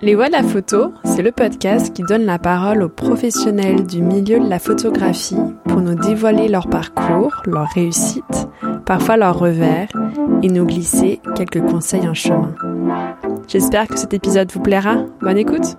Les 0.00 0.14
Voix 0.14 0.26
de 0.26 0.32
la 0.32 0.42
photo, 0.42 0.92
c'est 1.04 1.22
le 1.22 1.32
podcast 1.32 1.92
qui 1.94 2.02
donne 2.02 2.24
la 2.24 2.38
parole 2.38 2.82
aux 2.82 2.88
professionnels 2.88 3.86
du 3.86 4.02
milieu 4.02 4.38
de 4.38 4.48
la 4.48 4.58
photographie 4.58 5.38
pour 5.64 5.80
nous 5.80 5.94
dévoiler 5.94 6.48
leur 6.48 6.68
parcours, 6.68 7.42
leur 7.46 7.66
réussite, 7.74 8.48
parfois 8.84 9.16
leurs 9.16 9.38
revers 9.38 9.88
et 10.42 10.48
nous 10.48 10.66
glisser 10.66 11.20
quelques 11.34 11.62
conseils 11.62 12.08
en 12.08 12.14
chemin. 12.14 12.54
J'espère 13.48 13.88
que 13.88 13.98
cet 13.98 14.14
épisode 14.14 14.52
vous 14.52 14.60
plaira. 14.60 14.96
Bonne 15.20 15.38
écoute! 15.38 15.76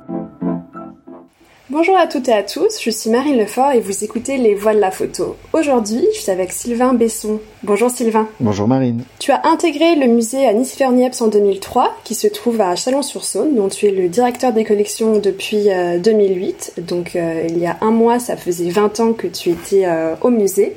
Bonjour 1.77 1.95
à 1.95 2.07
toutes 2.07 2.27
et 2.27 2.33
à 2.33 2.41
tous, 2.41 2.81
je 2.81 2.89
suis 2.89 3.11
Marine 3.11 3.37
Lefort 3.37 3.71
et 3.71 3.79
vous 3.79 4.03
écoutez 4.03 4.37
Les 4.37 4.55
Voix 4.55 4.73
de 4.73 4.79
la 4.79 4.89
photo. 4.89 5.35
Aujourd'hui, 5.53 6.03
je 6.15 6.21
suis 6.21 6.31
avec 6.31 6.51
Sylvain 6.51 6.95
Besson. 6.95 7.39
Bonjour 7.61 7.91
Sylvain. 7.91 8.27
Bonjour 8.39 8.67
Marine. 8.67 9.03
Tu 9.19 9.31
as 9.31 9.45
intégré 9.45 9.93
le 9.93 10.07
musée 10.07 10.47
à 10.47 10.53
Nice-Ferniepce 10.53 11.21
en 11.21 11.27
2003, 11.27 11.95
qui 12.03 12.15
se 12.15 12.25
trouve 12.25 12.61
à 12.61 12.75
Chalon-sur-Saône, 12.75 13.53
dont 13.53 13.67
tu 13.67 13.85
es 13.85 13.91
le 13.91 14.09
directeur 14.09 14.53
des 14.53 14.63
collections 14.63 15.19
depuis 15.19 15.67
2008. 16.03 16.73
Euh, 16.79 16.81
Donc 16.81 17.15
euh, 17.15 17.45
il 17.47 17.59
y 17.59 17.67
a 17.67 17.77
un 17.81 17.91
mois, 17.91 18.17
ça 18.17 18.37
faisait 18.37 18.71
20 18.71 18.99
ans 18.99 19.13
que 19.13 19.27
tu 19.27 19.51
étais 19.51 19.85
euh, 19.85 20.15
au 20.21 20.31
musée. 20.31 20.75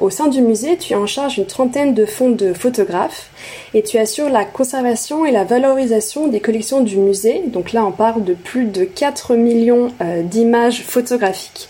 au 0.00 0.10
sein 0.10 0.28
du 0.28 0.42
musée, 0.42 0.76
tu 0.76 0.92
es 0.92 0.96
en 0.96 1.08
charge 1.08 1.38
une 1.38 1.46
trentaine 1.46 1.92
de 1.94 2.06
fonds 2.06 2.30
de 2.30 2.52
photographes 2.52 3.27
et 3.74 3.82
tu 3.82 3.98
assures 3.98 4.28
la 4.28 4.44
conservation 4.44 5.24
et 5.24 5.30
la 5.30 5.44
valorisation 5.44 6.28
des 6.28 6.40
collections 6.40 6.80
du 6.80 6.96
musée. 6.96 7.42
Donc 7.46 7.72
là, 7.72 7.84
on 7.84 7.92
parle 7.92 8.24
de 8.24 8.34
plus 8.34 8.64
de 8.64 8.84
4 8.84 9.34
millions 9.34 9.92
euh, 10.00 10.22
d'images 10.22 10.82
photographiques 10.82 11.68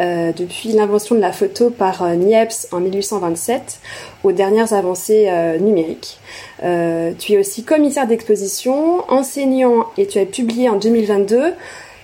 euh, 0.00 0.32
depuis 0.32 0.70
l'invention 0.70 1.14
de 1.14 1.20
la 1.20 1.32
photo 1.32 1.70
par 1.70 2.02
euh, 2.02 2.14
Niepce 2.14 2.68
en 2.72 2.80
1827 2.80 3.80
aux 4.24 4.32
dernières 4.32 4.72
avancées 4.72 5.30
numériques. 5.60 6.18
tu 6.60 7.32
es 7.32 7.38
aussi 7.38 7.62
commissaire 7.62 8.06
d'exposition, 8.06 9.04
enseignant 9.08 9.86
et 9.96 10.06
tu 10.06 10.18
as 10.18 10.26
publié 10.26 10.68
en 10.68 10.76
2022 10.76 11.54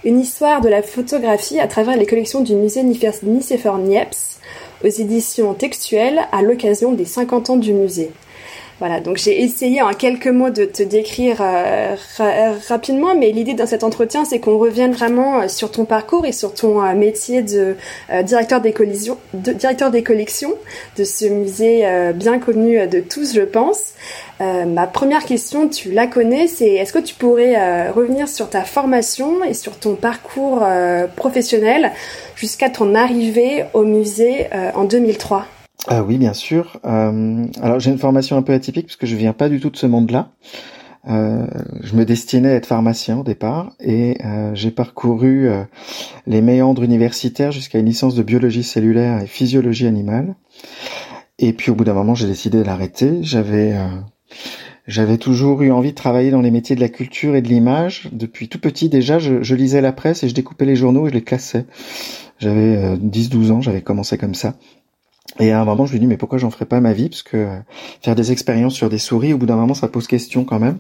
une 0.05 0.20
histoire 0.20 0.60
de 0.60 0.69
la 0.69 0.83
photographie 0.83 1.58
à 1.58 1.66
travers 1.66 1.97
les 1.97 2.06
collections 2.06 2.41
du 2.41 2.55
musée 2.55 2.83
Nicéphore 2.83 3.78
Niepce 3.78 4.38
aux 4.84 4.88
éditions 4.88 5.55
textuelles 5.55 6.20
à 6.31 6.42
l'occasion 6.42 6.92
des 6.92 7.06
50 7.06 7.50
ans 7.50 7.56
du 7.56 7.72
musée. 7.72 8.10
Voilà, 8.80 8.98
donc 8.98 9.19
j'ai 9.19 9.41
essayé 9.41 9.83
en 9.83 9.92
quelques 9.92 10.27
mots 10.27 10.50
de 10.50 10.64
te 10.64 10.83
décrire 10.83 11.36
euh, 11.41 11.94
rapidement, 12.69 13.14
mais 13.14 13.31
l'idée 13.31 13.55
dans 13.55 13.66
cet 13.66 13.84
entretien, 13.84 14.25
c'est 14.25 14.41
qu'on 14.41 14.58
revienne 14.58 14.91
vraiment 14.91 15.42
euh, 15.42 15.48
sur 15.48 15.70
ton 15.70 15.84
parcours 15.84 16.27
et 16.27 16.33
sur 16.33 16.55
ton 16.55 16.84
euh, 16.84 16.92
métier 16.94 17.42
de 17.42 17.77
directeur, 18.25 18.61
des 18.61 18.72
de, 18.72 19.53
directeur 19.53 19.92
des 19.92 20.03
collections 20.03 20.55
de 20.98 21.05
ce 21.05 21.27
musée 21.27 21.86
bien 22.14 22.39
connu 22.39 22.86
de 22.86 23.00
tous, 23.00 23.34
je 23.34 23.42
pense. 23.42 23.94
ma 24.41 24.86
première 24.86 25.25
question, 25.25 25.69
tu 25.69 25.91
la 25.92 26.06
connais, 26.06 26.47
c'est 26.47 26.75
est-ce 26.75 26.92
que 26.92 26.98
tu 26.98 27.14
pourrais 27.14 27.91
revenir 27.91 28.28
sur 28.28 28.48
ta 28.50 28.62
formation 28.62 29.44
et 29.44 29.55
sur 29.55 29.78
ton 29.78 29.94
parcours 29.94 30.66
professionnel 31.16 31.92
jusqu'à 32.36 32.70
ton 32.70 32.94
arrivée 32.94 33.64
au 33.72 33.84
musée 33.84 34.48
en 34.75 34.84
2003 34.84 35.47
ah 35.86 36.03
oui, 36.03 36.17
bien 36.17 36.33
sûr. 36.33 36.80
Euh, 36.84 37.47
alors 37.61 37.78
j'ai 37.78 37.91
une 37.91 37.98
formation 37.98 38.36
un 38.36 38.42
peu 38.42 38.53
atypique 38.53 38.86
parce 38.86 38.97
que 38.97 39.06
je 39.06 39.17
viens 39.17 39.34
pas 39.34 39.48
du 39.48 39.61
tout 39.61 39.70
de 39.70 39.77
ce 39.77 39.86
monde-là. 39.86 40.31
Euh, 41.06 41.47
je 41.83 41.94
me 41.94 42.06
destinais 42.06 42.48
à 42.48 42.55
être 42.55 42.66
pharmacien 42.66 43.19
au 43.19 43.22
départ 43.22 43.72
et 43.78 44.16
euh, 44.25 44.55
j'ai 44.55 44.70
parcouru 44.70 45.50
les 46.27 46.41
méandres 46.41 46.83
universitaires 46.83 47.53
jusqu'à 47.53 47.78
une 47.78 47.86
licence 47.86 48.14
de 48.14 48.22
biologie 48.22 48.62
cellulaire 48.62 49.22
et 49.22 49.27
physiologie 49.27 49.86
animale. 49.86 50.36
Et 51.39 51.53
puis 51.53 51.70
au 51.70 51.75
bout 51.75 51.84
d'un 51.84 51.94
moment, 51.94 52.14
j'ai 52.14 52.27
décidé 52.27 52.59
de 52.59 52.64
l'arrêter. 52.64 53.19
J'avais 53.22 53.77
j'avais 54.86 55.19
toujours 55.19 55.62
eu 55.62 55.70
envie 55.70 55.91
de 55.91 55.97
travailler 55.97 56.31
dans 56.31 56.41
les 56.41 56.50
métiers 56.50 56.77
de 56.77 56.81
la 56.81 56.88
culture 56.88 57.36
et 57.36 57.42
de 57.42 57.48
l'image. 57.48 58.09
Depuis 58.12 58.48
tout 58.48 58.59
petit 58.59 58.88
déjà, 58.88 59.19
je, 59.19 59.42
je, 59.42 59.55
lisais 59.55 59.81
la 59.83 59.92
presse 59.92 60.22
et 60.22 60.28
je 60.28 60.34
découpais 60.34 60.64
les 60.64 60.77
journaux 60.77 61.06
et 61.06 61.11
je 61.11 61.14
les 61.14 61.25
classais. 61.25 61.66
J'avais 62.38 62.97
10-12 62.97 63.50
ans, 63.53 63.60
j'avais 63.60 63.82
commencé 63.82 64.16
comme 64.16 64.34
ça. 64.34 64.54
Et 65.41 65.50
à 65.50 65.61
un 65.61 65.65
moment, 65.65 65.84
je 65.84 65.93
lui 65.93 66.00
dis 66.00 66.06
mais 66.06 66.17
pourquoi 66.17 66.39
j'en 66.39 66.50
ferais 66.50 66.65
pas 66.65 66.81
ma 66.81 66.93
vie? 66.93 67.09
Parce 67.09 67.22
que 67.22 67.37
euh, 67.37 67.59
faire 68.03 68.15
des 68.15 68.31
expériences 68.31 68.75
sur 68.75 68.89
des 68.89 68.99
souris, 68.99 69.33
au 69.33 69.39
bout 69.39 69.47
d'un 69.47 69.56
moment, 69.56 69.75
ça 69.75 69.89
pose 69.89 70.06
question 70.06 70.45
quand 70.45 70.61
même. 70.61 70.78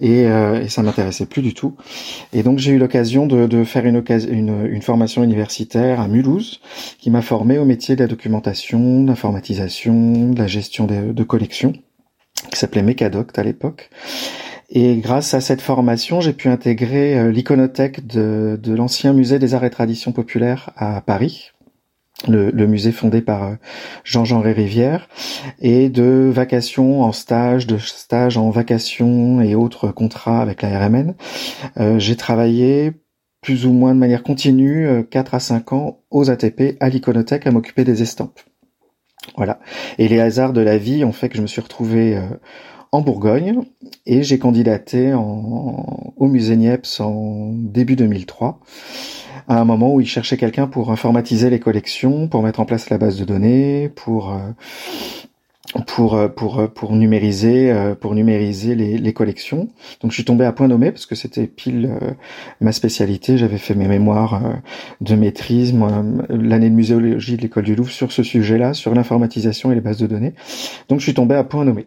Et, 0.00 0.26
euh, 0.26 0.62
et 0.62 0.68
ça 0.68 0.82
m'intéressait 0.82 1.26
plus 1.26 1.42
du 1.42 1.54
tout. 1.54 1.76
Et 2.32 2.42
donc 2.42 2.58
j'ai 2.58 2.72
eu 2.72 2.78
l'occasion 2.78 3.26
de, 3.26 3.64
faire 3.64 3.86
une, 3.86 4.82
formation 4.82 5.24
universitaire 5.24 6.00
à 6.00 6.08
Mulhouse, 6.08 6.60
qui 6.98 7.10
m'a 7.10 7.22
formé 7.22 7.58
au 7.58 7.64
métier 7.64 7.96
de 7.96 8.00
la 8.02 8.06
documentation, 8.06 9.02
de 9.02 9.08
l'informatisation, 9.08 10.30
de 10.30 10.38
la 10.38 10.46
gestion 10.46 10.86
de, 10.86 11.12
de 11.12 11.22
collections, 11.24 11.72
qui 12.50 12.58
s'appelait 12.58 12.82
Mecadoct 12.82 13.36
à 13.38 13.42
l'époque. 13.42 13.90
Et 14.70 14.96
grâce 14.98 15.34
à 15.34 15.40
cette 15.40 15.62
formation, 15.62 16.20
j'ai 16.20 16.34
pu 16.34 16.48
intégrer 16.48 17.18
euh, 17.18 17.32
l'iconothèque 17.32 18.06
de 18.06 18.74
l'ancien 18.74 19.12
musée 19.12 19.38
des 19.38 19.54
arts 19.54 19.64
et 19.64 19.70
traditions 19.70 20.12
populaires 20.12 20.70
à 20.76 21.00
Paris, 21.00 21.52
le, 22.26 22.50
le, 22.50 22.66
musée 22.66 22.90
fondé 22.90 23.20
par 23.20 23.44
euh, 23.44 23.54
Jean-Jean 24.02 24.40
Rivière, 24.40 25.08
et 25.60 25.88
de 25.88 26.30
vacations 26.32 27.02
en 27.02 27.12
stage, 27.12 27.66
de 27.66 27.78
stage 27.78 28.36
en 28.36 28.50
vacations 28.50 29.40
et 29.40 29.54
autres 29.54 29.88
contrats 29.92 30.42
avec 30.42 30.62
la 30.62 30.86
RMN. 30.86 31.14
Euh, 31.78 31.98
j'ai 31.98 32.16
travaillé 32.16 32.92
plus 33.40 33.66
ou 33.66 33.72
moins 33.72 33.94
de 33.94 34.00
manière 34.00 34.22
continue, 34.22 34.86
euh, 34.86 35.02
4 35.02 35.34
à 35.34 35.40
5 35.40 35.72
ans, 35.72 36.00
aux 36.10 36.30
ATP, 36.30 36.76
à 36.80 36.88
l'iconothèque, 36.88 37.46
à 37.46 37.50
m'occuper 37.50 37.84
des 37.84 38.02
estampes. 38.02 38.40
Voilà. 39.36 39.60
Et 39.98 40.08
les 40.08 40.20
hasards 40.20 40.52
de 40.52 40.60
la 40.60 40.78
vie 40.78 41.04
ont 41.04 41.12
fait 41.12 41.28
que 41.28 41.36
je 41.36 41.42
me 41.42 41.46
suis 41.46 41.60
retrouvé 41.60 42.16
euh, 42.16 42.26
en 42.92 43.00
Bourgogne 43.00 43.60
et 44.06 44.22
j'ai 44.22 44.38
candidaté 44.38 45.12
en, 45.12 46.12
au 46.16 46.26
musée 46.26 46.56
Niepce 46.56 47.00
en 47.00 47.52
début 47.52 47.96
2003 47.96 48.60
à 49.46 49.60
un 49.60 49.64
moment 49.64 49.94
où 49.94 50.00
il 50.00 50.06
cherchait 50.06 50.36
quelqu'un 50.36 50.66
pour 50.66 50.90
informatiser 50.90 51.50
les 51.50 51.60
collections, 51.60 52.28
pour 52.28 52.42
mettre 52.42 52.60
en 52.60 52.64
place 52.64 52.90
la 52.90 52.98
base 52.98 53.18
de 53.18 53.24
données, 53.24 53.90
pour 53.94 54.32
euh, 55.76 55.80
pour 55.86 56.14
euh, 56.14 56.28
pour 56.28 56.60
euh, 56.60 56.66
pour 56.66 56.92
numériser 56.94 57.74
pour 58.00 58.14
numériser 58.14 58.74
les, 58.74 58.98
les, 58.98 59.12
collections. 59.12 59.68
Donc 60.00 60.12
je 60.12 60.16
suis 60.16 60.24
tombé 60.24 60.44
à 60.44 60.52
point 60.52 60.68
nommé 60.68 60.90
parce 60.90 61.06
que 61.06 61.14
c'était 61.14 61.46
pile 61.46 61.90
ma 62.60 62.72
spécialité. 62.72 63.36
J'avais 63.36 63.58
fait 63.58 63.74
mes 63.74 63.88
mémoires 63.88 64.40
de 65.00 65.14
maîtrise, 65.14 65.74
l'année 66.30 66.70
de 66.70 66.74
muséologie 66.74 67.36
de 67.36 67.42
l'école 67.42 67.64
du 67.64 67.74
Louvre 67.74 67.90
sur 67.90 68.12
ce 68.12 68.22
sujet-là, 68.22 68.74
sur 68.74 68.94
l'informatisation 68.94 69.70
et 69.72 69.74
les 69.74 69.80
bases 69.80 69.98
de 69.98 70.06
données. 70.06 70.34
Donc 70.88 71.00
je 71.00 71.04
suis 71.04 71.14
tombé 71.14 71.34
à 71.34 71.44
point 71.44 71.64
nommé. 71.64 71.86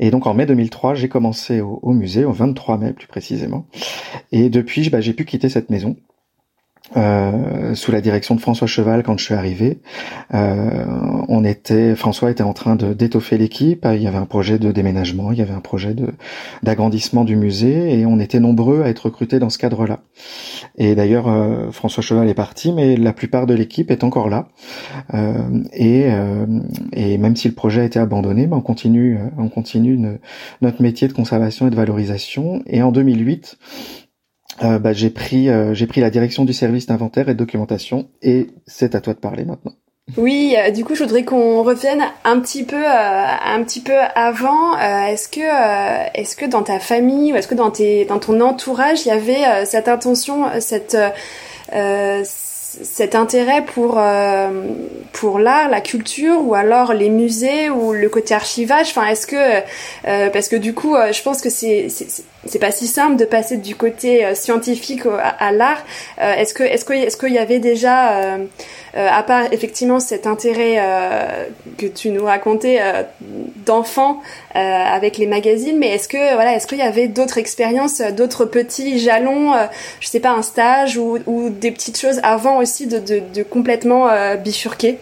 Et 0.00 0.10
donc 0.10 0.26
en 0.26 0.34
mai 0.34 0.46
2003, 0.46 0.94
j'ai 0.94 1.08
commencé 1.08 1.60
au, 1.60 1.92
musée, 1.92 2.24
au 2.24 2.32
23 2.32 2.78
mai 2.78 2.92
plus 2.94 3.06
précisément. 3.06 3.66
Et 4.32 4.48
depuis, 4.48 4.88
bah, 4.88 5.02
j'ai 5.02 5.12
pu 5.12 5.26
quitter 5.26 5.50
cette 5.50 5.68
maison 5.68 5.96
euh, 6.96 7.74
sous 7.74 7.92
la 7.92 8.00
direction 8.00 8.34
de 8.34 8.40
François 8.40 8.66
Cheval 8.66 9.02
quand 9.02 9.16
je 9.18 9.24
suis 9.24 9.34
arrivé. 9.34 9.78
Euh, 10.34 10.84
on 11.28 11.44
était, 11.44 11.94
François 11.94 12.30
était 12.30 12.42
en 12.42 12.52
train 12.52 12.74
de 12.74 12.92
d'étoffer 12.92 13.38
l'équipe. 13.38 13.86
Il 13.92 14.02
y 14.02 14.06
avait 14.06 14.18
un 14.18 14.26
projet 14.26 14.58
de 14.58 14.72
déménagement, 14.72 15.30
il 15.30 15.38
y 15.38 15.42
avait 15.42 15.54
un 15.54 15.60
projet 15.60 15.94
de 15.94 16.08
d'agrandissement 16.62 17.24
du 17.24 17.36
musée, 17.36 17.98
et 17.98 18.06
on 18.06 18.18
était 18.18 18.40
nombreux 18.40 18.82
à 18.82 18.88
être 18.88 19.06
recrutés 19.06 19.38
dans 19.38 19.50
ce 19.50 19.58
cadre-là. 19.58 20.00
Et 20.78 20.94
d'ailleurs, 20.94 21.28
euh, 21.28 21.70
François 21.70 22.02
Cheval 22.02 22.28
est 22.28 22.34
parti, 22.34 22.72
mais 22.72 22.96
la 22.96 23.12
plupart 23.12 23.46
de 23.46 23.54
l'équipe 23.54 23.90
est 23.90 24.02
encore 24.02 24.28
là. 24.28 24.48
Euh, 25.14 25.62
et, 25.72 26.08
et 26.92 27.18
même 27.18 27.36
si 27.36 27.48
le 27.48 27.54
projet 27.54 27.82
a 27.82 27.84
été 27.84 27.98
abandonné, 27.98 28.46
ben 28.46 28.56
on 28.56 28.60
continue, 28.60 29.18
on 29.38 29.48
continue 29.48 29.98
notre 30.60 30.82
métier 30.82 31.08
de 31.08 31.12
conservation 31.12 31.66
et 31.66 31.70
de 31.70 31.76
valorisation. 31.76 32.62
Et 32.66 32.82
en 32.82 32.92
2008 32.92 33.58
euh, 34.62 34.78
bah, 34.78 34.92
j'ai 34.92 35.10
pris 35.10 35.48
euh, 35.48 35.74
j'ai 35.74 35.86
pris 35.86 36.00
la 36.00 36.10
direction 36.10 36.44
du 36.44 36.52
service 36.52 36.86
d'inventaire 36.86 37.28
et 37.28 37.34
de 37.34 37.38
documentation 37.38 38.08
et 38.22 38.48
c'est 38.66 38.94
à 38.94 39.00
toi 39.00 39.14
de 39.14 39.18
parler 39.18 39.44
maintenant. 39.44 39.72
Oui, 40.16 40.56
euh, 40.58 40.70
du 40.70 40.84
coup, 40.84 40.94
je 40.94 41.04
voudrais 41.04 41.24
qu'on 41.24 41.62
revienne 41.62 42.02
un 42.24 42.40
petit 42.40 42.64
peu, 42.64 42.84
un 42.84 43.62
petit 43.62 43.80
peu 43.80 43.96
avant. 44.14 44.76
est-ce 44.78 45.28
que, 45.28 46.18
est-ce 46.18 46.34
que 46.34 46.46
dans 46.46 46.62
ta 46.62 46.80
famille 46.80 47.32
ou 47.32 47.36
est-ce 47.36 47.46
que 47.46 47.54
dans 47.54 47.70
tes, 47.70 48.04
dans 48.06 48.18
ton 48.18 48.40
entourage, 48.40 49.06
il 49.06 49.08
y 49.08 49.12
avait 49.12 49.64
cette 49.66 49.86
intention, 49.86 50.46
cette 50.58 50.96
cet 52.82 53.14
intérêt 53.14 53.64
pour 53.64 53.96
euh, 53.98 54.48
pour 55.12 55.40
l'art, 55.40 55.68
la 55.68 55.80
culture 55.80 56.40
ou 56.44 56.54
alors 56.54 56.94
les 56.94 57.10
musées 57.10 57.68
ou 57.68 57.92
le 57.92 58.08
côté 58.08 58.32
archivage? 58.34 58.90
Enfin, 58.90 59.06
est-ce 59.06 59.26
que 59.26 59.60
euh, 60.06 60.30
parce 60.30 60.48
que 60.48 60.56
du 60.56 60.72
coup, 60.72 60.94
euh, 60.94 61.12
je 61.12 61.22
pense 61.22 61.40
que 61.40 61.50
c'est 61.50 61.88
c'est 62.46 62.58
pas 62.58 62.70
si 62.70 62.86
simple 62.86 63.16
de 63.16 63.24
passer 63.24 63.56
du 63.56 63.74
côté 63.74 64.34
scientifique 64.34 65.02
à, 65.06 65.52
l'art. 65.52 65.84
est-ce 66.18 66.54
que 66.54 66.62
est-ce 66.62 66.84
que 66.84 66.92
est-ce 66.92 67.16
qu'il 67.16 67.32
y 67.32 67.38
avait 67.38 67.58
déjà 67.58 68.38
à 68.94 69.22
part 69.22 69.52
effectivement 69.52 70.00
cet 70.00 70.26
intérêt 70.26 70.78
que 71.78 71.86
tu 71.86 72.10
nous 72.10 72.24
racontais 72.24 72.80
d'enfants 73.66 74.20
avec 74.54 75.18
les 75.18 75.26
magazines, 75.26 75.78
mais 75.78 75.88
est-ce 75.88 76.08
que 76.08 76.34
voilà, 76.34 76.56
est-ce 76.56 76.66
qu'il 76.66 76.78
y 76.78 76.82
avait 76.82 77.08
d'autres 77.08 77.38
expériences, 77.38 78.00
d'autres 78.00 78.44
petits 78.44 78.98
jalons, 78.98 79.52
je 80.00 80.08
sais 80.08 80.20
pas, 80.20 80.32
un 80.32 80.42
stage 80.42 80.96
ou, 80.96 81.18
ou 81.26 81.50
des 81.50 81.70
petites 81.70 81.98
choses 81.98 82.20
avant 82.22 82.58
aussi 82.58 82.86
de, 82.86 82.98
de, 82.98 83.20
de 83.34 83.42
complètement 83.42 84.08
euh, 84.08 84.36
bifurquer? 84.36 84.98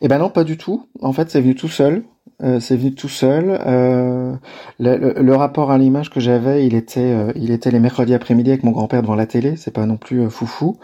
Eh 0.00 0.08
ben 0.08 0.18
non, 0.18 0.28
pas 0.28 0.44
du 0.44 0.56
tout. 0.56 0.86
En 1.00 1.12
fait, 1.12 1.30
c'est 1.30 1.40
venu 1.40 1.54
tout 1.54 1.68
seul. 1.68 2.02
Euh, 2.42 2.60
c'est 2.60 2.76
venu 2.76 2.94
tout 2.94 3.08
seul. 3.08 3.58
Euh, 3.66 4.34
le, 4.78 5.34
rapport 5.34 5.70
à 5.70 5.78
l'image 5.78 6.10
que 6.10 6.20
j'avais, 6.20 6.66
il 6.66 6.74
était, 6.74 7.00
euh, 7.00 7.32
il 7.34 7.50
était 7.50 7.70
les 7.70 7.80
mercredis 7.80 8.12
après-midi 8.12 8.50
avec 8.50 8.62
mon 8.62 8.72
grand-père 8.72 9.02
devant 9.02 9.14
la 9.14 9.26
télé. 9.26 9.56
C'est 9.56 9.70
pas 9.70 9.86
non 9.86 9.96
plus 9.96 10.28
foufou. 10.28 10.76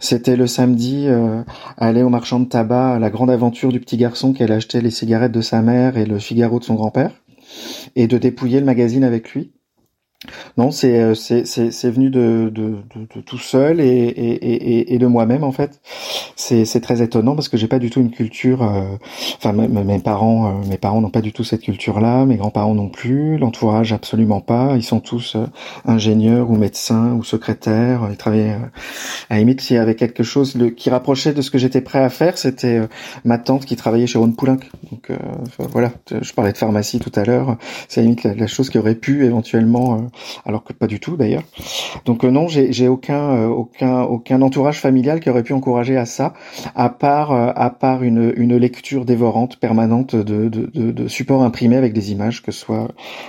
C'était 0.00 0.36
le 0.36 0.46
samedi, 0.46 1.08
aller 1.76 2.02
au 2.02 2.10
marchand 2.10 2.40
de 2.40 2.46
tabac, 2.46 2.98
la 2.98 3.10
grande 3.10 3.30
aventure 3.30 3.72
du 3.72 3.80
petit 3.80 3.96
garçon 3.96 4.32
qui 4.32 4.42
allait 4.42 4.54
acheter 4.54 4.80
les 4.80 4.90
cigarettes 4.90 5.32
de 5.32 5.40
sa 5.40 5.62
mère 5.62 5.96
et 5.96 6.04
le 6.04 6.18
Figaro 6.18 6.58
de 6.58 6.64
son 6.64 6.74
grand-père, 6.74 7.12
et 7.96 8.06
de 8.06 8.18
dépouiller 8.18 8.60
le 8.60 8.66
magazine 8.66 9.04
avec 9.04 9.32
lui. 9.32 9.52
Non, 10.56 10.72
c'est 10.72 11.00
euh, 11.00 11.14
c'est 11.14 11.44
c'est 11.46 11.90
venu 11.90 12.10
de, 12.10 12.50
de, 12.52 12.78
de, 13.14 13.20
tout 13.20 13.38
seul 13.38 13.80
et 13.80 13.84
et, 13.86 14.32
et, 14.32 14.94
et 14.94 14.98
de 14.98 15.06
moi-même 15.06 15.44
en 15.44 15.52
fait. 15.52 15.80
C'est 16.34 16.64
c'est 16.64 16.80
très 16.80 17.02
étonnant 17.02 17.36
parce 17.36 17.48
que 17.48 17.56
j'ai 17.56 17.68
pas 17.68 17.78
du 17.78 17.88
tout 17.88 18.00
une 18.00 18.10
culture. 18.10 18.64
Euh, 18.64 18.96
enfin, 19.36 19.52
mes 19.52 19.98
parents 20.00 20.48
euh, 20.48 20.68
mes 20.68 20.76
parents 20.76 21.00
n'ont 21.00 21.10
pas 21.10 21.20
du 21.20 21.32
tout 21.32 21.44
cette 21.44 21.62
culture-là. 21.62 22.26
Mes 22.26 22.36
grands-parents 22.36 22.74
non 22.74 22.88
plus. 22.88 23.38
L'entourage 23.38 23.92
absolument 23.92 24.40
pas. 24.40 24.72
Ils 24.74 24.82
sont 24.82 24.98
tous 24.98 25.36
ingénieurs 25.84 26.50
ou 26.50 26.56
médecins 26.56 27.12
ou 27.14 27.22
secrétaires. 27.22 28.08
Ils 28.10 28.16
travaillaient 28.16 28.56
à 29.30 29.34
la 29.34 29.38
limite 29.38 29.60
s'il 29.60 29.76
y 29.76 29.78
avait 29.78 29.94
quelque 29.94 30.24
chose 30.24 30.58
qui 30.76 30.90
rapprochait 30.90 31.32
de 31.32 31.42
ce 31.42 31.52
que 31.52 31.58
j'étais 31.58 31.80
prêt 31.80 32.02
à 32.02 32.10
faire, 32.10 32.38
c'était 32.38 32.80
ma 33.24 33.38
tante 33.38 33.66
qui 33.66 33.76
travaillait 33.76 34.08
chez 34.08 34.18
Ron 34.18 34.32
Poulenc. 34.32 34.58
Donc 34.90 35.12
voilà, 35.70 35.92
je 36.10 36.32
parlais 36.32 36.52
de 36.52 36.58
pharmacie 36.58 36.98
tout 36.98 37.12
à 37.14 37.24
l'heure. 37.24 37.56
C'est 37.88 38.02
limite 38.02 38.24
la, 38.24 38.34
la, 38.34 38.46
chose 38.48 38.68
qui 38.70 38.78
aurait 38.78 38.94
pu 38.94 39.24
éventuellement 39.24 40.07
alors 40.44 40.64
que 40.64 40.72
pas 40.72 40.86
du 40.86 41.00
tout 41.00 41.16
d'ailleurs. 41.16 41.42
Donc 42.04 42.24
euh, 42.24 42.30
non, 42.30 42.48
j'ai 42.48 42.88
aucun 42.88 43.30
euh, 43.36 43.46
aucun 43.48 44.02
aucun 44.02 44.42
entourage 44.42 44.80
familial 44.80 45.20
qui 45.20 45.30
aurait 45.30 45.42
pu 45.42 45.52
encourager 45.52 45.96
à 45.96 46.06
ça, 46.06 46.34
à 46.74 46.88
part 46.88 47.32
euh, 47.32 47.52
à 47.54 47.70
part 47.70 48.02
une 48.02 48.32
une 48.36 48.56
lecture 48.56 49.04
dévorante 49.04 49.56
permanente 49.56 50.16
de 50.16 50.48
de, 50.48 50.70
de, 50.72 50.90
de 50.92 51.08
supports 51.08 51.42
imprimés 51.42 51.76
avec 51.76 51.92
des 51.92 52.12
images, 52.12 52.42
que 52.42 52.52
ce 52.52 52.60
soit 52.60 52.88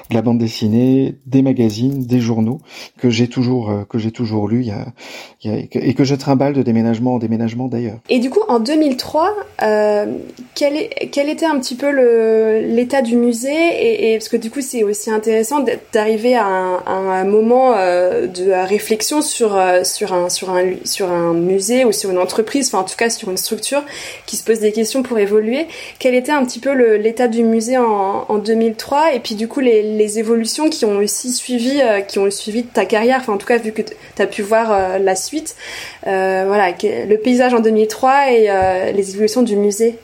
de 0.10 0.16
la 0.16 0.22
bande 0.22 0.38
dessinée, 0.38 1.16
des 1.26 1.42
magazines, 1.42 2.06
des 2.06 2.20
journaux 2.20 2.60
que 2.98 3.10
j'ai 3.10 3.28
toujours 3.28 3.72
que 3.90 3.98
j'ai 3.98 4.12
toujours 4.12 4.48
lu, 4.48 4.64
y 4.64 4.72
a, 4.72 4.88
y 5.44 5.50
a, 5.50 5.58
et 5.58 5.94
que 5.94 6.04
je 6.04 6.16
trimballe 6.16 6.54
de 6.54 6.62
déménagement 6.62 7.16
en 7.16 7.20
déménagement 7.20 7.68
d'ailleurs. 7.68 8.00
Et 8.10 8.20
du 8.20 8.30
coup, 8.30 8.42
en 8.48 8.60
2003, 8.60 9.36
euh, 9.62 10.06
quel, 10.56 10.76
est, 10.76 11.10
quel 11.12 11.30
était 11.30 11.46
un 11.46 11.60
petit 11.60 11.76
peu 11.76 11.90
l'état 12.62 13.02
du 13.02 13.16
musée? 13.16 13.50
Et, 13.50 14.14
et, 14.14 14.18
parce 14.18 14.30
que 14.30 14.38
du 14.38 14.50
coup, 14.50 14.62
c'est 14.62 14.84
aussi 14.84 15.12
intéressant 15.12 15.64
d'arriver 15.94 16.36
à 16.36 16.46
un 16.46 16.69
un, 16.86 17.24
moment 17.24 17.74
euh, 17.76 18.28
de 18.28 18.52
réflexion 18.52 19.22
sur 19.22 19.56
euh, 19.56 19.84
sur 19.84 20.14
un 20.14 21.34
musée 21.34 21.86
ou 21.86 21.92
sur 21.92 22.10
une 22.10 22.18
entreprise, 22.18 22.68
enfin 22.68 22.80
en 22.80 22.84
tout 22.84 22.96
cas 22.96 23.10
sur 23.10 23.30
une 23.30 23.38
structure 23.38 23.84
qui 24.26 24.38
se 24.38 24.44
pose 24.44 24.60
des 24.60 24.72
questions 24.72 25.04
pour 25.04 25.20
évoluer. 25.20 25.68
Quel 26.00 26.16
était 26.16 26.32
un 26.32 26.44
petit 26.46 26.60
peu 26.60 26.72
l'état 26.96 27.28
du 27.28 27.44
musée 27.44 27.78
en, 27.78 28.26
en 28.28 28.38
2003 28.38 29.14
et 29.14 29.20
puis 29.20 29.36
du 29.36 29.48
coup 29.48 29.60
les, 29.60 30.20
évolutions 30.20 30.70
qui 30.70 30.86
ont 30.86 30.98
aussi 30.98 31.32
suivi 31.32 31.80
euh, 31.82 32.02
qui 32.02 32.20
ont 32.20 32.30
suivi 32.32 32.64
ta 32.64 32.86
carrière, 32.86 33.20
enfin 33.22 33.34
en 33.34 33.38
tout 33.38 33.48
cas 33.48 33.58
vu 33.58 33.72
que 33.72 33.82
tu 33.82 34.22
as 34.22 34.28
pu 34.28 34.42
voir 34.42 35.00
la 35.00 35.16
suite, 35.16 35.56
voilà 36.04 36.74
le 36.82 37.16
paysage 37.18 37.54
en 37.54 37.60
2003 37.60 38.32
et 38.32 38.94
les 38.94 39.12
évolutions 39.12 39.44
du 39.44 39.56
musée 39.56 40.00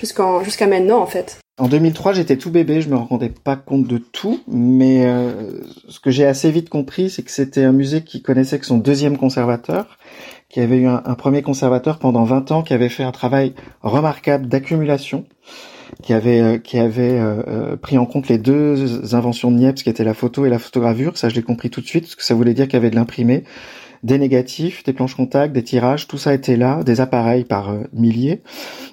jusqu'à 0.00 0.66
maintenant 0.66 1.00
en 1.00 1.06
fait. 1.06 1.40
En 1.60 1.68
2003, 1.68 2.14
j'étais 2.14 2.38
tout 2.38 2.50
bébé, 2.50 2.80
je 2.80 2.88
me 2.88 2.96
rendais 2.96 3.28
pas 3.28 3.54
compte 3.54 3.86
de 3.86 3.98
tout, 3.98 4.40
mais 4.48 5.04
euh, 5.04 5.60
ce 5.90 6.00
que 6.00 6.10
j'ai 6.10 6.24
assez 6.24 6.50
vite 6.50 6.70
compris, 6.70 7.10
c'est 7.10 7.22
que 7.22 7.30
c'était 7.30 7.64
un 7.64 7.72
musée 7.72 8.02
qui 8.02 8.22
connaissait 8.22 8.58
que 8.58 8.64
son 8.64 8.78
deuxième 8.78 9.18
conservateur, 9.18 9.98
qui 10.48 10.60
avait 10.60 10.78
eu 10.78 10.86
un, 10.86 11.00
premier 11.16 11.42
conservateur 11.42 11.98
pendant 11.98 12.24
20 12.24 12.50
ans, 12.50 12.62
qui 12.62 12.72
avait 12.72 12.88
fait 12.88 13.02
un 13.02 13.12
travail 13.12 13.52
remarquable 13.82 14.46
d'accumulation, 14.46 15.26
qui 16.02 16.14
avait 16.14 16.40
euh, 16.40 16.56
qui 16.56 16.78
avait 16.78 17.18
euh, 17.20 17.76
pris 17.76 17.98
en 17.98 18.06
compte 18.06 18.28
les 18.28 18.38
deux 18.38 19.14
inventions 19.14 19.50
de 19.50 19.58
Niepce, 19.58 19.82
qui 19.82 19.90
étaient 19.90 20.02
la 20.02 20.14
photo 20.14 20.46
et 20.46 20.48
la 20.48 20.58
photogravure. 20.58 21.18
Ça, 21.18 21.28
je 21.28 21.34
l'ai 21.34 21.42
compris 21.42 21.68
tout 21.68 21.82
de 21.82 21.86
suite, 21.86 22.04
parce 22.04 22.14
que 22.14 22.24
ça 22.24 22.34
voulait 22.34 22.54
dire 22.54 22.68
qu'il 22.68 22.74
y 22.74 22.76
avait 22.78 22.88
de 22.88 22.96
l'imprimé, 22.96 23.44
des 24.02 24.16
négatifs, 24.16 24.82
des 24.82 24.94
planches 24.94 25.14
contact, 25.14 25.52
des 25.52 25.62
tirages, 25.62 26.08
tout 26.08 26.16
ça 26.16 26.32
était 26.32 26.56
là, 26.56 26.82
des 26.84 27.02
appareils 27.02 27.44
par 27.44 27.74
milliers. 27.92 28.40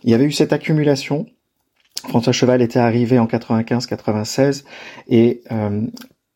Il 0.04 0.10
y 0.10 0.14
avait 0.14 0.25
eu 0.25 0.34
cette 0.34 0.52
accumulation 0.52 1.28
François 2.07 2.33
Cheval 2.33 2.62
était 2.62 2.80
arrivé 2.80 3.19
en 3.19 3.25
95-96 3.25 4.63
et 5.09 5.42
euh, 5.51 5.81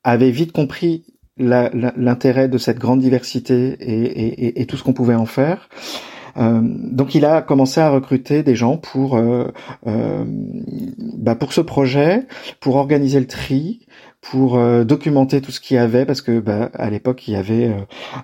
avait 0.03 0.31
vite 0.31 0.51
compris 0.51 1.05
l'intérêt 1.37 2.49
de 2.49 2.57
cette 2.57 2.77
grande 2.77 2.99
diversité 2.99 3.77
et, 4.59 4.65
tout 4.67 4.77
ce 4.77 4.83
qu'on 4.83 4.93
pouvait 4.93 5.15
en 5.15 5.25
faire. 5.25 5.69
Euh, 6.37 6.61
donc 6.63 7.15
il 7.15 7.25
a 7.25 7.41
commencé 7.41 7.81
à 7.81 7.89
recruter 7.89 8.43
des 8.43 8.55
gens 8.55 8.77
pour 8.77 9.17
euh, 9.17 9.47
bah 11.17 11.35
pour 11.35 11.51
ce 11.51 11.61
projet, 11.61 12.27
pour 12.59 12.75
organiser 12.75 13.19
le 13.19 13.27
tri, 13.27 13.87
pour 14.21 14.59
documenter 14.85 15.41
tout 15.41 15.51
ce 15.51 15.59
qu'il 15.59 15.75
y 15.75 15.79
avait 15.79 16.05
parce 16.05 16.21
que 16.21 16.39
bah, 16.39 16.69
à 16.73 16.89
l'époque 16.89 17.27
il 17.27 17.33
y 17.33 17.37
avait 17.37 17.75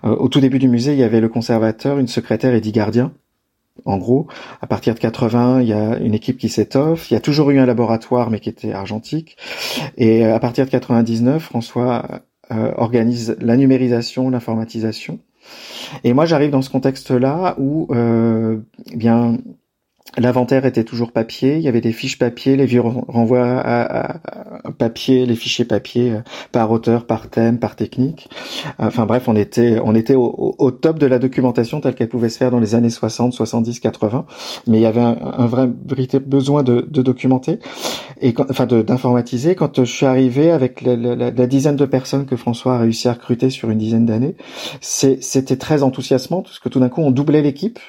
au 0.03 0.27
tout 0.27 0.39
début 0.39 0.59
du 0.59 0.67
musée 0.67 0.94
il 0.94 0.99
y 0.99 1.03
avait 1.03 1.21
le 1.21 1.29
conservateur, 1.29 1.97
une 1.97 2.07
secrétaire 2.07 2.53
et 2.53 2.61
dix 2.61 2.71
gardiens 2.71 3.13
en 3.85 3.97
gros, 3.97 4.27
à 4.62 4.68
partir 4.68 4.94
de 4.94 5.00
80, 5.00 5.62
il 5.62 5.68
y 5.68 5.74
a 5.74 5.97
une 5.97 6.13
équipe 6.13 6.38
qui 6.38 6.50
s'étoffe. 6.50 7.09
Il 7.12 7.13
y 7.13 7.18
a 7.18 7.19
toujours 7.19 7.50
eu 7.51 7.59
un 7.59 7.65
laboratoire, 7.65 8.29
mais 8.29 8.39
qui 8.39 8.50
était 8.50 8.74
argentique. 8.74 9.38
Et 9.97 10.25
euh, 10.25 10.35
à 10.35 10.39
partir 10.39 10.65
de 10.65 10.69
99, 10.69 11.41
François 11.41 12.21
euh, 12.51 12.71
organise 12.77 13.35
la 13.39 13.57
numérisation, 13.57 14.29
l'informatisation. 14.29 15.19
Et 16.03 16.13
moi, 16.13 16.25
j'arrive 16.25 16.51
dans 16.51 16.62
ce 16.62 16.69
contexte-là 16.69 17.56
où, 17.57 17.88
euh, 17.91 18.59
eh 18.91 18.95
bien, 18.95 19.38
L'inventaire 20.15 20.65
était 20.65 20.83
toujours 20.83 21.12
papier, 21.12 21.57
il 21.57 21.62
y 21.62 21.68
avait 21.68 21.81
des 21.81 21.92
fiches 21.92 22.18
papier, 22.18 22.56
les 22.56 22.65
vieux 22.65 22.81
renvois 22.81 23.45
à, 23.45 24.19
papier, 24.77 25.25
les 25.25 25.36
fichiers 25.36 25.65
papier 25.65 26.12
euh, 26.12 26.21
par 26.51 26.71
auteur, 26.71 27.06
par 27.06 27.30
thème, 27.30 27.59
par 27.59 27.75
technique. 27.75 28.30
Enfin 28.80 29.06
bref, 29.06 29.27
on 29.27 29.36
était 29.36 29.80
on 29.83 29.94
était 29.94 30.15
au, 30.15 30.71
top 30.71 30.98
de 30.98 31.06
la 31.06 31.19
documentation 31.19 31.81
telle 31.81 31.94
qu'elle 31.94 32.09
pouvait 32.09 32.30
se 32.30 32.38
faire 32.38 32.51
dans 32.51 32.59
les 32.59 32.74
années 32.74 32.89
60, 32.89 33.33
70, 33.33 33.80
80, 33.80 34.25
mais 34.65 34.77
il 34.77 34.81
y 34.81 34.86
avait 34.86 35.01
un, 35.01 35.45
vrai 35.45 35.68
besoin 35.68 36.63
de, 36.63 36.81
documenter 36.81 37.59
et 38.21 38.33
enfin 38.50 38.65
d'informatiser. 38.65 39.56
Quand 39.56 39.83
je 39.83 39.92
suis 39.92 40.06
arrivé 40.06 40.51
avec 40.51 40.81
la, 40.81 40.95
la, 40.95 41.48
dizaine 41.48 41.75
de 41.75 41.86
personnes 41.86 42.25
que 42.25 42.36
François 42.36 42.75
a 42.75 42.80
réussi 42.80 43.07
à 43.07 43.13
recruter 43.13 43.50
sur 43.50 43.69
une 43.69 43.77
dizaine 43.77 44.06
d'années, 44.06 44.36
c'était 44.81 45.57
très 45.57 45.83
enthousiasmant 45.83 46.42
parce 46.42 46.59
que 46.59 46.69
tout 46.69 46.80
d'un 46.80 46.89
coup 46.89 47.01
on 47.01 47.12
doublait 47.12 47.42
l'équipe 47.42 47.80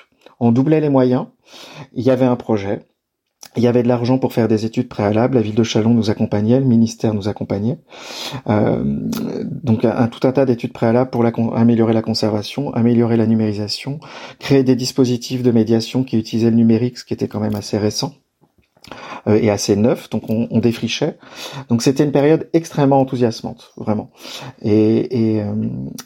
on 0.41 0.53
doublait 0.53 0.81
les 0.81 0.89
moyens, 0.89 1.27
il 1.93 2.05
y 2.05 2.11
avait 2.11 2.27
un 2.27 2.37
projet, 2.37 2.81
il 3.57 3.63
y 3.63 3.67
avait 3.67 3.83
de 3.83 3.89
l'argent 3.89 4.19
pour 4.19 4.33
faire 4.33 4.47
des 4.47 4.65
études 4.65 4.89
préalables, 4.89 5.35
la 5.35 5.41
ville 5.41 5.55
de 5.55 5.63
Chalon 5.63 5.95
nous 5.95 6.11
accompagnait, 6.11 6.61
le 6.61 6.67
ministère 6.67 7.15
nous 7.15 7.29
accompagnait. 7.29 7.79
Euh, 8.49 8.83
donc 8.85 9.85
un, 9.85 10.07
tout 10.09 10.27
un 10.27 10.33
tas 10.33 10.45
d'études 10.45 10.73
préalables 10.73 11.11
pour 11.11 11.25
améliorer 11.57 11.93
la 11.93 12.03
conservation, 12.03 12.73
améliorer 12.75 13.17
la 13.17 13.27
numérisation, 13.27 14.01
créer 14.39 14.63
des 14.65 14.77
dispositifs 14.77 15.43
de 15.43 15.51
médiation 15.51 16.05
qui 16.05 16.19
utilisaient 16.19 16.51
le 16.51 16.57
numérique, 16.57 16.99
ce 16.99 17.05
qui 17.05 17.15
était 17.15 17.29
quand 17.29 17.41
même 17.41 17.57
assez 17.57 17.79
récent 17.79 18.15
euh, 19.27 19.39
et 19.41 19.51
assez 19.51 19.77
neuf, 19.77 20.11
donc 20.11 20.29
on, 20.29 20.47
on 20.51 20.59
défrichait. 20.61 21.17
Donc 21.69 21.83
c'était 21.83 22.05
une 22.05 22.13
période 22.13 22.49
extrêmement 22.53 23.01
enthousiasmante, 23.01 23.73
vraiment. 23.77 24.11
Et, 24.63 25.37
et, 25.37 25.43
euh, 25.43 25.55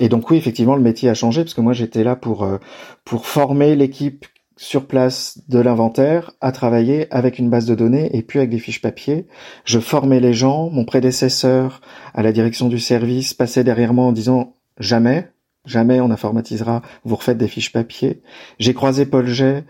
et, 0.00 0.08
donc 0.08 0.30
oui, 0.30 0.36
effectivement, 0.36 0.76
le 0.76 0.82
métier 0.82 1.08
a 1.08 1.14
changé 1.14 1.42
parce 1.42 1.54
que 1.54 1.60
moi 1.60 1.72
j'étais 1.72 2.04
là 2.04 2.16
pour 2.16 2.44
euh, 2.44 2.58
pour 3.04 3.26
former 3.26 3.76
l'équipe 3.76 4.26
sur 4.62 4.86
place 4.86 5.40
de 5.48 5.58
l'inventaire 5.58 6.30
à 6.40 6.52
travailler 6.52 7.12
avec 7.12 7.40
une 7.40 7.50
base 7.50 7.66
de 7.66 7.74
données 7.74 8.16
et 8.16 8.22
puis 8.22 8.38
avec 8.38 8.50
des 8.50 8.60
fiches 8.60 8.80
papier. 8.80 9.26
Je 9.64 9.80
formais 9.80 10.20
les 10.20 10.34
gens. 10.34 10.70
Mon 10.70 10.84
prédécesseur 10.84 11.80
à 12.14 12.22
la 12.22 12.30
direction 12.30 12.68
du 12.68 12.78
service 12.78 13.34
passait 13.34 13.64
derrière 13.64 13.92
moi 13.92 14.04
en 14.04 14.12
disant 14.12 14.54
jamais, 14.78 15.32
jamais 15.64 16.00
on 16.00 16.12
informatisera, 16.12 16.82
vous 17.04 17.16
refaites 17.16 17.38
des 17.38 17.48
fiches 17.48 17.72
papier. 17.72 18.22
J'ai 18.60 18.72
croisé 18.72 19.04
Paul 19.04 19.26
Jay 19.26 19.64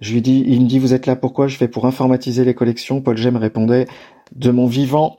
je 0.00 0.12
lui 0.12 0.22
dis, 0.22 0.44
il 0.46 0.62
me 0.62 0.68
dit, 0.68 0.78
vous 0.78 0.94
êtes 0.94 1.06
là 1.06 1.16
pourquoi 1.16 1.48
Je 1.48 1.56
fais 1.56 1.66
pour 1.66 1.84
informatiser 1.84 2.44
les 2.44 2.54
collections? 2.54 3.02
Paul 3.02 3.16
Gem 3.16 3.36
répondait, 3.36 3.88
de 4.30 4.52
mon 4.52 4.68
vivant, 4.68 5.16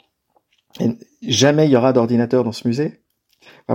jamais 1.21 1.65
il 1.65 1.71
y 1.71 1.75
aura 1.75 1.91
d'ordinateur 1.91 2.45
dans 2.45 2.53
ce 2.53 2.65
musée. 2.65 3.01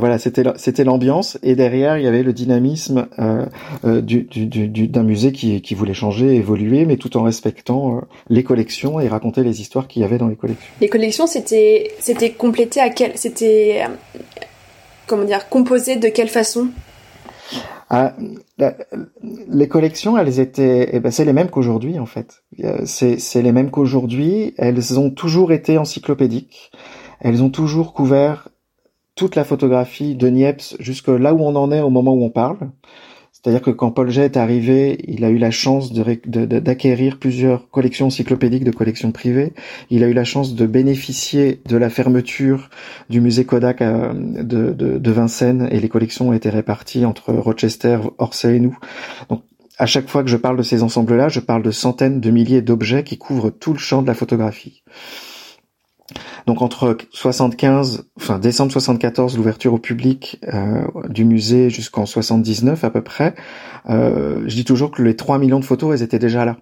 Voilà, 0.01 0.19
c'était 0.19 0.43
c'était 0.57 0.85
l'ambiance 0.85 1.39
et 1.43 1.55
derrière 1.55 1.97
il 1.99 2.05
y 2.05 2.09
avait 2.09 2.23
le 2.23 2.33
dynamisme 2.33 3.07
euh, 3.19 3.47
euh, 3.85 4.01
du, 4.01 4.27
d'un 4.89 5.05
musée 5.05 5.33
qui, 5.33 5.63
qui 5.63 5.75
voulait 5.75 5.95
changer, 5.95 6.35
évoluer, 6.35 6.85
mais 6.85 6.97
tout 6.97 7.17
en 7.17 7.23
respectant 7.23 7.97
euh, 7.97 8.01
les 8.29 8.43
collections 8.43 8.99
et 8.99 9.07
raconter 9.07 9.45
les 9.45 9.61
histoires 9.61 9.87
qu'il 9.87 10.03
y 10.03 10.05
avait 10.05 10.19
dans 10.19 10.29
les 10.29 10.37
collections. 10.37 10.73
Les 10.81 10.89
collections, 10.89 11.27
c'était 11.27 11.93
c'était 12.01 12.31
complété 12.31 12.81
à 12.81 12.91
quel, 12.91 13.17
c'était 13.17 13.85
comment 15.07 15.25
dire, 15.25 15.49
composé 15.49 15.97
de 15.97 16.09
quelle 16.09 16.29
façon? 16.29 16.69
Ah, 17.91 18.15
les 19.49 19.69
collections, 19.69 20.19
elles 20.19 20.41
étaient, 20.41 20.89
eh 20.93 21.01
ben, 21.01 21.13
c'est 21.13 21.25
les 21.25 21.33
mêmes 21.33 21.51
qu'aujourd'hui 21.51 21.99
en 22.01 22.07
fait. 22.07 22.43
C'est 22.87 23.43
les 23.43 23.53
mêmes 23.53 23.71
qu'aujourd'hui. 23.71 24.55
Elles 24.59 24.99
ont 24.99 25.11
toujours 25.11 25.53
été 25.53 25.79
encyclopédiques. 25.79 26.73
Elles 27.21 27.43
ont 27.43 27.51
toujours 27.51 27.93
couvert 27.93 28.49
toute 29.15 29.37
la 29.37 29.45
photographie 29.45 30.15
de 30.17 30.29
Niepce 30.29 30.77
jusque 30.81 31.09
là 31.09 31.35
où 31.35 31.41
on 31.41 31.55
en 31.57 31.71
est 31.71 31.81
au 31.81 31.91
moment 31.91 32.13
où 32.15 32.25
on 32.25 32.31
parle. 32.31 32.59
C'est-à-dire 33.45 33.61
que 33.61 33.71
quand 33.71 33.91
Paul 33.91 34.09
Jay 34.09 34.25
est 34.25 34.39
arrivé, 34.39 35.05
il 35.07 35.23
a 35.23 35.29
eu 35.29 35.37
la 35.37 35.51
chance 35.51 35.93
d'acquérir 35.93 37.19
plusieurs 37.19 37.69
collections 37.69 38.07
encyclopédiques 38.07 38.65
de 38.65 38.71
collections 38.71 39.13
privées. 39.13 39.53
Il 39.91 40.03
a 40.03 40.09
eu 40.09 40.15
la 40.15 40.25
chance 40.25 40.55
de 40.55 40.65
bénéficier 40.65 41.61
de 41.67 41.77
la 41.77 41.91
fermeture 41.91 42.71
du 43.11 43.21
musée 43.21 43.45
Kodak 43.45 43.83
euh, 43.83 44.15
de, 44.15 44.73
de, 44.73 45.11
Vincennes 45.11 45.69
et 45.71 45.79
les 45.79 45.91
collections 45.91 46.31
ont 46.31 46.33
été 46.33 46.49
réparties 46.49 47.05
entre 47.05 47.35
Rochester, 47.35 47.99
Orsay 48.17 48.57
et 48.57 48.61
nous. 48.61 48.79
Donc 49.29 49.43
à 49.79 49.85
chaque 49.85 50.09
fois 50.09 50.23
que 50.23 50.31
je 50.31 50.39
parle 50.39 50.57
de 50.57 50.63
ces 50.63 50.83
ensembles-là, 50.83 51.29
je 51.29 51.41
parle 51.41 51.63
de 51.63 51.71
centaines 51.71 52.21
de 52.21 52.31
milliers 52.31 52.63
d'objets 52.63 53.05
qui 53.05 53.19
couvrent 53.19 53.51
tout 53.51 53.75
le 53.75 53.79
champ 53.79 54.01
de 54.01 54.07
la 54.07 54.15
photographie. 54.15 54.85
Donc 56.47 56.61
entre 56.61 56.99
75, 57.11 58.09
enfin 58.17 58.39
décembre 58.39 58.73
74, 58.73 59.37
l'ouverture 59.37 59.73
au 59.73 59.79
public 59.79 60.41
euh, 60.53 60.85
du 61.09 61.25
musée 61.25 61.71
jusqu'en 61.71 62.07
79 62.07 62.85
à 62.85 62.91
peu 62.91 63.03
près, 63.03 63.35
euh, 63.89 64.43
je 64.47 64.55
dis 64.55 64.65
toujours 64.65 64.91
que 64.91 65.03
les 65.03 65.17
3 65.17 65.39
millions 65.39 65.61
de 65.61 65.65
photos, 65.65 65.95
elles 65.95 66.05
étaient 66.05 66.19
déjà 66.19 66.45
là. 66.45 66.59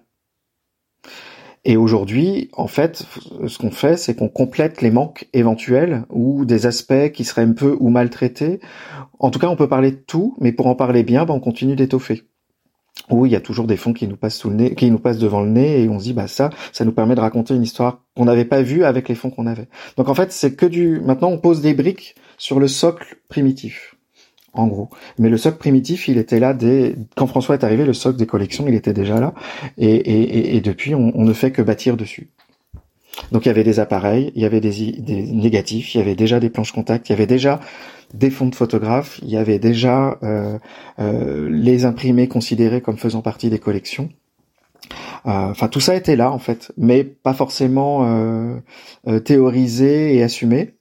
Et 1.65 1.77
aujourd'hui, 1.77 2.49
en 2.53 2.67
fait, 2.67 3.05
ce 3.47 3.57
qu'on 3.57 3.71
fait, 3.71 3.95
c'est 3.95 4.15
qu'on 4.15 4.27
complète 4.27 4.81
les 4.81 4.91
manques 4.91 5.29
éventuels 5.31 6.03
ou 6.09 6.43
des 6.43 6.65
aspects 6.65 7.11
qui 7.13 7.23
seraient 7.23 7.43
un 7.43 7.53
peu 7.53 7.77
ou 7.79 7.89
maltraités. 7.89 8.59
En 9.19 9.31
tout 9.31 9.39
cas, 9.39 9.47
on 9.47 9.55
peut 9.55 9.69
parler 9.69 9.91
de 9.91 9.97
tout, 9.97 10.35
mais 10.41 10.51
pour 10.51 10.67
en 10.67 10.75
parler 10.75 11.03
bien, 11.03 11.23
ben, 11.23 11.33
on 11.33 11.39
continue 11.39 11.77
d'étoffer 11.77 12.23
où 13.09 13.25
il 13.25 13.31
y 13.31 13.35
a 13.35 13.41
toujours 13.41 13.67
des 13.67 13.77
fonds 13.77 13.93
qui 13.93 14.07
nous 14.07 14.15
passent 14.15 14.37
sous 14.37 14.49
le 14.49 14.55
nez, 14.55 14.75
qui 14.75 14.89
nous 14.89 14.99
passent 14.99 15.17
devant 15.17 15.41
le 15.41 15.49
nez, 15.49 15.83
et 15.83 15.89
on 15.89 15.99
se 15.99 16.05
dit 16.05 16.13
bah 16.13 16.27
ça, 16.27 16.49
ça 16.71 16.85
nous 16.85 16.91
permet 16.91 17.15
de 17.15 17.19
raconter 17.19 17.53
une 17.53 17.63
histoire 17.63 18.01
qu'on 18.15 18.25
n'avait 18.25 18.45
pas 18.45 18.61
vue 18.61 18.83
avec 18.85 19.09
les 19.09 19.15
fonds 19.15 19.29
qu'on 19.29 19.47
avait. 19.47 19.67
Donc 19.97 20.09
en 20.09 20.13
fait, 20.13 20.31
c'est 20.31 20.55
que 20.55 20.65
du. 20.65 21.01
Maintenant, 21.01 21.29
on 21.29 21.37
pose 21.37 21.61
des 21.61 21.73
briques 21.73 22.15
sur 22.37 22.59
le 22.59 22.67
socle 22.67 23.17
primitif, 23.29 23.95
en 24.53 24.67
gros. 24.67 24.89
Mais 25.17 25.29
le 25.29 25.37
socle 25.37 25.57
primitif, 25.57 26.07
il 26.07 26.17
était 26.17 26.39
là 26.39 26.53
dès 26.53 26.95
quand 27.15 27.27
François 27.27 27.55
est 27.55 27.63
arrivé. 27.63 27.85
Le 27.85 27.93
socle 27.93 28.17
des 28.17 28.27
collections, 28.27 28.65
il 28.67 28.75
était 28.75 28.93
déjà 28.93 29.19
là, 29.19 29.33
et, 29.77 30.61
depuis, 30.61 30.95
on 30.95 31.23
ne 31.23 31.33
fait 31.33 31.51
que 31.51 31.61
bâtir 31.61 31.97
dessus. 31.97 32.29
Donc 33.31 33.45
il 33.45 33.49
y 33.49 33.51
avait 33.51 33.63
des 33.63 33.79
appareils, 33.79 34.31
il 34.35 34.41
y 34.41 34.45
avait 34.45 34.59
des, 34.59 34.91
des, 34.91 35.23
négatifs, 35.23 35.93
il 35.93 35.99
y 35.99 36.01
avait 36.01 36.15
déjà 36.15 36.39
des 36.39 36.49
planches 36.49 36.71
contact, 36.71 37.09
il 37.09 37.13
y 37.13 37.15
avait 37.15 37.27
déjà 37.27 37.59
des 38.13 38.29
fonds 38.29 38.47
de 38.47 38.55
photographes, 38.55 39.19
il 39.23 39.29
y 39.29 39.37
avait 39.37 39.59
déjà 39.59 40.17
euh, 40.23 40.57
euh, 40.99 41.49
les 41.49 41.85
imprimés 41.85 42.27
considérés 42.27 42.81
comme 42.81 42.97
faisant 42.97 43.21
partie 43.21 43.49
des 43.49 43.59
collections. 43.59 44.09
Euh, 45.25 45.31
enfin, 45.31 45.67
tout 45.67 45.79
ça 45.79 45.95
était 45.95 46.15
là 46.15 46.31
en 46.31 46.39
fait, 46.39 46.71
mais 46.77 47.03
pas 47.03 47.33
forcément 47.33 48.05
euh, 49.07 49.19
théorisé 49.19 50.15
et 50.15 50.23
assumé. 50.23 50.75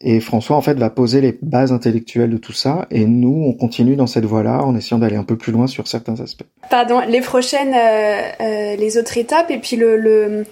Et 0.00 0.20
François 0.20 0.56
en 0.56 0.60
fait 0.60 0.78
va 0.78 0.90
poser 0.90 1.20
les 1.20 1.38
bases 1.40 1.72
intellectuelles 1.72 2.30
de 2.30 2.36
tout 2.36 2.52
ça, 2.52 2.86
et 2.90 3.06
nous 3.06 3.44
on 3.46 3.54
continue 3.54 3.96
dans 3.96 4.06
cette 4.06 4.24
voie-là 4.24 4.62
en 4.62 4.76
essayant 4.76 4.98
d'aller 4.98 5.16
un 5.16 5.24
peu 5.24 5.36
plus 5.36 5.52
loin 5.52 5.66
sur 5.66 5.88
certains 5.88 6.20
aspects. 6.20 6.44
Pardon, 6.68 7.00
les 7.08 7.20
prochaines, 7.20 7.74
les 8.78 8.98
autres 8.98 9.16
étapes, 9.16 9.50
et 9.50 9.58
puis 9.58 9.76
le, 9.76 9.96
le 9.96 10.44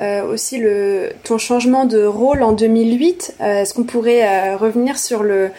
euh, 0.00 0.24
aussi 0.24 0.56
le, 0.56 1.10
ton 1.24 1.36
changement 1.36 1.84
de 1.84 2.02
rôle 2.04 2.42
en 2.42 2.52
2008. 2.52 3.34
Euh, 3.40 3.62
est-ce 3.62 3.74
qu'on 3.74 3.84
pourrait 3.84 4.26
euh, 4.26 4.56
revenir 4.56 4.98
sur 4.98 5.22
le 5.22 5.50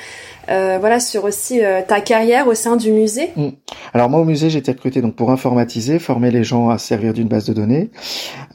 voilà 0.80 1.00
sur 1.00 1.24
aussi 1.24 1.64
euh, 1.64 1.82
ta 1.88 2.02
carrière 2.02 2.48
au 2.48 2.54
sein 2.54 2.76
du 2.76 2.92
musée. 2.92 3.32
Mm. 3.36 3.50
Alors 3.94 4.10
moi 4.10 4.20
au 4.20 4.26
musée 4.26 4.50
j'ai 4.50 4.60
été 4.60 4.72
recruté 4.72 5.02
donc 5.02 5.16
pour 5.16 5.32
informatiser, 5.32 6.00
former 6.00 6.32
les 6.32 6.44
gens 6.44 6.70
à 6.70 6.78
servir 6.78 7.14
d'une 7.14 7.28
base 7.28 7.46
de 7.46 7.54
données. 7.54 7.92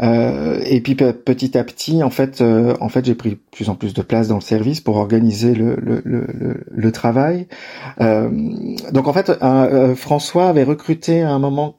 Euh, 0.01 0.61
et 0.65 0.81
puis 0.81 0.95
petit 0.95 1.57
à 1.57 1.65
petit 1.65 2.03
en 2.03 2.11
fait 2.11 2.43
en 2.43 2.89
fait 2.89 3.05
j'ai 3.05 3.15
pris 3.15 3.37
plus 3.51 3.69
en 3.69 3.75
plus 3.75 3.95
de 3.95 4.03
place 4.03 4.29
dans 4.29 4.37
le 4.37 4.41
service 4.43 4.81
pour 4.81 4.97
organiser 4.97 5.55
le 5.55 5.77
le, 5.77 6.03
le, 6.05 6.65
le, 6.71 6.93
travail. 6.93 7.47
donc 7.99 9.09
en 9.09 9.13
fait 9.13 9.33
François 9.95 10.49
avait 10.49 10.65
recruté 10.65 11.23
à 11.23 11.31
un 11.31 11.39
moment 11.39 11.77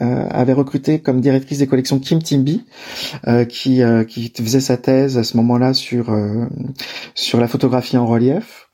avait 0.00 0.52
recruté 0.52 0.98
comme 0.98 1.20
directrice 1.20 1.58
des 1.58 1.66
collections 1.66 1.98
Kim 1.98 2.22
Timby 2.22 2.64
qui 3.48 3.82
qui 4.08 4.32
faisait 4.42 4.60
sa 4.60 4.76
thèse 4.76 5.18
à 5.18 5.24
ce 5.24 5.36
moment-là 5.36 5.74
sur 5.74 6.14
sur 7.14 7.40
la 7.40 7.48
photographie 7.48 7.96
en 7.96 8.06
relief. 8.06 8.65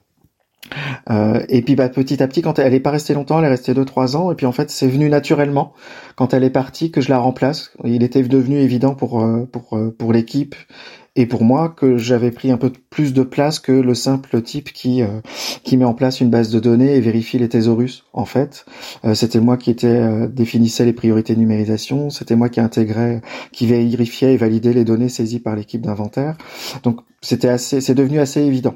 Euh, 1.10 1.44
et 1.48 1.62
puis 1.62 1.74
bah, 1.74 1.88
petit 1.88 2.22
à 2.22 2.28
petit, 2.28 2.42
quand 2.42 2.58
elle, 2.58 2.74
est 2.74 2.80
pas 2.80 2.90
restée 2.90 3.14
longtemps, 3.14 3.38
elle 3.38 3.44
est 3.44 3.48
restée 3.48 3.74
deux 3.74 3.84
trois 3.84 4.16
ans, 4.16 4.30
et 4.30 4.34
puis 4.34 4.46
en 4.46 4.52
fait 4.52 4.70
c'est 4.70 4.88
venu 4.88 5.08
naturellement 5.08 5.72
quand 6.16 6.34
elle 6.34 6.44
est 6.44 6.50
partie 6.50 6.90
que 6.90 7.00
je 7.00 7.10
la 7.10 7.18
remplace. 7.18 7.72
Il 7.84 8.02
était 8.02 8.22
devenu 8.22 8.58
évident 8.58 8.94
pour 8.94 9.22
euh, 9.22 9.48
pour 9.50 9.76
euh, 9.76 9.94
pour 9.96 10.12
l'équipe 10.12 10.54
et 11.14 11.26
pour 11.26 11.44
moi 11.44 11.68
que 11.68 11.98
j'avais 11.98 12.30
pris 12.30 12.50
un 12.50 12.56
peu 12.56 12.72
plus 12.88 13.12
de 13.12 13.22
place 13.22 13.58
que 13.58 13.72
le 13.72 13.94
simple 13.94 14.40
type 14.40 14.72
qui 14.72 15.02
qui 15.62 15.76
met 15.76 15.84
en 15.84 15.92
place 15.92 16.22
une 16.22 16.30
base 16.30 16.48
de 16.48 16.58
données 16.58 16.96
et 16.96 17.00
vérifie 17.00 17.38
les 17.38 17.50
thésaurus. 17.50 18.04
En 18.14 18.24
fait, 18.24 18.64
c'était 19.12 19.40
moi 19.40 19.58
qui 19.58 19.70
était 19.70 20.26
définissait 20.28 20.86
les 20.86 20.94
priorités 20.94 21.34
de 21.34 21.40
numérisation, 21.40 22.08
c'était 22.08 22.34
moi 22.34 22.48
qui 22.48 22.60
intégrait, 22.60 23.20
qui 23.52 23.66
vérifiait 23.66 24.32
et 24.32 24.36
validait 24.38 24.72
les 24.72 24.84
données 24.84 25.10
saisies 25.10 25.40
par 25.40 25.54
l'équipe 25.54 25.82
d'inventaire. 25.82 26.38
Donc 26.82 27.00
c'était 27.20 27.48
assez, 27.48 27.82
c'est 27.82 27.94
devenu 27.94 28.18
assez 28.18 28.40
évident. 28.40 28.74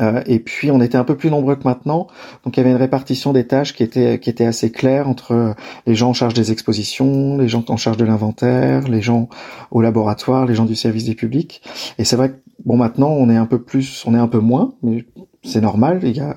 Euh, 0.00 0.22
et 0.26 0.38
puis 0.38 0.70
on 0.70 0.80
était 0.80 0.98
un 0.98 1.04
peu 1.04 1.16
plus 1.16 1.30
nombreux 1.30 1.56
que 1.56 1.64
maintenant, 1.64 2.06
donc 2.44 2.56
il 2.56 2.60
y 2.60 2.60
avait 2.60 2.70
une 2.70 2.76
répartition 2.76 3.32
des 3.32 3.46
tâches 3.46 3.74
qui 3.74 3.82
était 3.82 4.18
qui 4.18 4.30
était 4.30 4.46
assez 4.46 4.70
claire 4.70 5.08
entre 5.08 5.32
euh, 5.32 5.52
les 5.86 5.94
gens 5.94 6.10
en 6.10 6.14
charge 6.14 6.34
des 6.34 6.52
expositions, 6.52 7.38
les 7.38 7.48
gens 7.48 7.64
en 7.68 7.76
charge 7.76 7.96
de 7.96 8.04
l'inventaire, 8.04 8.88
les 8.88 9.02
gens 9.02 9.28
au 9.70 9.80
laboratoire, 9.80 10.46
les 10.46 10.54
gens 10.54 10.64
du 10.64 10.76
service 10.76 11.04
des 11.04 11.14
publics. 11.14 11.62
Et 11.98 12.04
c'est 12.04 12.16
vrai 12.16 12.30
que 12.30 12.36
bon 12.64 12.76
maintenant 12.76 13.10
on 13.10 13.28
est 13.28 13.36
un 13.36 13.46
peu 13.46 13.60
plus, 13.62 14.04
on 14.06 14.14
est 14.14 14.18
un 14.18 14.28
peu 14.28 14.40
moins, 14.40 14.74
mais 14.82 15.04
c'est 15.42 15.60
normal. 15.60 16.00
Il 16.02 16.16
y 16.16 16.20
a 16.20 16.36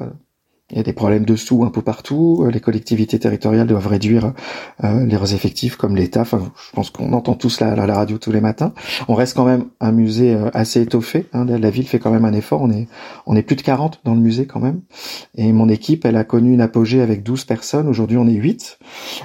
il 0.74 0.78
y 0.78 0.80
a 0.80 0.84
des 0.84 0.94
problèmes 0.94 1.24
de 1.24 1.36
sous 1.36 1.64
un 1.64 1.70
peu 1.70 1.84
partout. 1.84 2.48
Les 2.52 2.60
collectivités 2.60 3.20
territoriales 3.20 3.68
doivent 3.68 3.86
réduire 3.86 4.34
euh, 4.84 5.06
leurs 5.06 5.36
effectifs 5.36 5.76
comme 5.76 5.96
l'État. 5.96 6.22
Enfin, 6.22 6.52
je 6.56 6.72
pense 6.74 6.90
qu'on 6.90 7.14
entend 7.14 7.36
tous 7.36 7.60
la, 7.60 7.76
la, 7.76 7.94
radio 7.94 8.18
tous 8.18 8.32
les 8.32 8.42
matins. 8.42 8.74
On 9.08 9.14
reste 9.14 9.36
quand 9.36 9.46
même 9.46 9.66
un 9.80 9.92
musée 9.92 10.34
euh, 10.34 10.50
assez 10.56 10.82
étoffé. 10.82 11.28
Hein. 11.32 11.46
La 11.46 11.70
ville 11.70 11.88
fait 11.88 12.00
quand 12.00 12.10
même 12.10 12.26
un 12.26 12.34
effort. 12.34 12.64
On 12.64 12.72
est, 12.72 12.88
on 13.28 13.36
est 13.36 13.44
plus 13.44 13.56
de 13.56 13.62
40 13.62 14.02
dans 14.04 14.16
le 14.16 14.20
musée 14.20 14.48
quand 14.48 14.60
même. 14.60 14.82
Et 15.36 15.54
mon 15.54 15.70
équipe, 15.70 16.06
elle 16.06 16.16
a 16.16 16.24
connu 16.24 16.54
une 16.54 16.62
apogée 16.62 17.02
avec 17.02 17.22
12 17.22 17.46
personnes. 17.46 17.88
Aujourd'hui, 17.88 18.18
on 18.18 18.28
est 18.28 18.34
8. 18.34 18.80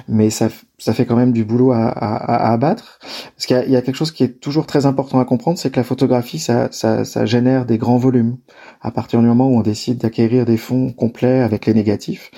Mais 0.07 0.29
ça, 0.29 0.49
ça 0.79 0.93
fait 0.93 1.05
quand 1.05 1.15
même 1.15 1.31
du 1.31 1.45
boulot 1.45 1.71
à, 1.71 1.87
à, 1.87 2.47
à 2.47 2.53
abattre. 2.53 2.99
Parce 3.35 3.45
qu'il 3.45 3.63
y, 3.67 3.71
y, 3.71 3.75
a 3.75 3.81
quelque 3.81 3.95
chose 3.95 4.11
qui 4.11 4.23
est 4.23 4.39
toujours 4.39 4.65
très 4.65 4.85
important 4.85 5.19
à 5.19 5.25
comprendre, 5.25 5.59
c'est 5.59 5.69
que 5.69 5.79
la 5.79 5.83
photographie, 5.83 6.39
ça, 6.39 6.69
ça, 6.71 7.05
ça, 7.05 7.25
génère 7.25 7.65
des 7.65 7.77
grands 7.77 7.97
volumes. 7.97 8.37
À 8.81 8.91
partir 8.91 9.19
du 9.19 9.27
moment 9.27 9.47
où 9.47 9.57
on 9.57 9.61
décide 9.61 9.99
d'acquérir 9.99 10.45
des 10.45 10.57
fonds 10.57 10.91
complets 10.91 11.41
avec 11.41 11.65
les 11.65 11.73
négatifs, 11.73 12.31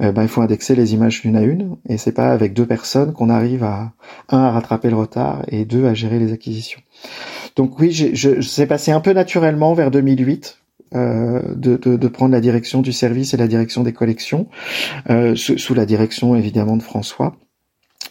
euh, 0.00 0.10
ben, 0.12 0.22
il 0.22 0.28
faut 0.28 0.40
indexer 0.40 0.74
les 0.74 0.94
images 0.94 1.24
une 1.24 1.36
à 1.36 1.42
une. 1.42 1.76
Et 1.88 1.98
c'est 1.98 2.12
pas 2.12 2.32
avec 2.32 2.54
deux 2.54 2.66
personnes 2.66 3.12
qu'on 3.12 3.28
arrive 3.28 3.62
à, 3.62 3.92
un, 4.30 4.38
à 4.38 4.50
rattraper 4.50 4.90
le 4.90 4.96
retard 4.96 5.42
et 5.48 5.64
deux, 5.64 5.86
à 5.86 5.94
gérer 5.94 6.18
les 6.18 6.32
acquisitions. 6.32 6.80
Donc 7.56 7.78
oui, 7.78 7.92
je, 7.92 8.14
je, 8.14 8.40
c'est 8.40 8.66
passé 8.66 8.92
un 8.92 9.00
peu 9.00 9.12
naturellement 9.12 9.74
vers 9.74 9.90
2008. 9.90 10.58
Euh, 10.94 11.40
de, 11.54 11.78
de, 11.78 11.96
de, 11.96 12.08
prendre 12.08 12.32
la 12.32 12.40
direction 12.42 12.82
du 12.82 12.92
service 12.92 13.32
et 13.32 13.38
la 13.38 13.48
direction 13.48 13.82
des 13.82 13.94
collections, 13.94 14.48
euh, 15.08 15.34
sous, 15.34 15.56
sous, 15.56 15.72
la 15.72 15.86
direction 15.86 16.36
évidemment 16.36 16.76
de 16.76 16.82
François. 16.82 17.34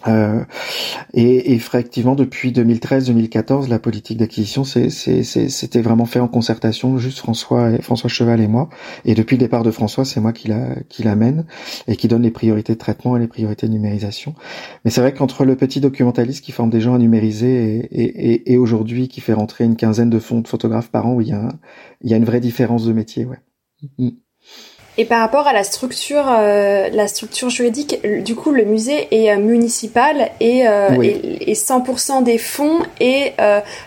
Euh, 0.08 0.44
et, 1.14 1.54
effectivement, 1.54 2.16
depuis 2.16 2.52
2013-2014, 2.52 3.70
la 3.70 3.80
politique 3.80 4.18
d'acquisition, 4.18 4.64
c'était 4.64 5.82
vraiment 5.82 6.06
fait 6.06 6.20
en 6.20 6.28
concertation, 6.28 6.98
juste 6.98 7.20
François, 7.20 7.72
et, 7.72 7.82
François 7.82 8.10
Cheval 8.10 8.42
et 8.42 8.48
moi. 8.48 8.70
Et 9.06 9.16
depuis 9.16 9.36
le 9.36 9.40
départ 9.40 9.64
de 9.64 9.72
François, 9.72 10.06
c'est 10.06 10.20
moi 10.20 10.34
qui 10.34 10.48
l'amène 11.04 11.46
et 11.88 11.96
qui 11.96 12.08
donne 12.08 12.24
les 12.24 12.32
priorités 12.32 12.74
de 12.74 12.80
traitement 12.80 13.18
et 13.18 13.20
les 13.20 13.28
priorités 13.28 13.68
de 13.68 13.74
numérisation. 13.74 14.36
Mais 14.86 14.92
c'est 14.92 15.02
vrai 15.02 15.14
qu'entre 15.14 15.46
le 15.46 15.56
petit 15.56 15.82
documentaliste 15.82 16.44
qui 16.44 16.52
forme 16.52 16.70
des 16.70 16.82
gens 16.82 16.96
à 16.96 16.98
numériser 16.98 17.88
et, 17.92 18.54
et, 18.54 18.58
aujourd'hui 18.58 19.08
qui 19.08 19.22
fait 19.22 19.34
rentrer 19.34 19.64
une 19.64 19.76
quinzaine 19.76 20.10
de 20.10 20.20
fonds 20.20 20.42
de 20.42 20.48
photographes 20.48 20.90
par 20.90 21.08
an, 21.08 21.20
il 21.20 21.28
y 21.28 21.34
a, 21.34 21.50
il 22.02 22.10
y 22.10 22.14
a 22.14 22.18
une 22.18 22.26
vraie 22.26 22.40
différence 22.40 22.86
de 22.86 22.94
métier, 22.94 23.26
ouais. 23.26 23.40
Mm. 23.98 24.10
Et 24.98 25.06
par 25.06 25.22
rapport 25.22 25.48
à 25.48 25.54
la 25.54 25.64
structure, 25.64 26.26
euh, 26.28 26.90
la 26.92 27.08
structure 27.08 27.50
juridique, 27.50 28.00
du 28.24 28.36
coup, 28.36 28.52
le 28.52 28.66
musée 28.66 29.08
est 29.12 29.32
euh, 29.32 29.38
municipal 29.38 30.32
et, 30.42 30.68
euh, 30.68 31.02
et, 31.02 31.54
100% 31.54 32.24
des 32.24 32.38
fonds. 32.38 32.80
Et 33.00 33.32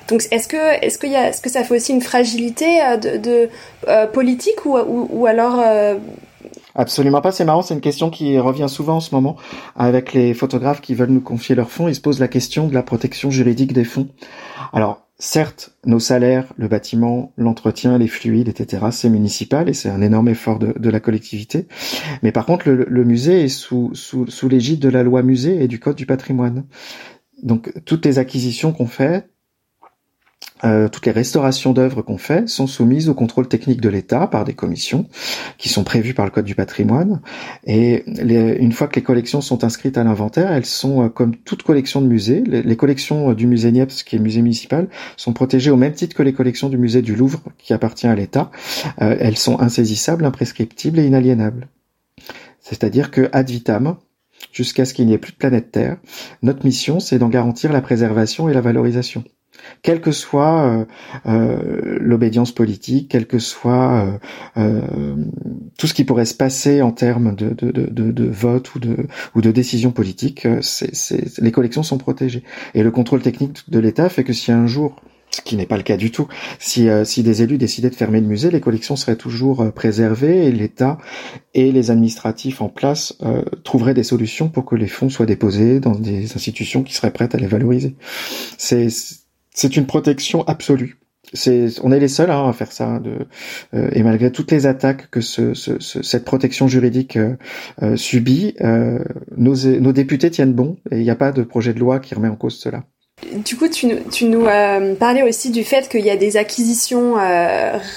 donc, 0.08 0.26
est-ce 0.30 0.48
que, 0.48 0.84
est-ce 0.84 0.98
qu'il 0.98 1.10
y 1.10 1.16
a, 1.16 1.28
est-ce 1.28 1.42
que 1.42 1.50
ça 1.50 1.62
fait 1.62 1.76
aussi 1.76 1.92
une 1.92 2.00
fragilité 2.00 2.78
de, 3.00 3.18
de 3.18 4.06
politique 4.12 4.64
ou, 4.64 4.76
ou, 4.78 5.08
ou 5.10 5.26
alors 5.26 5.62
Absolument 6.76 7.20
pas, 7.20 7.30
c'est 7.30 7.44
marrant, 7.44 7.62
c'est 7.62 7.74
une 7.74 7.80
question 7.80 8.10
qui 8.10 8.38
revient 8.38 8.68
souvent 8.68 8.96
en 8.96 9.00
ce 9.00 9.14
moment 9.14 9.36
avec 9.76 10.12
les 10.12 10.34
photographes 10.34 10.80
qui 10.80 10.94
veulent 10.94 11.10
nous 11.10 11.20
confier 11.20 11.54
leurs 11.54 11.70
fonds, 11.70 11.86
ils 11.86 11.94
se 11.94 12.00
posent 12.00 12.18
la 12.18 12.26
question 12.26 12.66
de 12.66 12.74
la 12.74 12.82
protection 12.82 13.30
juridique 13.30 13.72
des 13.72 13.84
fonds. 13.84 14.08
Alors, 14.72 15.03
certes, 15.18 15.76
nos 15.86 16.00
salaires, 16.00 16.52
le 16.56 16.68
bâtiment, 16.68 17.32
l'entretien, 17.36 17.98
les 17.98 18.08
fluides, 18.08 18.48
etc., 18.48 18.86
c'est 18.90 19.08
municipal 19.08 19.68
et 19.68 19.72
c'est 19.72 19.88
un 19.88 20.02
énorme 20.02 20.28
effort 20.28 20.58
de, 20.58 20.90
la 20.90 21.00
collectivité. 21.00 21.66
Mais 22.22 22.32
par 22.32 22.46
contre, 22.46 22.68
le, 22.68 23.04
musée 23.04 23.44
est 23.44 23.48
sous, 23.48 23.90
sous, 23.94 24.26
sous 24.26 24.48
l'égide 24.48 24.80
de 24.80 24.88
la 24.88 25.02
loi 25.02 25.22
musée 25.22 25.62
et 25.62 25.68
du 25.68 25.78
code 25.78 25.96
du 25.96 26.06
patrimoine. 26.06 26.64
Donc, 27.42 27.72
toutes 27.84 28.06
les 28.06 28.18
acquisitions 28.18 28.72
qu'on 28.72 28.86
fait, 28.86 29.28
euh, 30.64 30.88
toutes 30.88 31.06
les 31.06 31.12
restaurations 31.12 31.72
d'œuvres 31.72 32.02
qu'on 32.02 32.18
fait 32.18 32.48
sont 32.48 32.66
soumises 32.66 33.08
au 33.08 33.14
contrôle 33.14 33.48
technique 33.48 33.80
de 33.80 33.88
l'État 33.88 34.26
par 34.26 34.44
des 34.44 34.54
commissions 34.54 35.06
qui 35.58 35.68
sont 35.68 35.84
prévues 35.84 36.14
par 36.14 36.24
le 36.24 36.30
Code 36.30 36.44
du 36.44 36.54
patrimoine. 36.54 37.20
Et 37.64 38.04
une 38.06 38.72
fois 38.72 38.88
que 38.88 38.96
les 38.96 39.02
collections 39.02 39.40
sont 39.40 39.64
inscrites 39.64 39.98
à 39.98 40.04
l'inventaire, 40.04 40.52
elles 40.52 40.66
sont, 40.66 41.04
euh, 41.04 41.08
comme 41.08 41.36
toute 41.36 41.62
collection 41.62 42.00
de 42.00 42.06
musée, 42.06 42.42
les, 42.46 42.76
collections 42.76 43.30
euh, 43.30 43.34
du 43.34 43.46
musée 43.46 43.72
Niepce, 43.72 44.02
qui 44.02 44.16
est 44.16 44.18
musée 44.18 44.42
municipal, 44.42 44.88
sont 45.16 45.32
protégées 45.32 45.70
au 45.70 45.76
même 45.76 45.92
titre 45.92 46.16
que 46.16 46.22
les 46.22 46.32
collections 46.32 46.68
du 46.68 46.78
musée 46.78 47.02
du 47.02 47.14
Louvre, 47.14 47.40
qui 47.58 47.72
appartient 47.72 48.06
à 48.06 48.14
l'État. 48.14 48.50
elles 48.98 49.36
sont 49.36 49.60
insaisissables, 49.60 50.24
imprescriptibles 50.24 50.98
et 50.98 51.06
inaliénables. 51.06 51.68
C'est-à-dire 52.60 53.10
que 53.10 53.28
ad 53.32 53.48
vitam, 53.48 53.96
jusqu'à 54.52 54.84
ce 54.84 54.94
qu'il 54.94 55.06
n'y 55.06 55.12
ait 55.12 55.18
plus 55.18 55.32
de 55.32 55.36
planète 55.36 55.70
Terre, 55.70 55.98
notre 56.42 56.64
mission, 56.64 57.00
c'est 57.00 57.18
d'en 57.18 57.28
garantir 57.28 57.72
la 57.72 57.80
préservation 57.80 58.48
et 58.48 58.54
la 58.54 58.60
valorisation 58.60 59.24
quelle 59.82 60.00
que 60.00 60.12
soit 60.12 60.64
euh, 60.64 60.84
euh, 61.26 61.98
l'obédience 62.00 62.52
politique, 62.52 63.08
quel 63.10 63.26
que 63.26 63.38
soit 63.38 64.18
euh, 64.56 65.16
tout 65.78 65.86
ce 65.86 65.94
qui 65.94 66.04
pourrait 66.04 66.24
se 66.24 66.34
passer 66.34 66.82
en 66.82 66.92
termes 66.92 67.34
de, 67.34 67.50
de, 67.50 67.70
de, 67.70 68.10
de 68.10 68.24
vote 68.24 68.74
ou 68.74 68.78
de, 68.78 69.06
ou 69.34 69.40
de 69.40 69.50
décision 69.50 69.92
politique, 69.92 70.46
c'est, 70.62 70.92
les 71.38 71.52
collections 71.52 71.82
sont 71.82 71.98
protégées. 71.98 72.42
Et 72.74 72.82
le 72.82 72.90
contrôle 72.90 73.20
technique 73.20 73.68
de 73.68 73.78
l'État 73.78 74.08
fait 74.08 74.24
que 74.24 74.32
si 74.32 74.52
un 74.52 74.66
jour 74.66 74.96
ce 75.30 75.40
qui 75.40 75.56
n'est 75.56 75.66
pas 75.66 75.76
le 75.76 75.82
cas 75.82 75.96
du 75.96 76.12
tout. 76.12 76.28
Si, 76.60 76.86
si 77.04 77.24
des 77.24 77.42
élus 77.42 77.58
décidaient 77.58 77.90
de 77.90 77.96
fermer 77.96 78.20
le 78.20 78.26
musée, 78.28 78.52
les 78.52 78.60
collections 78.60 78.94
seraient 78.94 79.16
toujours 79.16 79.72
préservées 79.72 80.46
et 80.46 80.52
l'État 80.52 80.96
et 81.54 81.72
les 81.72 81.90
administratifs 81.90 82.60
en 82.60 82.68
place 82.68 83.18
trouveraient 83.64 83.94
des 83.94 84.04
solutions 84.04 84.48
pour 84.48 84.64
que 84.64 84.76
les 84.76 84.86
fonds 84.86 85.08
soient 85.08 85.26
déposés 85.26 85.80
dans 85.80 85.96
des 85.96 86.36
institutions 86.36 86.84
qui 86.84 86.94
seraient 86.94 87.12
prêtes 87.12 87.34
à 87.34 87.38
les 87.38 87.48
valoriser. 87.48 87.96
C'est 88.58 88.88
c'est 89.54 89.76
une 89.76 89.86
protection 89.86 90.42
absolue. 90.42 90.98
On 91.82 91.92
est 91.92 92.00
les 92.00 92.08
seuls 92.08 92.30
hein, 92.30 92.48
à 92.48 92.52
faire 92.52 92.70
ça. 92.70 92.98
De, 92.98 93.26
euh, 93.74 93.88
et 93.92 94.02
malgré 94.02 94.30
toutes 94.30 94.50
les 94.52 94.66
attaques 94.66 95.10
que 95.10 95.20
ce, 95.20 95.54
ce, 95.54 95.78
cette 95.80 96.24
protection 96.24 96.68
juridique 96.68 97.16
euh, 97.16 97.36
euh 97.82 97.96
subit, 97.96 98.54
euh, 98.60 98.98
nos, 99.36 99.54
nos 99.54 99.92
députés 99.92 100.30
tiennent 100.30 100.52
bon 100.52 100.76
et 100.90 100.98
il 100.98 101.02
n'y 101.02 101.10
a 101.10 101.16
pas 101.16 101.32
de 101.32 101.42
projet 101.42 101.72
de 101.72 101.80
loi 101.80 101.98
qui 101.98 102.14
remet 102.14 102.28
en 102.28 102.36
cause 102.36 102.58
cela. 102.58 102.84
Du 103.44 103.56
coup, 103.56 103.68
tu, 103.68 103.86
tu 104.10 104.26
nous 104.26 104.44
parlais 104.98 105.22
aussi 105.22 105.50
du 105.50 105.62
fait 105.62 105.88
qu'il 105.88 106.04
y 106.04 106.10
a 106.10 106.16
des 106.16 106.36
acquisitions 106.36 107.14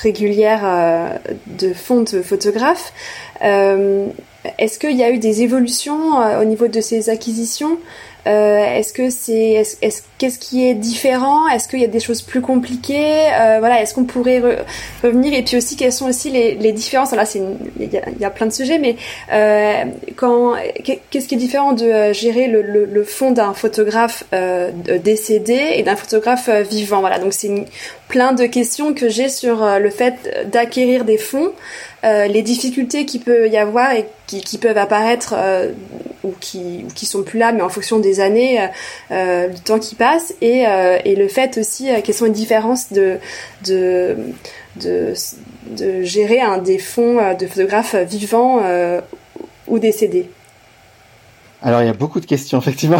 régulières 0.03 1.19
de 1.47 1.73
fonds 1.73 2.03
de 2.03 2.21
photographes. 2.21 2.93
Est-ce 3.41 4.79
qu'il 4.79 4.95
y 4.95 5.03
a 5.03 5.11
eu 5.11 5.17
des 5.17 5.41
évolutions 5.41 6.39
au 6.39 6.45
niveau 6.45 6.67
de 6.67 6.81
ces 6.81 7.09
acquisitions? 7.09 7.77
euh, 7.77 8.06
est-ce 8.27 8.93
que 8.93 9.09
c'est, 9.09 9.65
est-ce, 9.81 10.01
qu'est-ce 10.17 10.39
qui 10.39 10.67
est 10.67 10.73
différent? 10.73 11.47
Est-ce 11.47 11.67
qu'il 11.67 11.79
y 11.79 11.83
a 11.83 11.87
des 11.87 11.99
choses 11.99 12.21
plus 12.21 12.41
compliquées? 12.41 13.29
Euh, 13.39 13.57
Voilà, 13.59 13.81
est-ce 13.81 13.93
qu'on 13.93 14.05
pourrait 14.05 14.41
revenir? 15.03 15.33
Et 15.33 15.43
puis 15.43 15.57
aussi, 15.57 15.75
quelles 15.75 15.93
sont 15.93 16.07
aussi 16.07 16.29
les, 16.29 16.55
les 16.55 16.71
différences? 16.71 17.11
Là, 17.13 17.25
c'est, 17.25 17.41
il 17.79 17.89
y, 18.19 18.25
a, 18.25 18.29
plein 18.29 18.47
de 18.47 18.53
sujets, 18.53 18.79
mais 18.79 18.95
euh, 19.31 19.85
quand, 20.15 20.55
qu'est-ce 20.83 21.27
qui 21.27 21.35
est 21.35 21.37
différent 21.37 21.73
de 21.73 22.13
gérer 22.13 22.47
le, 22.47 22.61
le, 22.61 22.85
le 22.85 23.03
fond 23.03 23.31
d'un 23.31 23.53
photographe 23.53 24.23
décédé 25.03 25.59
et 25.75 25.83
d'un 25.83 25.95
photographe 25.95 26.49
vivant? 26.69 26.99
Voilà, 26.99 27.19
donc 27.19 27.33
c'est 27.33 27.65
plein 28.07 28.33
de 28.33 28.45
questions 28.45 28.93
que 28.93 29.09
j'ai 29.09 29.29
sur 29.29 29.65
le 29.79 29.89
fait 29.89 30.47
d'acquérir 30.51 31.05
des 31.05 31.17
fonds. 31.17 31.51
Euh, 32.03 32.27
les 32.27 32.43
difficultés 32.43 33.05
qu'il 33.05 33.21
peut 33.21 33.49
y 33.49 33.57
avoir 33.57 33.91
et 33.91 34.05
qui, 34.27 34.41
qui 34.41 34.59
peuvent 34.59 34.77
apparaître 34.77 35.33
euh, 35.35 35.71
ou 36.23 36.33
qui 36.39 36.83
ou 36.85 36.93
qui 36.93 37.05
sont 37.05 37.23
plus 37.23 37.39
là, 37.39 37.51
mais 37.51 37.61
en 37.61 37.69
fonction 37.69 37.99
des 37.99 38.19
années, 38.19 38.59
euh, 39.11 39.47
du 39.49 39.61
temps 39.61 39.79
qui 39.79 39.95
passe, 39.95 40.33
et, 40.41 40.65
et 41.05 41.15
le 41.15 41.27
fait 41.27 41.57
aussi 41.57 41.89
quelles 42.03 42.15
sont 42.15 42.25
les 42.25 42.31
différences 42.31 42.91
de 42.91 43.17
de 43.65 44.17
de, 44.77 45.13
de 45.71 46.03
gérer 46.03 46.41
un 46.41 46.57
des 46.57 46.77
fonds 46.77 47.17
de 47.33 47.47
photographes 47.47 47.95
vivants 47.95 48.61
ou 49.67 49.79
décédés. 49.79 50.29
Alors 51.61 51.81
il 51.81 51.87
y 51.87 51.89
a 51.89 51.93
beaucoup 51.93 52.19
de 52.19 52.25
questions 52.25 52.59
effectivement. 52.59 52.99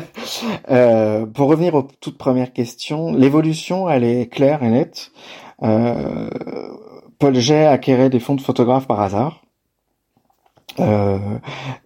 euh, 0.70 1.26
pour 1.26 1.48
revenir 1.48 1.74
aux 1.74 1.86
toutes 2.00 2.16
premières 2.16 2.52
questions, 2.52 3.12
l'évolution 3.12 3.90
elle 3.90 4.04
est 4.04 4.32
claire 4.32 4.62
et 4.62 4.70
nette. 4.70 5.12
Euh, 5.62 6.30
Paul 7.18 7.34
Jay 7.34 7.66
acquérait 7.66 8.10
des 8.10 8.20
fonds 8.20 8.34
de 8.34 8.40
photographes 8.40 8.86
par 8.86 9.00
hasard. 9.00 9.43
Euh, 10.80 11.18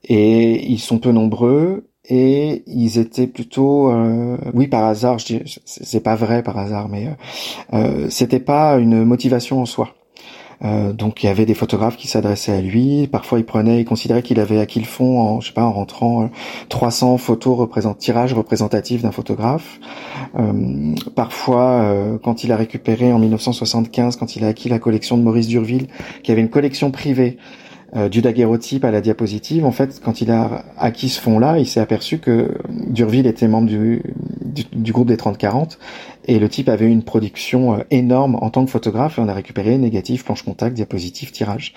et 0.05 0.67
ils 0.67 0.79
sont 0.79 0.99
peu 0.99 1.12
nombreux 1.12 1.91
et 2.09 2.62
ils 2.67 2.99
étaient 2.99 3.27
plutôt 3.27 3.91
euh, 3.91 4.38
oui 4.55 4.67
par 4.67 4.85
hasard 4.85 5.19
je 5.19 5.41
c'est 5.67 6.01
pas 6.01 6.14
vrai 6.14 6.43
par 6.43 6.57
hasard 6.57 6.88
mais 6.88 7.09
euh, 7.09 7.11
euh 7.75 8.07
c'était 8.09 8.41
pas 8.41 8.79
une 8.79 9.05
motivation 9.05 9.61
en 9.61 9.67
soi 9.67 9.95
euh, 10.64 10.93
donc 10.93 11.23
il 11.23 11.27
y 11.27 11.29
avait 11.29 11.47
des 11.47 11.55
photographes 11.55 11.97
qui 11.97 12.09
s'adressaient 12.09 12.53
à 12.53 12.61
lui. 12.61 13.07
Parfois 13.07 13.38
il 13.38 13.45
prenait, 13.45 13.81
il 13.81 13.85
considérait 13.85 14.23
qu'il 14.23 14.41
avait 14.41 14.59
acquis 14.59 14.81
le 14.81 14.87
fond 14.87 15.21
en, 15.21 15.41
je 15.41 15.49
sais 15.49 15.53
pas, 15.53 15.62
en 15.62 15.73
rentrant 15.73 16.31
300 16.69 17.14
euh, 17.14 17.19
photos 17.19 17.57
représent 17.59 17.95
tirages 17.95 18.35
représentatifs 18.35 19.03
d'un 19.03 19.12
photographe. 19.12 19.79
Euh, 20.38 20.95
parfois, 21.14 21.83
euh, 21.83 22.19
quand 22.19 22.45
il 22.45 22.53
a 22.53 22.57
récupéré 22.57 23.12
en 23.12 23.19
1975, 23.19 24.17
quand 24.17 24.37
il 24.37 24.45
a 24.45 24.49
acquis 24.49 24.69
la 24.69 24.79
collection 24.79 25.17
de 25.17 25.23
Maurice 25.23 25.47
Durville, 25.47 25.87
qui 26.23 26.33
avait 26.33 26.41
une 26.41 26.51
collection 26.51 26.91
privée 26.91 27.38
euh, 27.96 28.09
du 28.09 28.20
daguerreotype 28.20 28.85
à 28.85 28.90
la 28.90 29.01
diapositive, 29.01 29.64
en 29.64 29.72
fait, 29.72 30.01
quand 30.05 30.20
il 30.20 30.31
a 30.31 30.64
acquis 30.77 31.09
ce 31.09 31.20
fond-là, 31.20 31.59
il 31.59 31.66
s'est 31.66 31.81
aperçu 31.81 32.18
que 32.18 32.59
Durville 32.68 33.27
était 33.27 33.48
membre 33.48 33.68
du, 33.68 34.03
du, 34.44 34.64
du 34.72 34.92
groupe 34.92 35.09
des 35.09 35.16
30-40 35.16 35.79
et 36.29 36.38
le 36.38 36.49
type 36.49 36.69
avait 36.69 36.87
une 36.87 37.03
production 37.03 37.75
euh, 37.75 37.79
énorme 37.91 38.37
en 38.41 38.51
tant 38.51 38.64
que 38.64 38.71
photographe 38.71 39.19
et 39.19 39.23
on 39.23 39.29
a 39.29 39.33
récupéré 39.33 39.79
négatif, 39.79 40.25
planche 40.25 40.43
contact, 40.43 40.77
diapositive, 40.77 41.33
tirage. 41.33 41.75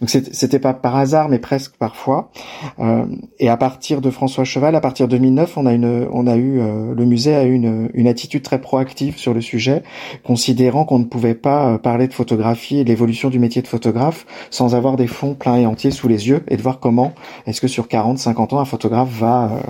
Donc 0.00 0.08
c'était 0.08 0.58
pas 0.58 0.72
par 0.72 0.96
hasard, 0.96 1.28
mais 1.28 1.38
presque 1.38 1.76
parfois. 1.76 2.32
Euh, 2.80 3.04
et 3.38 3.50
à 3.50 3.56
partir 3.58 4.00
de 4.00 4.10
François 4.10 4.44
Cheval, 4.44 4.74
à 4.74 4.80
partir 4.80 5.06
de 5.06 5.12
2009, 5.12 5.58
on 5.58 5.66
a 5.66 5.74
une, 5.74 6.08
on 6.10 6.26
a 6.26 6.36
eu, 6.36 6.60
euh, 6.60 6.94
le 6.94 7.04
musée 7.04 7.34
a 7.34 7.44
eu 7.44 7.52
une, 7.52 7.90
une 7.92 8.08
attitude 8.08 8.42
très 8.42 8.60
proactive 8.60 9.18
sur 9.18 9.34
le 9.34 9.42
sujet, 9.42 9.82
considérant 10.24 10.84
qu'on 10.86 10.98
ne 10.98 11.04
pouvait 11.04 11.34
pas 11.34 11.78
parler 11.78 12.08
de 12.08 12.14
photographie 12.14 12.78
et 12.78 12.84
de 12.84 12.88
l'évolution 12.88 13.28
du 13.28 13.38
métier 13.38 13.60
de 13.60 13.68
photographe 13.68 14.26
sans 14.50 14.74
avoir 14.74 14.96
des 14.96 15.06
fonds 15.06 15.34
pleins 15.34 15.56
et 15.56 15.66
entiers 15.66 15.90
sous 15.90 16.08
les 16.08 16.28
yeux 16.28 16.42
et 16.48 16.56
de 16.56 16.62
voir 16.62 16.80
comment 16.80 17.12
est-ce 17.46 17.60
que 17.60 17.68
sur 17.68 17.86
40, 17.86 18.18
50 18.18 18.54
ans 18.54 18.60
un 18.60 18.64
photographe 18.64 19.10
va, 19.10 19.60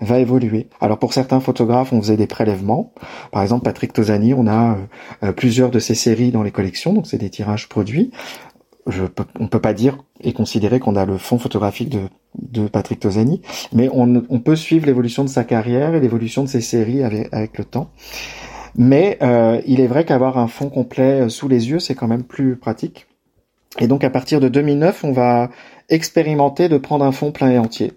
va 0.00 0.18
évoluer. 0.20 0.68
Alors 0.80 0.98
pour 0.98 1.12
certains 1.12 1.40
photographes, 1.40 1.92
on 1.92 2.00
faisait 2.00 2.16
des 2.16 2.28
prélèvements, 2.28 2.92
par 3.32 3.42
exemple 3.42 3.71
Patrick 3.72 3.94
Tosani, 3.94 4.34
on 4.34 4.46
a 4.48 4.76
euh, 5.22 5.32
plusieurs 5.32 5.70
de 5.70 5.78
ses 5.78 5.94
séries 5.94 6.30
dans 6.30 6.42
les 6.42 6.50
collections, 6.50 6.92
donc 6.92 7.06
c'est 7.06 7.16
des 7.16 7.30
tirages 7.30 7.70
produits. 7.70 8.10
Je 8.86 9.04
on 9.40 9.48
peut 9.48 9.62
pas 9.62 9.72
dire 9.72 9.96
et 10.20 10.34
considérer 10.34 10.78
qu'on 10.78 10.94
a 10.94 11.06
le 11.06 11.16
fond 11.16 11.38
photographique 11.38 11.88
de, 11.88 12.68
Patrick 12.68 13.00
Tosani, 13.00 13.40
mais 13.72 13.88
on, 13.90 14.40
peut 14.40 14.56
suivre 14.56 14.84
l'évolution 14.84 15.24
de 15.24 15.30
sa 15.30 15.44
carrière 15.44 15.94
et 15.94 16.00
l'évolution 16.00 16.42
de 16.42 16.48
ses 16.48 16.60
séries 16.60 17.02
avec, 17.02 17.56
le 17.56 17.64
temps. 17.64 17.90
Mais 18.76 19.16
euh, 19.22 19.62
il 19.66 19.80
est 19.80 19.86
vrai 19.86 20.04
qu'avoir 20.04 20.36
un 20.36 20.48
fond 20.48 20.68
complet 20.68 21.22
euh, 21.22 21.28
sous 21.30 21.48
les 21.48 21.70
yeux, 21.70 21.78
c'est 21.78 21.94
quand 21.94 22.08
même 22.08 22.24
plus 22.24 22.56
pratique. 22.56 23.06
Et 23.78 23.86
donc 23.86 24.04
à 24.04 24.10
partir 24.10 24.38
de 24.38 24.48
2009, 24.48 25.04
on 25.04 25.12
va 25.12 25.48
expérimenter 25.88 26.68
de 26.68 26.76
prendre 26.76 27.06
un 27.06 27.12
fond 27.12 27.32
plein 27.32 27.50
et 27.50 27.58
entier 27.58 27.94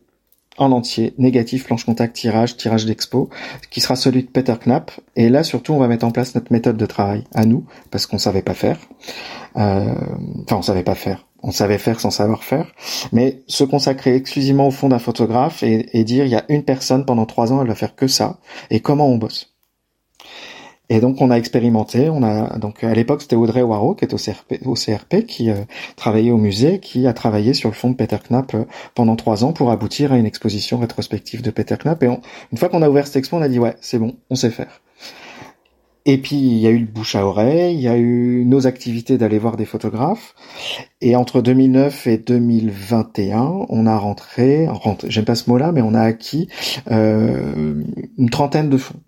en 0.58 0.72
entier, 0.72 1.14
négatif, 1.18 1.66
planche 1.66 1.86
contact, 1.86 2.16
tirage, 2.16 2.58
tirage 2.58 2.86
d'expo, 2.86 3.30
qui 3.70 3.82
sera 3.82 3.96
celui 3.96 4.24
de 4.24 4.30
Peter 4.30 4.56
Knapp. 4.64 4.92
Et 5.16 5.30
là, 5.30 5.44
surtout, 5.44 5.74
on 5.74 5.80
va 5.80 5.88
mettre 5.88 6.06
en 6.06 6.12
place 6.12 6.36
notre 6.36 6.52
méthode 6.52 6.78
de 6.78 6.86
travail 6.86 7.24
à 7.34 7.46
nous, 7.46 7.66
parce 7.92 8.06
qu'on 8.06 8.18
savait 8.18 8.42
pas 8.42 8.54
faire. 8.54 8.78
Euh, 9.58 9.94
enfin, 10.44 10.58
on 10.58 10.62
savait 10.62 10.84
pas 10.84 10.96
faire. 10.96 11.28
On 11.44 11.52
savait 11.52 11.78
faire 11.78 12.00
sans 12.00 12.10
savoir 12.10 12.44
faire, 12.44 12.72
mais 13.12 13.44
se 13.48 13.64
consacrer 13.64 14.16
exclusivement 14.16 14.68
au 14.68 14.72
fond 14.72 14.90
d'un 14.90 14.98
photographe 14.98 15.62
et, 15.62 15.96
et 15.96 16.04
dire 16.04 16.26
il 16.26 16.32
y 16.32 16.36
a 16.36 16.44
une 16.50 16.64
personne 16.64 17.06
pendant 17.06 17.28
trois 17.28 17.54
ans, 17.54 17.62
elle 17.62 17.68
va 17.68 17.76
faire 17.76 17.96
que 17.96 18.08
ça. 18.08 18.40
Et 18.72 18.80
comment 18.80 19.08
on 19.08 19.18
bosse 19.18 19.55
et 20.90 21.00
donc 21.00 21.22
on 21.22 21.32
a 21.32 21.36
expérimenté, 21.36 22.10
on 22.10 22.24
a 22.24 22.58
donc 22.58 22.84
à 22.84 22.94
l'époque 22.94 23.22
c'était 23.22 23.36
Audrey 23.36 23.62
Waro 23.62 23.96
qui 23.96 24.06
est 24.06 24.14
au 24.14 24.18
CRP, 24.18 24.66
au 24.66 24.76
CRP 24.76 25.26
qui 25.26 25.50
euh, 25.50 25.56
travaillait 25.96 26.32
au 26.32 26.38
musée, 26.38 26.80
qui 26.80 27.08
a 27.08 27.14
travaillé 27.14 27.54
sur 27.54 27.70
le 27.70 27.76
fond 27.76 27.90
de 27.90 27.96
Peter 27.96 28.18
Knapp 28.30 28.54
euh, 28.54 28.66
pendant 28.94 29.16
trois 29.16 29.44
ans 29.44 29.54
pour 29.54 29.72
aboutir 29.72 30.14
à 30.14 30.18
une 30.18 30.26
exposition 30.26 30.78
rétrospective 30.78 31.42
de 31.42 31.50
Peter 31.52 31.76
Knapp. 31.84 32.04
Et 32.04 32.08
une 32.08 32.58
fois 32.58 32.70
qu'on 32.70 32.82
a 32.82 32.90
ouvert 32.90 33.08
cette 33.08 33.18
expo, 33.18 33.38
on 33.38 33.42
a 33.42 33.50
dit 33.50 33.60
ouais 33.60 33.76
c'est 33.82 34.00
bon, 34.00 34.16
on 34.30 34.36
sait 34.36 34.52
faire. 34.52 34.82
Et 36.08 36.20
puis 36.20 36.36
il 36.36 36.60
y 36.60 36.68
a 36.68 36.70
eu 36.70 36.80
le 36.80 36.86
bouche 36.86 37.16
à 37.16 37.26
oreille, 37.26 37.74
il 37.74 37.82
y 37.82 37.88
a 37.88 37.98
eu 37.98 38.46
nos 38.46 38.68
activités 38.68 39.18
d'aller 39.18 39.40
voir 39.40 39.58
des 39.58 39.66
photographes. 39.66 40.36
Et 41.02 41.16
entre 41.16 41.42
2009 41.42 42.06
et 42.08 42.18
2021, 42.20 43.66
on 43.70 43.88
a 43.88 43.98
rentré, 43.98 44.68
j'aime 45.08 45.26
pas 45.26 45.34
ce 45.34 45.50
mot-là, 45.50 45.72
mais 45.72 45.82
on 45.82 45.96
a 45.96 46.02
acquis 46.02 46.48
euh, 46.92 47.82
une 48.20 48.30
trentaine 48.30 48.70
de 48.70 48.78
fonds. 48.78 49.00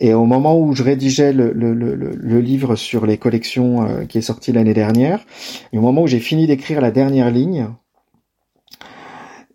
Et 0.00 0.14
au 0.14 0.26
moment 0.26 0.58
où 0.60 0.74
je 0.74 0.82
rédigeais 0.82 1.32
le, 1.32 1.52
le, 1.52 1.74
le, 1.74 1.94
le 1.94 2.40
livre 2.40 2.76
sur 2.76 3.04
les 3.04 3.18
collections 3.18 3.82
euh, 3.82 4.04
qui 4.04 4.18
est 4.18 4.22
sorti 4.22 4.52
l'année 4.52 4.74
dernière, 4.74 5.24
et 5.72 5.78
au 5.78 5.80
moment 5.80 6.02
où 6.02 6.06
j'ai 6.06 6.20
fini 6.20 6.46
d'écrire 6.46 6.80
la 6.80 6.90
dernière 6.90 7.30
ligne, 7.30 7.68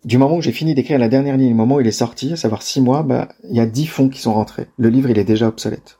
du 0.04 0.18
moment 0.18 0.36
où 0.36 0.42
j'ai 0.42 0.52
fini 0.52 0.74
d'écrire 0.74 0.98
la 0.98 1.08
dernière 1.08 1.38
ligne, 1.38 1.52
au 1.52 1.56
moment 1.56 1.76
où 1.76 1.80
il 1.80 1.86
est 1.86 1.92
sorti, 1.92 2.34
à 2.34 2.36
savoir 2.36 2.62
six 2.62 2.82
mois, 2.82 3.02
bah, 3.02 3.28
il 3.48 3.56
y 3.56 3.60
a 3.60 3.66
dix 3.66 3.86
fonds 3.86 4.10
qui 4.10 4.20
sont 4.20 4.34
rentrés. 4.34 4.66
Le 4.76 4.90
livre, 4.90 5.08
il 5.08 5.18
est 5.18 5.24
déjà 5.24 5.48
obsolète. 5.48 5.98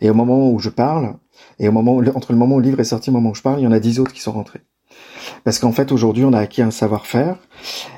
Et 0.00 0.10
au 0.10 0.14
moment 0.14 0.50
où 0.50 0.58
je 0.58 0.68
parle, 0.68 1.14
et 1.58 1.68
au 1.68 1.72
moment 1.72 1.96
entre 2.14 2.32
le 2.32 2.38
moment 2.38 2.56
où 2.56 2.60
le 2.60 2.64
livre 2.64 2.80
est 2.80 2.84
sorti 2.84 3.10
et 3.10 3.12
le 3.12 3.18
moment 3.18 3.30
où 3.30 3.34
je 3.34 3.42
parle, 3.42 3.60
il 3.60 3.64
y 3.64 3.66
en 3.66 3.72
a 3.72 3.78
dix 3.78 4.00
autres 4.00 4.12
qui 4.12 4.20
sont 4.20 4.32
rentrés. 4.32 4.62
Parce 5.44 5.58
qu'en 5.58 5.72
fait, 5.72 5.92
aujourd'hui, 5.92 6.24
on 6.24 6.32
a 6.32 6.40
acquis 6.40 6.62
un 6.62 6.70
savoir-faire. 6.70 7.36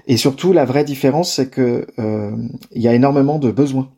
Et 0.07 0.17
surtout, 0.17 0.53
la 0.53 0.65
vraie 0.65 0.85
différence, 0.85 1.33
c'est 1.33 1.49
que 1.49 1.87
euh, 1.99 2.37
il 2.73 2.83
y 2.83 2.89
a 2.89 2.95
énormément 2.95 3.39
de 3.39 3.51
besoins. 3.51 3.91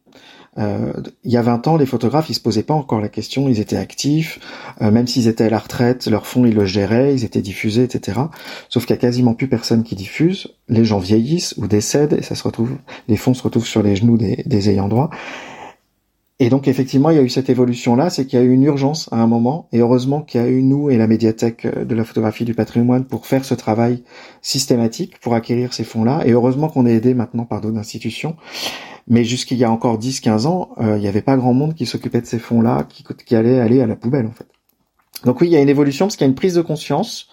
Euh, 0.58 0.92
il 1.24 1.30
y 1.30 1.36
a 1.36 1.42
20 1.42 1.68
ans, 1.68 1.76
les 1.76 1.86
photographes, 1.86 2.28
ils 2.28 2.34
se 2.34 2.40
posaient 2.40 2.64
pas 2.64 2.74
encore 2.74 3.00
la 3.00 3.08
question, 3.08 3.48
ils 3.48 3.60
étaient 3.60 3.76
actifs, 3.76 4.40
euh, 4.82 4.90
même 4.90 5.06
s'ils 5.06 5.28
étaient 5.28 5.44
à 5.44 5.50
la 5.50 5.58
retraite, 5.58 6.06
leur 6.08 6.26
fonds, 6.26 6.44
ils 6.44 6.54
le 6.54 6.66
géraient, 6.66 7.14
ils 7.14 7.24
étaient 7.24 7.42
diffusés, 7.42 7.84
etc. 7.84 8.20
Sauf 8.68 8.84
qu'il 8.84 8.94
y 8.94 8.98
a 8.98 9.00
quasiment 9.00 9.34
plus 9.34 9.48
personne 9.48 9.84
qui 9.84 9.94
diffuse, 9.94 10.48
les 10.68 10.84
gens 10.84 10.98
vieillissent 10.98 11.54
ou 11.56 11.66
décèdent, 11.66 12.14
et 12.14 12.22
ça 12.22 12.34
se 12.34 12.42
retrouve, 12.42 12.72
les 13.08 13.16
fonds 13.16 13.34
se 13.34 13.42
retrouvent 13.42 13.66
sur 13.66 13.82
les 13.82 13.96
genoux 13.96 14.16
des, 14.16 14.42
des 14.44 14.70
ayants 14.70 14.88
droit. 14.88 15.10
Et 16.42 16.48
donc 16.48 16.68
effectivement, 16.68 17.10
il 17.10 17.16
y 17.16 17.18
a 17.18 17.22
eu 17.22 17.28
cette 17.28 17.50
évolution-là, 17.50 18.08
c'est 18.08 18.24
qu'il 18.24 18.38
y 18.38 18.42
a 18.42 18.44
eu 18.44 18.52
une 18.52 18.62
urgence 18.62 19.10
à 19.12 19.16
un 19.16 19.26
moment, 19.26 19.68
et 19.72 19.80
heureusement 19.80 20.22
qu'il 20.22 20.40
y 20.40 20.44
a 20.44 20.48
eu 20.48 20.62
nous 20.62 20.88
et 20.88 20.96
la 20.96 21.06
médiathèque 21.06 21.66
de 21.66 21.94
la 21.94 22.02
photographie 22.02 22.46
du 22.46 22.54
patrimoine 22.54 23.04
pour 23.04 23.26
faire 23.26 23.44
ce 23.44 23.52
travail 23.52 24.02
systématique, 24.40 25.20
pour 25.20 25.34
acquérir 25.34 25.74
ces 25.74 25.84
fonds-là, 25.84 26.22
et 26.24 26.32
heureusement 26.32 26.68
qu'on 26.68 26.86
est 26.86 26.94
aidé 26.94 27.12
maintenant 27.12 27.44
par 27.44 27.60
d'autres 27.60 27.76
institutions. 27.76 28.36
Mais 29.08 29.24
jusqu'il 29.24 29.58
y 29.58 29.64
a 29.64 29.70
encore 29.70 29.98
10-15 29.98 30.46
ans, 30.46 30.70
euh, 30.78 30.96
il 30.96 31.00
n'y 31.00 31.08
avait 31.08 31.22
pas 31.22 31.36
grand 31.36 31.52
monde 31.52 31.74
qui 31.74 31.86
s'occupait 31.86 32.20
de 32.20 32.26
ces 32.26 32.38
fonds-là, 32.38 32.84
qui, 32.88 33.04
qui 33.04 33.36
allait 33.36 33.60
aller 33.60 33.80
à 33.80 33.86
la 33.86 33.96
poubelle 33.96 34.26
en 34.26 34.32
fait. 34.32 34.46
Donc 35.24 35.40
oui, 35.40 35.48
il 35.48 35.52
y 35.52 35.56
a 35.56 35.62
une 35.62 35.68
évolution 35.68 36.06
parce 36.06 36.16
qu'il 36.16 36.24
y 36.24 36.28
a 36.28 36.30
une 36.30 36.36
prise 36.36 36.54
de 36.54 36.62
conscience 36.62 37.28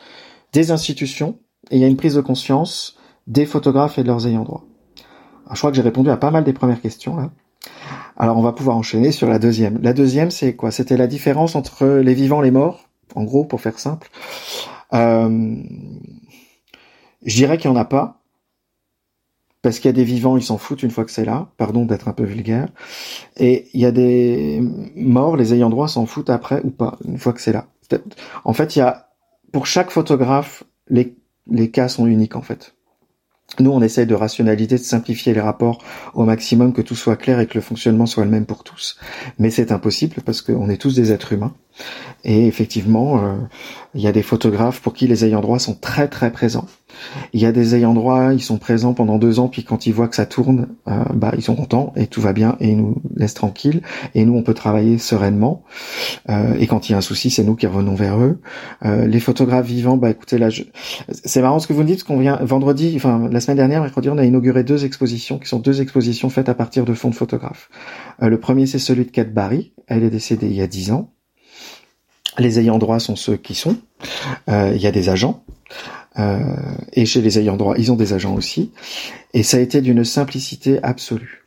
des 0.54 0.72
institutions, 0.72 1.38
et 1.70 1.76
il 1.76 1.82
y 1.82 1.86
a 1.86 1.88
une 1.88 1.98
prise 1.98 2.16
de 2.16 2.22
conscience 2.22 2.98
des 3.28 3.46
photographes 3.46 3.98
et 3.98 4.04
de 4.04 4.08
leurs 4.08 4.26
ayants 4.28 4.44
droit. 4.44 4.66
Alors, 5.46 5.56
je 5.56 5.60
crois 5.60 5.72
que 5.72 5.78
j'ai 5.78 5.84
répondu 5.84 6.10
à 6.10 6.18
pas 6.18 6.32
mal 6.32 6.44
des 6.44 6.54
premières 6.54 6.82
questions 6.82 7.16
là. 7.16 7.32
Alors 8.18 8.38
on 8.38 8.42
va 8.42 8.52
pouvoir 8.52 8.78
enchaîner 8.78 9.12
sur 9.12 9.30
la 9.30 9.38
deuxième. 9.38 9.80
La 9.82 9.94
deuxième, 9.94 10.32
c'est 10.32 10.56
quoi? 10.56 10.72
C'était 10.72 10.98
la 10.98 11.08
différence 11.08 11.56
entre 11.56 11.86
les 11.88 12.14
vivants 12.16 12.42
et 12.42 12.46
les 12.46 12.52
morts, 12.52 12.90
en 13.16 13.24
gros, 13.24 13.46
pour 13.46 13.62
faire 13.62 13.78
simple. 13.78 14.10
Euh, 14.94 15.56
je 17.24 17.36
dirais 17.36 17.58
qu'il 17.58 17.70
n'y 17.70 17.78
en 17.78 17.80
a 17.80 17.86
pas, 17.86 18.17
parce 19.62 19.80
qu'il 19.80 19.90
y 19.90 19.90
a 19.90 19.94
des 19.94 20.04
vivants, 20.04 20.38
ils 20.38 20.44
s'en 20.44 20.58
foutent 20.58 20.84
une 20.84 20.92
fois 20.92 21.06
que 21.06 21.12
c'est 21.12 21.26
là, 21.26 21.50
pardon 21.58 21.86
d'être 21.86 22.08
un 22.08 22.14
peu 22.14 22.24
vulgaire, 22.24 22.70
et 23.38 23.68
il 23.74 23.82
y 23.82 23.86
a 23.86 23.92
des 23.92 24.62
morts, 24.96 25.36
les 25.36 25.54
ayants 25.54 25.70
droit 25.70 25.88
s'en 25.88 26.06
foutent 26.06 26.30
après 26.30 26.62
ou 26.64 26.70
pas, 26.70 26.98
une 27.06 27.18
fois 27.18 27.34
que 27.34 27.42
c'est 27.42 27.52
là. 27.52 27.68
En 28.44 28.54
fait, 28.54 28.76
il 28.76 28.80
y 28.80 28.82
a, 28.82 29.10
pour 29.52 29.66
chaque 29.66 29.92
photographe, 29.92 30.64
les, 30.90 31.16
cas 31.72 31.88
sont 31.88 32.08
uniques 32.08 32.36
en 32.36 32.42
fait. 32.42 32.76
Nous, 33.60 33.72
on 33.72 33.82
essaye 33.82 34.06
de 34.06 34.14
rationaliser, 34.14 34.76
de 34.76 34.84
simplifier 34.84 35.34
les 35.34 35.40
rapports 35.40 35.82
au 36.14 36.26
maximum, 36.26 36.74
que 36.74 36.82
tout 36.82 36.96
soit 36.96 37.16
clair 37.16 37.40
et 37.40 37.48
que 37.48 37.56
le 37.56 37.62
fonctionnement 37.62 38.06
soit 38.06 38.26
le 38.26 38.30
même 38.30 38.46
pour 38.46 38.66
tous. 38.66 39.00
Mais 39.40 39.50
c'est 39.50 39.72
impossible 39.72 40.18
parce 40.26 40.42
qu'on 40.42 40.70
est 40.70 40.76
tous 40.76 40.96
des 40.96 41.14
êtres 41.14 41.32
humains. 41.32 41.54
Et 42.26 42.46
effectivement, 42.46 43.24
euh, 43.24 43.38
il 43.96 44.02
y 44.02 44.08
a 44.08 44.12
des 44.12 44.22
photographes 44.22 44.82
pour 44.82 44.94
qui 44.94 45.08
les 45.08 45.24
ayants 45.24 45.40
droit 45.40 45.60
sont 45.60 45.76
très 45.76 46.10
très 46.10 46.32
présents. 46.32 46.68
Il 47.34 47.42
y 47.42 47.46
a 47.46 47.52
des 47.52 47.76
ayants 47.76 47.94
droit, 47.94 48.34
ils 48.34 48.42
sont 48.42 48.58
présents 48.58 48.94
pendant 48.94 49.18
deux 49.18 49.40
ans, 49.40 49.48
puis 49.48 49.64
quand 49.64 49.86
ils 49.88 49.94
voient 49.94 50.08
que 50.08 50.16
ça 50.16 50.26
tourne, 50.26 50.68
euh, 50.88 51.04
bah 51.14 51.34
ils 51.36 51.44
sont 51.44 51.56
contents 51.56 51.94
et 51.96 52.08
tout 52.08 52.22
va 52.22 52.34
bien 52.34 52.56
et 52.60 52.70
ils 52.70 52.78
nous 52.78 52.96
laissent 53.16 53.34
tranquilles. 53.34 53.82
Et 54.16 54.26
nous, 54.26 54.36
on 54.36 54.44
peut 54.44 54.54
travailler 54.54 54.98
sereinement. 54.98 55.64
Euh, 56.30 56.56
et 56.60 56.68
quand 56.68 56.90
il 56.90 56.94
y 56.94 56.96
a 56.96 56.98
un 56.98 57.02
souci, 57.02 57.30
c'est 57.30 57.44
nous 57.44 57.56
qui 57.56 57.68
revenons 57.68 57.96
vers 57.96 58.20
eux. 58.20 58.40
les 58.84 59.20
photographes 59.20 59.68
vivants, 59.68 59.98
bah 59.98 60.10
écoutez 60.10 60.38
là, 60.38 60.50
je... 60.50 60.64
c'est 61.10 61.42
marrant 61.42 61.60
ce 61.60 61.68
que 61.68 61.74
vous 61.74 61.82
me 61.82 61.88
dites, 61.88 62.04
qu'on 62.04 62.20
vient 62.20 62.38
vendredi, 62.42 62.94
enfin 62.96 63.30
la 63.32 63.40
semaine 63.40 63.58
dernière, 63.58 63.82
mercredi, 63.82 64.10
on 64.10 64.18
a 64.18 64.26
inauguré 64.26 64.64
deux 64.64 64.86
expositions 64.86 65.40
qui 65.40 65.48
sont 65.48 65.60
deux 65.60 65.82
expositions 65.82 66.30
faites 66.30 66.50
à 66.50 66.54
partir 66.54 66.86
de 66.86 66.94
fonds 66.94 67.10
de 67.10 67.16
photographes. 67.16 67.70
le 68.22 68.40
premier, 68.40 68.66
c'est 68.66 68.80
celui 68.80 69.06
de 69.06 69.12
Kate 69.12 69.34
Barry. 69.34 69.74
Elle 69.88 70.04
est 70.04 70.10
décédée 70.10 70.48
il 70.48 70.56
y 70.56 70.62
a 70.62 70.68
dix 70.68 70.92
ans. 70.92 71.12
Les 72.38 72.60
ayants 72.60 72.78
droit 72.78 73.00
sont 73.00 73.16
ceux 73.16 73.38
qui 73.38 73.56
sont. 73.56 73.78
Euh, 74.50 74.72
il 74.76 74.82
y 74.82 74.88
a 74.88 74.92
des 74.92 75.10
agents. 75.10 75.44
Euh, 76.20 76.40
et 76.94 77.06
chez 77.06 77.22
les 77.22 77.40
ayants 77.40 77.58
droit, 77.58 77.76
ils 77.78 77.92
ont 77.92 77.96
des 77.96 78.14
agents 78.14 78.36
aussi. 78.36 78.72
Et 79.34 79.44
ça 79.44 79.58
a 79.58 79.60
été 79.60 79.82
d'une 79.82 80.04
simplicité 80.04 80.80
absolue. 80.84 81.44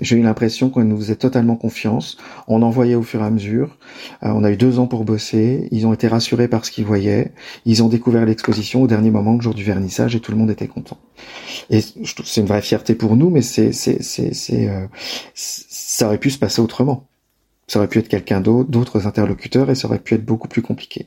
J'ai 0.00 0.16
eu 0.16 0.22
l'impression 0.22 0.70
qu'on 0.70 0.84
nous 0.84 0.96
faisait 0.96 1.16
totalement 1.16 1.54
confiance. 1.54 2.16
On 2.48 2.62
envoyait 2.62 2.94
au 2.94 3.02
fur 3.02 3.20
et 3.20 3.24
à 3.24 3.30
mesure. 3.30 3.78
Euh, 4.24 4.32
on 4.34 4.42
a 4.42 4.50
eu 4.50 4.56
deux 4.56 4.78
ans 4.78 4.86
pour 4.86 5.04
bosser. 5.04 5.68
Ils 5.70 5.86
ont 5.86 5.92
été 5.92 6.08
rassurés 6.08 6.48
par 6.48 6.64
ce 6.64 6.70
qu'ils 6.70 6.86
voyaient. 6.86 7.32
Ils 7.66 7.82
ont 7.82 7.88
découvert 7.88 8.24
l'exposition 8.24 8.82
au 8.82 8.86
dernier 8.86 9.10
moment, 9.10 9.34
le 9.34 9.40
jour 9.40 9.54
du 9.54 9.64
vernissage, 9.64 10.16
et 10.16 10.20
tout 10.20 10.32
le 10.32 10.38
monde 10.38 10.50
était 10.50 10.66
content. 10.66 10.98
Et 11.70 11.80
c'est 11.80 12.40
une 12.40 12.46
vraie 12.46 12.62
fierté 12.62 12.94
pour 12.94 13.16
nous, 13.16 13.28
mais 13.28 13.42
c'est, 13.42 13.72
c'est, 13.72 14.02
c'est, 14.02 14.32
c'est, 14.32 14.70
ça 15.34 16.06
aurait 16.06 16.18
pu 16.18 16.30
se 16.30 16.38
passer 16.38 16.62
autrement. 16.62 17.06
Ça 17.72 17.78
aurait 17.78 17.88
pu 17.88 18.00
être 18.00 18.08
quelqu'un 18.08 18.42
d'autre, 18.42 18.68
d'autres 18.68 19.06
interlocuteurs, 19.06 19.70
et 19.70 19.74
ça 19.74 19.88
aurait 19.88 19.98
pu 19.98 20.14
être 20.14 20.26
beaucoup 20.26 20.46
plus 20.46 20.60
compliqué. 20.60 21.06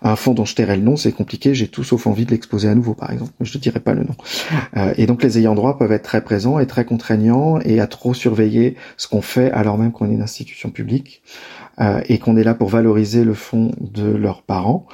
Un 0.00 0.16
fond 0.16 0.32
dont 0.32 0.46
je 0.46 0.54
tairais 0.54 0.78
le 0.78 0.82
nom, 0.82 0.96
c'est 0.96 1.12
compliqué, 1.12 1.54
j'ai 1.54 1.68
tout 1.68 1.84
sauf 1.84 2.06
envie 2.06 2.24
de 2.24 2.30
l'exposer 2.30 2.66
à 2.66 2.74
nouveau, 2.74 2.94
par 2.94 3.12
exemple. 3.12 3.32
Je 3.42 3.58
ne 3.58 3.60
dirais 3.60 3.80
pas 3.80 3.92
le 3.92 4.04
nom. 4.04 4.14
Euh, 4.78 4.94
et 4.96 5.04
donc 5.04 5.22
les 5.22 5.36
ayants 5.36 5.54
droit 5.54 5.76
peuvent 5.76 5.92
être 5.92 6.04
très 6.04 6.22
présents 6.22 6.58
et 6.60 6.66
très 6.66 6.86
contraignants, 6.86 7.60
et 7.60 7.78
à 7.78 7.86
trop 7.86 8.14
surveiller 8.14 8.76
ce 8.96 9.06
qu'on 9.06 9.20
fait 9.20 9.50
alors 9.50 9.76
même 9.76 9.92
qu'on 9.92 10.08
est 10.08 10.14
une 10.14 10.22
institution 10.22 10.70
publique, 10.70 11.22
euh, 11.78 12.00
et 12.08 12.18
qu'on 12.18 12.38
est 12.38 12.42
là 12.42 12.54
pour 12.54 12.70
valoriser 12.70 13.22
le 13.22 13.34
fond 13.34 13.72
de 13.78 14.06
leurs 14.06 14.40
parents. 14.40 14.86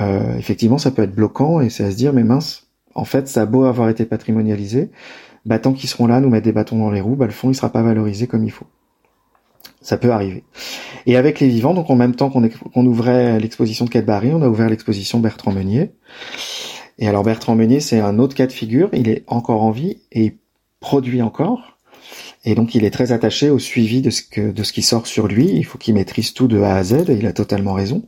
Euh, 0.00 0.38
effectivement, 0.38 0.78
ça 0.78 0.90
peut 0.90 1.02
être 1.02 1.14
bloquant, 1.14 1.60
et 1.60 1.68
c'est 1.68 1.84
à 1.84 1.90
se 1.90 1.96
dire, 1.96 2.14
mais 2.14 2.24
mince, 2.24 2.68
en 2.94 3.04
fait, 3.04 3.28
ça 3.28 3.42
a 3.42 3.44
beau 3.44 3.64
avoir 3.64 3.90
été 3.90 4.06
patrimonialisé, 4.06 4.90
bah, 5.44 5.58
tant 5.58 5.74
qu'ils 5.74 5.90
seront 5.90 6.06
là, 6.06 6.18
nous 6.20 6.30
mettre 6.30 6.46
des 6.46 6.52
bâtons 6.52 6.78
dans 6.78 6.90
les 6.90 7.02
roues, 7.02 7.16
bah, 7.16 7.26
le 7.26 7.32
fond, 7.32 7.50
il 7.50 7.54
sera 7.54 7.68
pas 7.68 7.82
valorisé 7.82 8.26
comme 8.26 8.44
il 8.44 8.50
faut. 8.50 8.64
Ça 9.82 9.96
peut 9.96 10.12
arriver. 10.12 10.44
Et 11.06 11.16
avec 11.16 11.40
les 11.40 11.48
vivants, 11.48 11.74
donc 11.74 11.90
en 11.90 11.96
même 11.96 12.14
temps 12.14 12.30
qu'on 12.30 12.86
ouvrait 12.86 13.40
l'exposition 13.40 13.84
de 13.84 13.90
Kate 13.90 14.06
Barry, 14.06 14.32
on 14.32 14.42
a 14.42 14.48
ouvert 14.48 14.68
l'exposition 14.68 15.18
Bertrand 15.18 15.52
Meunier. 15.52 15.90
Et 16.98 17.08
alors 17.08 17.24
Bertrand 17.24 17.56
Meunier, 17.56 17.80
c'est 17.80 18.00
un 18.00 18.18
autre 18.18 18.34
cas 18.34 18.46
de 18.46 18.52
figure. 18.52 18.88
Il 18.92 19.08
est 19.08 19.24
encore 19.26 19.62
en 19.62 19.70
vie 19.70 19.98
et 20.12 20.24
il 20.24 20.38
produit 20.80 21.22
encore. 21.22 21.71
Et 22.44 22.56
donc 22.56 22.74
il 22.74 22.84
est 22.84 22.90
très 22.90 23.12
attaché 23.12 23.50
au 23.50 23.60
suivi 23.60 24.02
de 24.02 24.10
ce 24.10 24.22
que 24.22 24.50
de 24.50 24.62
ce 24.64 24.72
qui 24.72 24.82
sort 24.82 25.06
sur 25.06 25.28
lui. 25.28 25.48
Il 25.54 25.62
faut 25.64 25.78
qu'il 25.78 25.94
maîtrise 25.94 26.34
tout 26.34 26.48
de 26.48 26.60
A 26.60 26.74
à 26.74 26.82
Z. 26.82 27.08
Et 27.08 27.14
il 27.14 27.26
a 27.26 27.32
totalement 27.32 27.72
raison. 27.72 28.02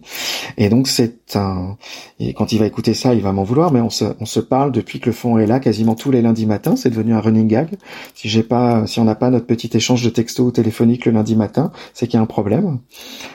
Et 0.56 0.68
donc 0.68 0.88
c'est 0.88 1.36
un. 1.36 1.76
Et 2.18 2.34
quand 2.34 2.52
il 2.52 2.58
va 2.58 2.66
écouter 2.66 2.94
ça, 2.94 3.14
il 3.14 3.22
va 3.22 3.32
m'en 3.32 3.44
vouloir. 3.44 3.72
Mais 3.72 3.80
on 3.80 3.90
se 3.90 4.04
on 4.18 4.26
se 4.26 4.40
parle 4.40 4.72
depuis 4.72 4.98
que 4.98 5.06
le 5.06 5.12
fond 5.12 5.38
est 5.38 5.46
là, 5.46 5.60
quasiment 5.60 5.94
tous 5.94 6.10
les 6.10 6.20
lundis 6.20 6.46
matins. 6.46 6.74
C'est 6.74 6.90
devenu 6.90 7.14
un 7.14 7.20
running 7.20 7.46
gag. 7.46 7.68
Si 8.14 8.28
j'ai 8.28 8.42
pas, 8.42 8.86
si 8.88 8.98
on 8.98 9.04
n'a 9.04 9.14
pas 9.14 9.30
notre 9.30 9.46
petit 9.46 9.70
échange 9.72 10.02
de 10.02 10.10
texto 10.10 10.50
téléphonique 10.50 11.06
le 11.06 11.12
lundi 11.12 11.36
matin, 11.36 11.70
c'est 11.92 12.08
qu'il 12.08 12.16
y 12.16 12.20
a 12.20 12.22
un 12.22 12.26
problème. 12.26 12.80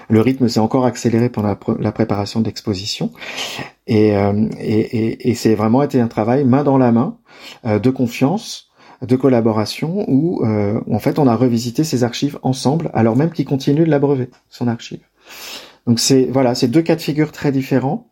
Le 0.10 0.20
rythme 0.20 0.50
s'est 0.50 0.60
encore 0.60 0.86
accéléré 0.86 1.30
pendant 1.30 1.56
la, 1.80 1.92
préparation 1.92 2.42
de 2.42 2.46
l'exposition. 2.46 3.12
Et, 3.88 4.16
euh, 4.18 4.50
et, 4.60 4.80
et, 4.80 5.30
et 5.30 5.36
c'est 5.36 5.56
vraiment 5.56 5.82
été 5.82 6.02
un 6.02 6.08
travail 6.08 6.44
main 6.44 6.64
dans 6.64 6.78
la 6.78 6.92
main 6.92 7.18
euh, 7.66 7.80
de 7.80 7.90
confiance 7.90 8.69
de 9.06 9.16
collaboration 9.16 10.06
où 10.08 10.44
euh, 10.46 10.80
en 10.92 11.00
fait 11.00 11.20
on 11.20 11.28
a 11.28 11.36
revisité 11.36 11.84
ses 11.84 12.04
archives 12.04 12.38
ensemble 12.44 12.92
alors 12.94 13.16
même 13.16 13.32
qu'il 13.32 13.46
continue 13.46 13.86
de 13.86 13.90
l'abreuver 13.90 14.30
son 14.50 14.68
archive. 14.68 15.00
Donc 15.88 16.00
c'est 16.00 16.26
voilà, 16.26 16.56
c'est 16.56 16.68
deux 16.68 16.82
cas 16.82 16.96
de 16.96 17.02
figure 17.02 17.32
très 17.32 17.52
différents. 17.52 18.06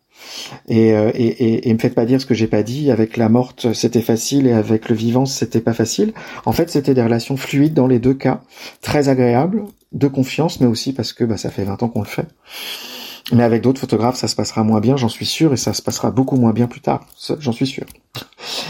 Et, 0.66 0.94
euh, 0.94 1.12
et, 1.14 1.26
et, 1.26 1.68
et, 1.68 1.72
me 1.72 1.78
faites 1.78 1.94
pas 1.94 2.04
dire 2.04 2.20
ce 2.20 2.26
que 2.26 2.34
j'ai 2.34 2.48
pas 2.48 2.64
dit. 2.64 2.90
Avec 2.90 3.16
la 3.16 3.28
morte, 3.28 3.72
c'était 3.72 4.02
facile, 4.02 4.48
et 4.48 4.52
avec 4.52 4.88
le 4.88 4.96
vivant, 4.96 5.26
c'était 5.26 5.60
pas 5.60 5.72
facile. 5.72 6.12
En 6.44 6.50
fait, 6.50 6.70
c'était 6.70 6.92
des 6.92 7.02
relations 7.02 7.36
fluides 7.36 7.72
dans 7.72 7.86
les 7.86 8.00
deux 8.00 8.14
cas, 8.14 8.42
très 8.82 9.08
agréables, 9.08 9.64
de 9.92 10.08
confiance, 10.08 10.60
mais 10.60 10.66
aussi 10.66 10.92
parce 10.92 11.12
que 11.12 11.22
bah, 11.22 11.36
ça 11.36 11.50
fait 11.50 11.64
20 11.64 11.84
ans 11.84 11.88
qu'on 11.88 12.02
le 12.02 12.08
fait. 12.08 12.26
Mais 13.32 13.42
avec 13.42 13.62
d'autres 13.62 13.80
photographes, 13.80 14.16
ça 14.16 14.26
se 14.26 14.34
passera 14.34 14.64
moins 14.64 14.80
bien, 14.80 14.96
j'en 14.96 15.08
suis 15.08 15.26
sûr, 15.26 15.52
et 15.52 15.58
ça 15.58 15.74
se 15.74 15.82
passera 15.82 16.10
beaucoup 16.10 16.36
moins 16.36 16.52
bien 16.52 16.66
plus 16.66 16.80
tard, 16.80 17.06
j'en 17.38 17.52
suis 17.52 17.66
sûr. 17.66 17.84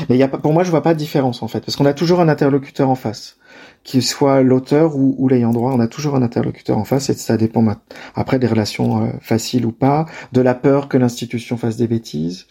Mais 0.08 0.16
y 0.16 0.22
a 0.22 0.28
pas, 0.28 0.38
pour 0.38 0.52
moi, 0.52 0.64
je 0.64 0.70
vois 0.70 0.82
pas 0.82 0.94
de 0.94 0.98
différence 0.98 1.42
en 1.42 1.48
fait, 1.48 1.60
parce 1.60 1.76
qu'on 1.76 1.86
a 1.86 1.94
toujours 1.94 2.20
un 2.20 2.28
interlocuteur 2.28 2.88
en 2.90 2.96
face, 2.96 3.36
qu'il 3.84 4.02
soit 4.02 4.42
l'auteur 4.42 4.96
ou, 4.96 5.28
l'ayant 5.28 5.52
droit, 5.52 5.72
on 5.72 5.80
a 5.80 5.86
toujours 5.86 6.16
un 6.16 6.22
interlocuteur 6.22 6.76
en 6.76 6.84
face, 6.84 7.08
et 7.08 7.14
ça 7.14 7.36
dépend 7.36 7.64
après 8.16 8.40
des 8.40 8.48
relations 8.48 9.04
euh, 9.04 9.10
faciles 9.20 9.64
ou 9.64 9.72
pas, 9.72 10.06
de 10.32 10.40
la 10.40 10.54
peur 10.54 10.88
que 10.88 10.96
l'institution 10.96 11.56
fasse 11.56 11.76
des 11.76 11.86
bêtises. 11.86 12.46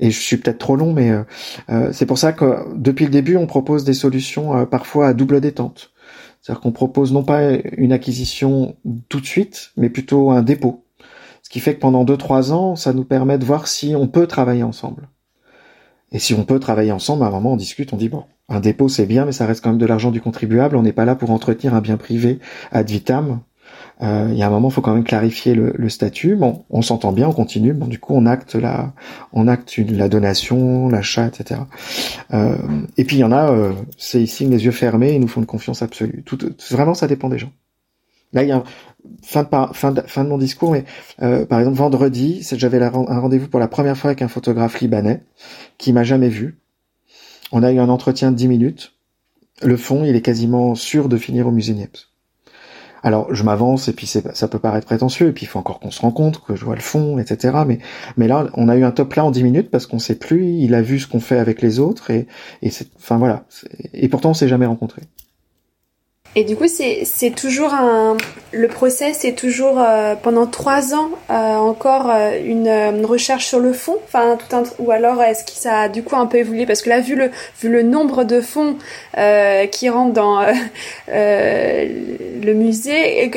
Et 0.00 0.10
je 0.10 0.20
suis 0.20 0.36
peut-être 0.36 0.58
trop 0.58 0.76
long, 0.76 0.92
mais 0.92 1.10
euh, 1.10 1.22
euh, 1.70 1.90
c'est 1.92 2.06
pour 2.06 2.18
ça 2.18 2.32
que 2.32 2.64
depuis 2.76 3.04
le 3.04 3.10
début, 3.10 3.36
on 3.36 3.46
propose 3.46 3.84
des 3.84 3.94
solutions 3.94 4.66
parfois 4.66 5.08
à 5.08 5.14
double 5.14 5.40
détente. 5.40 5.92
C'est-à-dire 6.40 6.60
qu'on 6.60 6.72
propose 6.72 7.12
non 7.12 7.24
pas 7.24 7.52
une 7.76 7.92
acquisition 7.92 8.76
tout 9.08 9.20
de 9.20 9.26
suite, 9.26 9.70
mais 9.76 9.90
plutôt 9.90 10.30
un 10.30 10.42
dépôt. 10.42 10.84
Ce 11.48 11.50
qui 11.50 11.60
fait 11.60 11.76
que 11.76 11.80
pendant 11.80 12.04
2-3 12.04 12.52
ans, 12.52 12.76
ça 12.76 12.92
nous 12.92 13.06
permet 13.06 13.38
de 13.38 13.44
voir 13.46 13.68
si 13.68 13.96
on 13.96 14.06
peut 14.06 14.26
travailler 14.26 14.62
ensemble. 14.62 15.08
Et 16.12 16.18
si 16.18 16.34
on 16.34 16.44
peut 16.44 16.58
travailler 16.58 16.92
ensemble, 16.92 17.24
à 17.24 17.28
un 17.28 17.30
moment 17.30 17.54
on 17.54 17.56
discute, 17.56 17.94
on 17.94 17.96
dit 17.96 18.10
bon, 18.10 18.24
un 18.50 18.60
dépôt 18.60 18.90
c'est 18.90 19.06
bien, 19.06 19.24
mais 19.24 19.32
ça 19.32 19.46
reste 19.46 19.64
quand 19.64 19.70
même 19.70 19.78
de 19.78 19.86
l'argent 19.86 20.10
du 20.10 20.20
contribuable, 20.20 20.76
on 20.76 20.82
n'est 20.82 20.92
pas 20.92 21.06
là 21.06 21.14
pour 21.14 21.30
entretenir 21.30 21.74
un 21.74 21.80
bien 21.80 21.96
privé 21.96 22.38
ad 22.70 22.90
vitam. 22.90 23.40
Euh, 24.02 24.28
il 24.30 24.36
y 24.36 24.42
a 24.42 24.46
un 24.46 24.50
moment, 24.50 24.68
il 24.68 24.74
faut 24.74 24.82
quand 24.82 24.92
même 24.92 25.04
clarifier 25.04 25.54
le, 25.54 25.88
statut. 25.88 26.36
Bon, 26.36 26.66
on 26.68 26.82
s'entend 26.82 27.12
bien, 27.12 27.28
on 27.28 27.32
continue. 27.32 27.72
Bon, 27.72 27.86
du 27.86 27.98
coup, 27.98 28.12
on 28.14 28.26
acte 28.26 28.54
la, 28.54 28.92
on 29.32 29.48
acte 29.48 29.74
la 29.78 30.10
donation, 30.10 30.90
l'achat, 30.90 31.28
etc. 31.28 31.62
Euh, 32.34 32.58
et 32.98 33.04
puis 33.04 33.16
il 33.16 33.20
y 33.20 33.24
en 33.24 33.32
a, 33.32 33.50
euh, 33.50 33.72
c'est 33.96 34.22
ici 34.22 34.44
les 34.44 34.66
yeux 34.66 34.70
fermés, 34.70 35.14
ils 35.14 35.20
nous 35.20 35.28
font 35.28 35.40
une 35.40 35.46
confiance 35.46 35.80
absolue. 35.80 36.22
Vraiment, 36.70 36.92
ça 36.92 37.06
dépend 37.06 37.30
des 37.30 37.38
gens. 37.38 37.52
Là, 38.32 38.42
il 38.42 38.48
y 38.48 38.52
a 38.52 38.62
fin 39.22 39.42
de, 39.42 40.00
fin 40.06 40.24
de, 40.24 40.28
mon 40.28 40.38
discours, 40.38 40.72
mais 40.72 40.84
euh, 41.22 41.46
par 41.46 41.60
exemple 41.60 41.78
vendredi, 41.78 42.46
j'avais 42.52 42.82
un 42.82 42.90
rendez-vous 42.90 43.48
pour 43.48 43.60
la 43.60 43.68
première 43.68 43.96
fois 43.96 44.10
avec 44.10 44.22
un 44.22 44.28
photographe 44.28 44.80
libanais 44.80 45.22
qui 45.78 45.92
m'a 45.92 46.04
jamais 46.04 46.28
vu. 46.28 46.58
On 47.52 47.62
a 47.62 47.72
eu 47.72 47.78
un 47.78 47.88
entretien 47.88 48.30
de 48.30 48.36
10 48.36 48.48
minutes. 48.48 48.94
Le 49.62 49.76
fond, 49.76 50.04
il 50.04 50.14
est 50.14 50.20
quasiment 50.20 50.74
sûr 50.74 51.08
de 51.08 51.16
finir 51.16 51.46
au 51.46 51.50
musée 51.50 51.72
Niepce. 51.74 52.08
Alors 53.02 53.32
je 53.32 53.42
m'avance 53.44 53.88
et 53.88 53.92
puis 53.92 54.06
ça 54.06 54.48
peut 54.48 54.58
paraître 54.58 54.86
prétentieux 54.86 55.28
et 55.28 55.32
puis 55.32 55.44
il 55.44 55.48
faut 55.48 55.58
encore 55.58 55.78
qu'on 55.78 55.90
se 55.90 56.00
rencontre, 56.00 56.44
que 56.44 56.56
je 56.56 56.64
vois 56.64 56.74
le 56.74 56.80
fond, 56.80 57.18
etc. 57.18 57.56
Mais 58.16 58.26
là 58.26 58.48
on 58.54 58.68
a 58.68 58.76
eu 58.76 58.84
un 58.84 58.90
top 58.90 59.14
là 59.14 59.24
en 59.24 59.30
10 59.30 59.44
minutes 59.44 59.70
parce 59.70 59.86
qu'on 59.86 59.98
sait 59.98 60.16
plus, 60.16 60.44
il 60.46 60.74
a 60.74 60.82
vu 60.82 60.98
ce 60.98 61.06
qu'on 61.06 61.20
fait 61.20 61.38
avec 61.38 61.62
les 61.62 61.78
autres 61.78 62.10
et 62.10 62.26
et 62.62 62.70
enfin 62.96 63.18
voilà 63.18 63.44
et 63.92 64.08
pourtant 64.08 64.30
on 64.30 64.34
s'est 64.34 64.48
jamais 64.48 64.66
rencontrés. 64.66 65.02
Et 66.34 66.44
du 66.44 66.56
coup, 66.56 66.66
c'est 66.68 67.30
toujours 67.30 67.72
un. 67.74 68.16
Le 68.52 68.68
procès, 68.68 69.12
c'est 69.12 69.32
toujours 69.32 69.78
euh, 69.78 70.14
pendant 70.14 70.46
trois 70.46 70.94
ans 70.94 71.10
euh, 71.30 71.56
encore 71.56 72.10
euh, 72.10 72.38
une, 72.42 73.04
recherche 73.04 73.46
sur 73.46 73.58
le 73.58 73.72
fond. 73.72 73.96
Enfin, 74.04 74.36
tout 74.36 74.54
un, 74.54 74.62
ou 74.78 74.90
alors 74.90 75.22
est-ce 75.22 75.44
que 75.44 75.50
ça 75.50 75.80
a 75.80 75.88
du 75.88 76.02
coup 76.02 76.16
un 76.16 76.26
peu 76.26 76.38
évolué? 76.38 76.64
Parce 76.66 76.82
que 76.82 76.90
là, 76.90 77.00
vu 77.00 77.16
le 77.16 77.30
vu 77.60 77.68
le 77.68 77.82
nombre 77.82 78.24
de 78.24 78.40
fonds 78.40 78.76
qui 79.72 79.88
rentrent 79.88 80.12
dans 80.12 80.40
le 81.08 82.52
musée, 82.54 83.30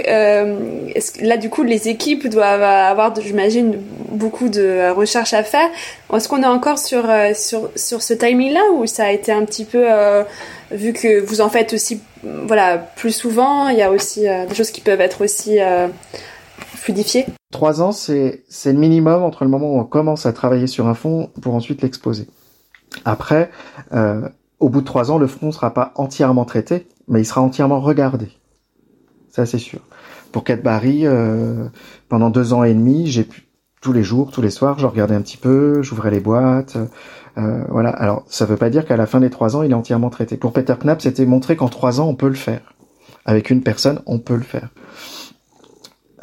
là 1.21 1.37
du 1.37 1.49
coup, 1.49 1.63
les 1.63 1.87
équipes 1.87 2.27
doivent 2.27 2.61
avoir, 2.61 3.19
j'imagine, 3.19 3.77
beaucoup 4.09 4.49
de 4.49 4.91
recherches 4.91 5.33
à 5.33 5.43
faire. 5.43 5.69
Est-ce 6.13 6.27
qu'on 6.27 6.43
est 6.43 6.45
encore 6.45 6.77
sur 6.77 7.03
sur 7.33 7.71
sur 7.75 8.03
ce 8.03 8.13
timing-là 8.13 8.61
ou 8.75 8.85
ça 8.85 9.05
a 9.05 9.11
été 9.11 9.31
un 9.31 9.45
petit 9.45 9.65
peu 9.65 9.85
vu 10.71 10.93
que 10.93 11.19
vous 11.21 11.41
en 11.41 11.49
faites 11.49 11.73
aussi 11.73 11.99
voilà 12.23 12.77
plus 12.77 13.11
souvent 13.11 13.69
il 13.69 13.77
y 13.77 13.81
a 13.81 13.91
aussi 13.91 14.27
euh, 14.27 14.45
des 14.45 14.55
choses 14.55 14.71
qui 14.71 14.81
peuvent 14.81 15.01
être 15.01 15.23
aussi 15.23 15.59
euh, 15.59 15.87
fluidifiées. 16.57 17.25
Trois 17.51 17.81
ans 17.81 17.91
c'est 17.91 18.43
le 18.65 18.73
minimum 18.73 19.23
entre 19.23 19.43
le 19.43 19.49
moment 19.49 19.71
où 19.71 19.79
on 19.79 19.83
commence 19.83 20.25
à 20.25 20.33
travailler 20.33 20.67
sur 20.67 20.87
un 20.87 20.93
fond 20.93 21.29
pour 21.41 21.53
ensuite 21.55 21.81
l'exposer. 21.81 22.27
Après 23.05 23.49
euh, 23.93 24.27
au 24.59 24.69
bout 24.69 24.81
de 24.81 24.85
trois 24.85 25.11
ans 25.11 25.17
le 25.17 25.27
fond 25.27 25.47
ne 25.47 25.51
sera 25.51 25.73
pas 25.73 25.93
entièrement 25.95 26.45
traité 26.45 26.87
mais 27.07 27.21
il 27.21 27.25
sera 27.25 27.41
entièrement 27.41 27.79
regardé. 27.79 28.29
Ça 29.29 29.45
c'est 29.45 29.59
sûr. 29.59 29.79
Pour 30.31 30.43
Cadbury 30.43 31.05
euh, 31.05 31.67
pendant 32.09 32.29
deux 32.29 32.53
ans 32.53 32.63
et 32.63 32.73
demi 32.73 33.07
j'ai 33.07 33.23
pu 33.23 33.47
tous 33.81 33.93
les 33.93 34.03
jours, 34.03 34.31
tous 34.31 34.43
les 34.43 34.51
soirs, 34.51 34.77
je 34.77 34.85
regardais 34.85 35.15
un 35.15 35.21
petit 35.21 35.37
peu, 35.37 35.81
j'ouvrais 35.81 36.11
les 36.11 36.19
boîtes, 36.19 36.77
euh, 37.37 37.63
voilà. 37.69 37.89
Alors, 37.89 38.23
ça 38.27 38.45
veut 38.45 38.57
pas 38.57 38.69
dire 38.69 38.85
qu'à 38.85 38.97
la 38.97 39.05
fin 39.05 39.19
des 39.19 39.29
trois 39.29 39.55
ans, 39.55 39.63
il 39.63 39.71
est 39.71 39.75
entièrement 39.75 40.09
traité. 40.09 40.37
Pour 40.37 40.53
Peter 40.53 40.75
Knapp, 40.81 41.01
c'était 41.01 41.25
montrer 41.25 41.55
qu'en 41.55 41.69
trois 41.69 41.99
ans, 41.99 42.07
on 42.07 42.15
peut 42.15 42.27
le 42.27 42.35
faire. 42.35 42.73
Avec 43.25 43.49
une 43.49 43.61
personne, 43.61 44.01
on 44.05 44.19
peut 44.19 44.35
le 44.35 44.41
faire. 44.41 44.69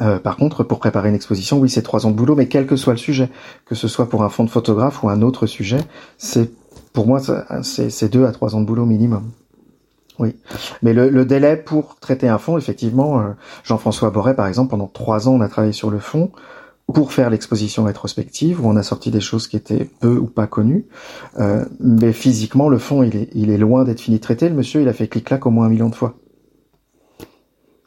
Euh, 0.01 0.19
par 0.19 0.37
contre, 0.37 0.63
pour 0.63 0.79
préparer 0.79 1.09
une 1.09 1.15
exposition, 1.15 1.59
oui, 1.59 1.69
c'est 1.69 1.81
trois 1.81 2.05
ans 2.05 2.11
de 2.11 2.15
boulot, 2.15 2.35
mais 2.35 2.47
quel 2.47 2.65
que 2.65 2.75
soit 2.75 2.93
le 2.93 2.99
sujet, 2.99 3.29
que 3.65 3.75
ce 3.75 3.87
soit 3.87 4.09
pour 4.09 4.23
un 4.23 4.29
fond 4.29 4.43
de 4.43 4.49
photographe 4.49 5.03
ou 5.03 5.09
un 5.09 5.21
autre 5.21 5.45
sujet, 5.45 5.79
c'est 6.17 6.51
pour 6.93 7.05
moi, 7.05 7.19
c'est 7.61 8.09
deux 8.11 8.25
à 8.25 8.31
trois 8.31 8.55
ans 8.55 8.61
de 8.61 8.65
boulot 8.65 8.85
minimum. 8.85 9.31
Oui, 10.19 10.35
mais 10.81 10.93
le, 10.93 11.23
délai 11.23 11.55
pour 11.55 11.97
traiter 11.99 12.27
un 12.27 12.37
fond, 12.37 12.57
effectivement, 12.57 13.21
euh, 13.21 13.29
Jean-François 13.63 14.09
Borret, 14.09 14.35
par 14.35 14.47
exemple, 14.47 14.71
pendant 14.71 14.87
trois 14.87 15.29
ans, 15.29 15.33
on 15.33 15.41
a 15.41 15.47
travaillé 15.47 15.71
sur 15.71 15.89
le 15.89 15.99
fond 15.99 16.31
pour 16.93 17.13
faire 17.13 17.29
l'exposition 17.29 17.83
rétrospective 17.83 18.63
où 18.63 18.69
on 18.69 18.75
a 18.75 18.83
sorti 18.83 19.11
des 19.11 19.21
choses 19.21 19.47
qui 19.47 19.55
étaient 19.55 19.85
peu 19.99 20.17
ou 20.17 20.27
pas 20.27 20.47
connues. 20.47 20.87
Euh, 21.39 21.65
mais 21.79 22.13
physiquement, 22.13 22.69
le 22.69 22.77
fond, 22.77 23.03
il 23.03 23.15
est, 23.51 23.57
loin 23.57 23.83
d'être 23.83 24.01
fini 24.01 24.17
de 24.17 24.21
traiter. 24.21 24.49
Le 24.49 24.55
monsieur, 24.55 24.81
il 24.81 24.87
a 24.87 24.93
fait 24.93 25.07
clic-clac 25.07 25.45
au 25.45 25.51
moins 25.51 25.67
un 25.67 25.69
million 25.69 25.89
de 25.89 25.95
fois. 25.95 26.15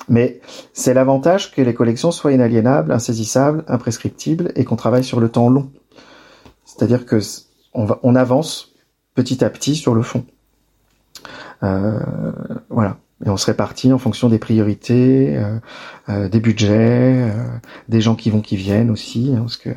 Mais 0.09 0.41
c'est 0.73 0.95
l'avantage 0.95 1.53
que 1.53 1.62
les 1.62 1.75
collections 1.75 2.11
soient 2.11 2.33
inaliénables, 2.33 2.93
insaisissables, 2.93 3.65
imprescriptibles 3.69 4.53
et 4.57 4.65
qu'on 4.65 4.77
travaille 4.77 5.05
sur 5.05 5.21
le 5.21 5.29
temps 5.29 5.49
long. 5.49 5.71
C'est-à-dire 6.65 7.07
que 7.07 7.21
on 7.75 8.15
avance 8.15 8.75
petit 9.15 9.45
à 9.45 9.51
petit 9.51 9.77
sur 9.77 9.95
le 9.95 10.03
fond. 10.03 10.25
Euh, 11.62 12.01
voilà. 12.69 12.99
Et 13.24 13.28
on 13.28 13.37
se 13.37 13.46
répartit 13.46 13.92
en 13.92 13.98
fonction 13.98 14.28
des 14.28 14.38
priorités, 14.38 15.37
euh, 15.37 15.58
euh, 16.08 16.28
des 16.28 16.40
budgets, 16.40 16.70
euh, 16.70 17.30
des 17.88 18.00
gens 18.00 18.14
qui 18.14 18.30
vont, 18.30 18.40
qui 18.40 18.56
viennent 18.56 18.90
aussi, 18.90 19.32
hein, 19.35 19.40
parce 19.40 19.56
que 19.56 19.70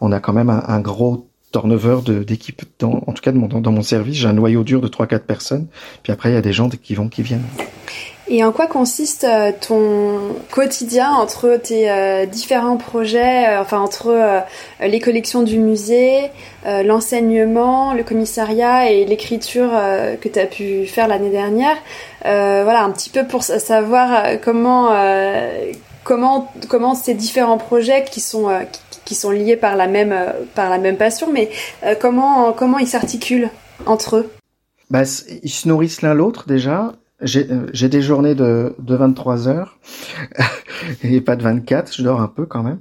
on 0.00 0.12
a 0.12 0.20
quand 0.20 0.32
même 0.32 0.50
un, 0.50 0.80
gros 0.80 1.28
turnover 1.52 1.98
d'équipe. 2.24 2.62
En 2.82 3.12
tout 3.12 3.22
cas, 3.22 3.32
dans 3.32 3.72
mon 3.72 3.82
service, 3.82 4.16
j'ai 4.16 4.28
un 4.28 4.32
noyau 4.32 4.64
dur 4.64 4.80
de 4.80 4.88
3-4 4.88 5.20
personnes. 5.20 5.66
Puis 6.02 6.12
après, 6.12 6.30
il 6.30 6.34
y 6.34 6.38
a 6.38 6.42
des 6.42 6.52
gens 6.52 6.68
qui 6.68 6.94
vont, 6.94 7.08
qui 7.08 7.22
viennent. 7.22 7.44
Et 8.34 8.42
en 8.42 8.50
quoi 8.50 8.66
consiste 8.66 9.24
euh, 9.24 9.52
ton 9.52 10.34
quotidien 10.50 11.10
entre 11.10 11.60
tes 11.62 11.90
euh, 11.90 12.24
différents 12.24 12.78
projets, 12.78 13.46
euh, 13.46 13.60
enfin 13.60 13.78
entre 13.78 14.42
les 14.80 15.00
collections 15.00 15.42
du 15.42 15.58
musée, 15.58 16.30
l'enseignement, 16.64 17.92
le 17.92 18.02
commissariat 18.04 18.90
et 18.90 19.04
l'écriture 19.04 19.70
que 20.20 20.28
tu 20.28 20.38
as 20.38 20.46
pu 20.46 20.86
faire 20.86 21.08
l'année 21.08 21.30
dernière 21.30 21.76
Voilà, 22.22 22.82
un 22.82 22.90
petit 22.90 23.10
peu 23.10 23.26
pour 23.26 23.42
savoir 23.42 24.40
comment 24.42 24.90
comment 26.04 26.52
comment 26.68 26.94
ces 26.94 27.14
différents 27.14 27.58
projets 27.58 28.04
qui 28.04 28.20
sont 28.20 28.48
qui, 29.04 29.14
sont 29.14 29.30
liés 29.30 29.56
par 29.56 29.76
la 29.76 29.88
même 29.88 30.14
par 30.54 30.70
la 30.70 30.78
même 30.78 30.96
passion, 30.96 31.28
mais 31.32 31.50
comment 32.00 32.52
comment 32.52 32.78
ils 32.78 32.88
s'articulent 32.88 33.50
entre 33.86 34.16
eux? 34.16 34.30
Bah, 34.90 35.02
ils 35.42 35.50
se 35.50 35.68
nourrissent 35.68 36.02
l'un 36.02 36.14
l'autre 36.14 36.46
déjà 36.46 36.92
j'ai 37.22 37.88
des 37.88 38.02
journées 38.02 38.34
de, 38.34 38.74
de 38.78 38.94
23 38.94 39.48
heures 39.48 39.78
et 41.02 41.20
pas 41.20 41.36
de 41.36 41.42
24, 41.42 41.94
je 41.94 42.02
dors 42.02 42.20
un 42.20 42.28
peu 42.28 42.46
quand 42.46 42.62
même. 42.62 42.80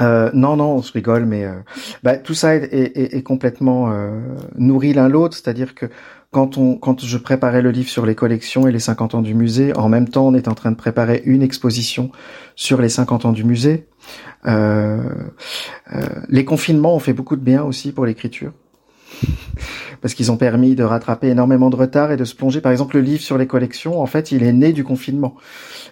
Euh, 0.00 0.30
non, 0.32 0.56
non, 0.56 0.76
on 0.76 0.82
se 0.82 0.92
rigole, 0.92 1.26
mais 1.26 1.44
euh, 1.44 1.54
bah, 2.02 2.16
tout 2.16 2.34
ça 2.34 2.54
est, 2.56 2.72
est, 2.72 3.14
est 3.14 3.22
complètement 3.22 3.92
euh, 3.92 4.20
nourri 4.56 4.94
l'un 4.94 5.08
l'autre, 5.08 5.36
c'est-à-dire 5.36 5.74
que 5.74 5.86
quand 6.30 6.56
on, 6.56 6.76
quand 6.76 7.04
je 7.04 7.18
préparais 7.18 7.60
le 7.60 7.70
livre 7.70 7.90
sur 7.90 8.06
les 8.06 8.14
collections 8.14 8.66
et 8.66 8.72
les 8.72 8.78
50 8.78 9.14
ans 9.14 9.22
du 9.22 9.34
musée, 9.34 9.76
en 9.76 9.90
même 9.90 10.08
temps, 10.08 10.26
on 10.26 10.34
est 10.34 10.48
en 10.48 10.54
train 10.54 10.70
de 10.70 10.76
préparer 10.76 11.22
une 11.26 11.42
exposition 11.42 12.10
sur 12.56 12.80
les 12.80 12.88
50 12.88 13.26
ans 13.26 13.32
du 13.32 13.44
musée. 13.44 13.86
Euh, 14.46 15.02
les 16.28 16.46
confinements 16.46 16.96
ont 16.96 17.00
fait 17.00 17.12
beaucoup 17.12 17.36
de 17.36 17.42
bien 17.42 17.62
aussi 17.62 17.92
pour 17.92 18.06
l'écriture 18.06 18.52
parce 20.00 20.14
qu'ils 20.14 20.32
ont 20.32 20.36
permis 20.36 20.74
de 20.74 20.84
rattraper 20.84 21.28
énormément 21.28 21.70
de 21.70 21.76
retard 21.76 22.12
et 22.12 22.16
de 22.16 22.24
se 22.24 22.34
plonger. 22.34 22.60
Par 22.60 22.72
exemple, 22.72 22.96
le 22.96 23.02
livre 23.02 23.22
sur 23.22 23.38
les 23.38 23.46
collections, 23.46 24.00
en 24.00 24.06
fait, 24.06 24.32
il 24.32 24.42
est 24.42 24.52
né 24.52 24.72
du 24.72 24.84
confinement. 24.84 25.36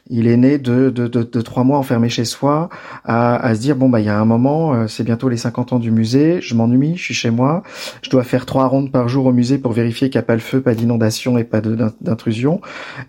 Il 0.09 0.27
est 0.27 0.37
né 0.37 0.59
de, 0.59 0.91
de, 0.91 1.07
de, 1.07 1.23
de 1.23 1.41
trois 1.41 1.63
mois 1.63 1.79
enfermé 1.79 2.09
chez 2.09 2.25
soi, 2.25 2.69
à, 3.05 3.37
à, 3.37 3.55
se 3.55 3.61
dire 3.61 3.77
bon 3.77 3.89
bah 3.89 4.01
il 4.01 4.07
y 4.07 4.09
a 4.09 4.19
un 4.19 4.25
moment, 4.25 4.75
euh, 4.75 4.87
c'est 4.89 5.05
bientôt 5.05 5.29
les 5.29 5.37
50 5.37 5.75
ans 5.75 5.79
du 5.79 5.91
musée, 5.91 6.41
je 6.41 6.55
m'ennuie, 6.55 6.97
je 6.97 7.05
suis 7.05 7.15
chez 7.15 7.31
moi, 7.31 7.63
je 8.03 8.11
dois 8.11 8.25
faire 8.25 8.47
trois 8.47 8.67
rondes 8.67 8.91
par 8.91 9.09
jour 9.09 9.27
au 9.27 9.33
musée 9.33 9.59
pour 9.59 9.73
vérifier 9.73 10.11
qu'il 10.11 10.19
n'y 10.19 10.25
a 10.25 10.27
pas 10.27 10.35
le 10.35 10.41
feu, 10.41 10.61
pas 10.61 10.75
d'inondation 10.75 11.39
et 11.39 11.45
pas 11.45 11.61
d'intrusion. 12.01 12.61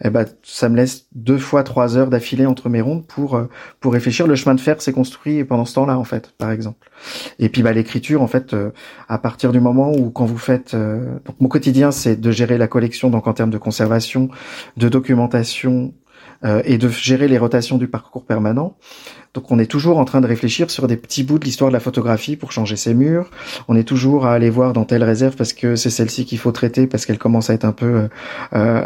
Eh 0.03 0.10
ben 0.10 0.25
ça 0.43 0.69
me 0.69 0.75
laisse 0.75 1.07
deux 1.15 1.39
fois 1.39 1.63
trois 1.63 1.97
heures 1.97 2.10
d'affilée 2.10 2.45
entre 2.45 2.69
mes 2.69 2.81
rondes 2.81 3.05
pour 3.07 3.36
euh, 3.36 3.49
pour 3.79 3.93
réfléchir. 3.93 4.27
Le 4.27 4.36
chemin 4.36 4.53
de 4.53 4.62
fer 4.62 4.79
s'est 4.81 4.93
construit 4.93 5.43
pendant 5.43 5.65
ce 5.65 5.73
temps-là 5.75 5.97
en 5.97 6.03
fait, 6.03 6.34
par 6.38 6.51
exemple. 6.51 6.91
Et 7.39 7.49
puis 7.49 7.63
bah 7.63 7.71
l'écriture 7.71 8.21
en 8.21 8.27
fait, 8.27 8.53
euh, 8.53 8.69
à 9.10 9.17
partir 9.17 9.51
du 9.51 9.60
moment 9.60 9.91
où 9.91 10.11
quand 10.13 10.26
vous 10.26 10.38
faites 10.38 10.76
donc 10.76 11.36
mon 11.39 11.47
quotidien, 11.47 11.91
c'est 11.91 12.19
de 12.19 12.32
gérer 12.32 12.58
la 12.58 12.67
collection, 12.67 13.10
donc 13.10 13.28
en 13.28 13.34
termes 13.34 13.50
de 13.50 13.58
conservation, 13.58 14.30
de 14.78 14.89
documentation 14.89 15.93
euh, 16.43 16.63
et 16.65 16.80
de 16.80 16.89
gérer 16.89 17.28
les 17.28 17.38
rotations 17.38 17.78
du 17.78 17.88
parcours 17.88 18.26
permanent. 18.26 18.76
Donc 19.36 19.52
on 19.52 19.60
est 19.60 19.67
toujours 19.67 20.00
en 20.00 20.06
train 20.06 20.21
de 20.21 20.28
réfléchir 20.28 20.71
sur 20.71 20.88
des 20.88 20.97
petits 20.97 21.24
bouts 21.24 21.38
de 21.38 21.45
l'histoire 21.45 21.69
de 21.69 21.74
la 21.74 21.80
photographie 21.80 22.36
pour 22.36 22.52
changer 22.52 22.78
ses 22.78 22.95
murs. 22.95 23.30
On 23.67 23.76
est 23.76 23.84
toujours 23.84 24.26
à 24.26 24.34
aller 24.34 24.50
voir 24.50 24.74
dans 24.74 24.84
telle 24.84 25.04
réserve 25.04 25.36
parce 25.36 25.54
que 25.54 25.76
c'est 25.76 25.91
celle-ci 25.91 26.26
qu'il 26.26 26.39
faut 26.39 26.52
traiter 26.52 26.88
parce 26.88 27.06
qu'elle 27.06 27.19
commence 27.19 27.52
à 27.52 27.54
être 27.54 27.63
un 27.63 27.74
peu, 27.74 27.86
euh, 27.86 28.08
euh 28.56 28.82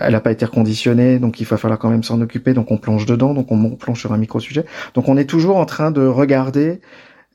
elle 0.00 0.12
n'a 0.12 0.20
pas 0.20 0.32
été 0.32 0.44
reconditionnée, 0.44 1.18
donc 1.18 1.40
il 1.40 1.46
va 1.46 1.56
falloir 1.56 1.78
quand 1.78 1.88
même 1.88 2.02
s'en 2.02 2.20
occuper. 2.20 2.52
Donc 2.52 2.70
on 2.70 2.76
plonge 2.76 3.06
dedans, 3.06 3.32
donc 3.32 3.50
on 3.50 3.70
plonge 3.70 4.00
sur 4.00 4.12
un 4.12 4.18
micro 4.18 4.38
sujet. 4.38 4.66
Donc 4.92 5.08
on 5.08 5.16
est 5.16 5.24
toujours 5.24 5.56
en 5.56 5.64
train 5.64 5.90
de 5.90 6.06
regarder 6.06 6.82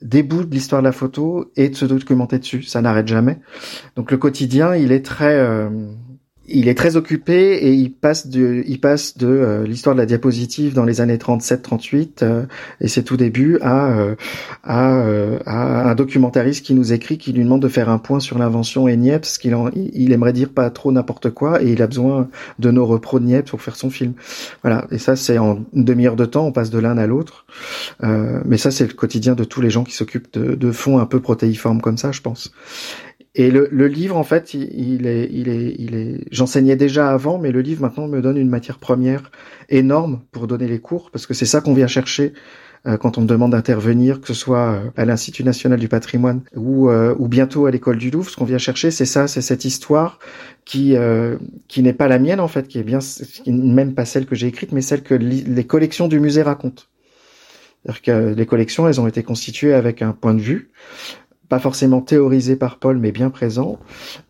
des 0.03 0.21
bouts 0.21 0.43
de 0.43 0.53
l'histoire 0.53 0.81
de 0.81 0.87
la 0.87 0.91
photo 0.91 1.51
et 1.55 1.69
de 1.69 1.75
se 1.75 1.85
documenter 1.85 2.37
dessus. 2.37 2.61
Ça 2.63 2.81
n'arrête 2.81 3.07
jamais. 3.07 3.39
Donc 3.95 4.11
le 4.11 4.17
quotidien, 4.17 4.75
il 4.75 4.91
est 4.91 5.03
très, 5.03 5.33
euh, 5.33 5.69
il 6.47 6.67
est 6.67 6.75
très 6.75 6.97
occupé 6.97 7.53
et 7.53 7.71
il 7.73 7.91
passe 7.91 8.27
de, 8.27 8.63
il 8.67 8.79
passe 8.79 9.17
de 9.17 9.27
euh, 9.27 9.63
l'histoire 9.65 9.95
de 9.95 10.01
la 10.01 10.05
diapositive 10.05 10.73
dans 10.73 10.83
les 10.83 10.99
années 10.99 11.17
37-38 11.17 12.09
euh, 12.21 12.45
et 12.81 12.87
c'est 12.89 13.03
tout 13.03 13.15
début 13.15 13.57
à, 13.61 13.97
euh, 13.97 14.15
à, 14.63 15.03
à, 15.45 15.89
un 15.89 15.95
documentariste 15.95 16.65
qui 16.65 16.73
nous 16.73 16.91
écrit, 16.91 17.17
qui 17.17 17.31
lui 17.31 17.43
demande 17.43 17.61
de 17.61 17.67
faire 17.69 17.89
un 17.89 17.97
point 17.97 18.19
sur 18.19 18.37
l'invention 18.37 18.87
et 18.87 18.97
Niepce, 18.97 19.37
qu'il 19.37 19.55
il 19.73 20.11
aimerait 20.11 20.33
dire 20.33 20.49
pas 20.49 20.69
trop 20.69 20.91
n'importe 20.91 21.29
quoi 21.29 21.63
et 21.63 21.71
il 21.71 21.81
a 21.81 21.87
besoin 21.87 22.29
de 22.59 22.71
nos 22.71 22.85
repros 22.85 23.19
de 23.19 23.25
Niepce 23.25 23.49
pour 23.49 23.61
faire 23.61 23.77
son 23.77 23.89
film. 23.89 24.13
Voilà. 24.63 24.85
Et 24.91 24.97
ça 24.97 25.15
c'est 25.15 25.37
en 25.37 25.59
une 25.73 25.85
demi-heure 25.85 26.17
de 26.17 26.25
temps, 26.25 26.45
on 26.45 26.51
passe 26.51 26.69
de 26.69 26.79
l'un 26.79 26.97
à 26.97 27.07
l'autre. 27.07 27.45
mais 28.01 28.57
ça 28.57 28.69
c'est 28.69 28.87
le 28.87 28.93
quotidien 28.93 29.33
de 29.35 29.45
tous 29.45 29.61
les 29.61 29.69
gens 29.69 29.83
qui 29.83 29.93
s'occupent 29.93 30.33
de, 30.33 30.55
de 30.55 30.71
fonds 30.71 30.99
un 30.99 31.05
peu 31.05 31.21
protéiformes 31.21 31.79
comme 31.79 31.97
ça, 31.97 32.11
je 32.11 32.21
pense. 32.21 32.51
Et 33.35 33.49
le, 33.49 33.67
le, 33.71 33.87
livre, 33.87 34.15
en 34.15 34.23
fait, 34.23 34.53
il, 34.53 35.07
est, 35.07 35.27
il 35.31 35.49
est, 35.49 35.75
il 35.79 35.95
est. 35.95 36.25
J'enseignais 36.31 36.75
déjà 36.75 37.09
avant, 37.09 37.39
mais 37.39 37.51
le 37.51 37.61
livre 37.61 37.81
maintenant 37.81 38.07
me 38.07 38.21
donne 38.21 38.37
une 38.37 38.49
matière 38.49 38.77
première 38.77 39.31
énorme 39.69 40.21
pour 40.31 40.45
donner 40.45 40.67
les 40.67 40.79
cours, 40.79 41.09
parce 41.09 41.25
que 41.25 41.33
c'est 41.33 41.47
ça 41.47 41.59
qu'on 41.59 41.73
vient 41.73 41.87
chercher 41.87 42.33
euh, 42.85 42.97
quand 42.97 43.17
on 43.17 43.21
me 43.21 43.27
demande 43.27 43.53
d'intervenir, 43.53 44.19
que 44.19 44.27
ce 44.27 44.33
soit 44.33 44.73
euh, 44.73 44.89
à 44.97 45.05
l'Institut 45.05 45.45
national 45.45 45.79
du 45.79 45.87
patrimoine 45.87 46.41
ou, 46.53 46.89
euh, 46.89 47.15
ou 47.17 47.29
bientôt 47.29 47.65
à 47.65 47.71
l'école 47.71 47.97
du 47.97 48.11
Louvre. 48.11 48.29
Ce 48.29 48.35
qu'on 48.35 48.45
vient 48.45 48.57
chercher, 48.57 48.91
c'est 48.91 49.05
ça, 49.05 49.27
c'est 49.27 49.41
cette 49.41 49.63
histoire 49.65 50.19
qui 50.65 50.95
qui 51.67 51.83
n'est 51.83 51.93
pas 51.93 52.07
la 52.07 52.19
mienne 52.19 52.39
en 52.39 52.47
fait, 52.47 52.67
qui 52.67 52.79
est 52.79 52.83
bien, 52.83 52.99
qui 52.99 53.51
même 53.51 53.93
pas 53.93 54.05
celle 54.05 54.25
que 54.25 54.35
j'ai 54.35 54.47
écrite, 54.47 54.71
mais 54.73 54.81
celle 54.81 55.01
que 55.01 55.13
les 55.15 55.65
collections 55.65 56.07
du 56.07 56.19
musée 56.19 56.41
racontent. 56.41 56.83
C'est-à-dire 57.83 58.01
que 58.01 58.33
les 58.33 58.45
collections, 58.45 58.87
elles 58.87 59.01
ont 59.01 59.07
été 59.07 59.23
constituées 59.23 59.73
avec 59.73 60.01
un 60.01 60.13
point 60.13 60.33
de 60.33 60.39
vue, 60.39 60.71
pas 61.53 61.59
forcément 61.59 62.01
théorisé 62.01 62.55
par 62.55 62.79
Paul, 62.79 62.97
mais 62.97 63.11
bien 63.11 63.29
présent, 63.29 63.77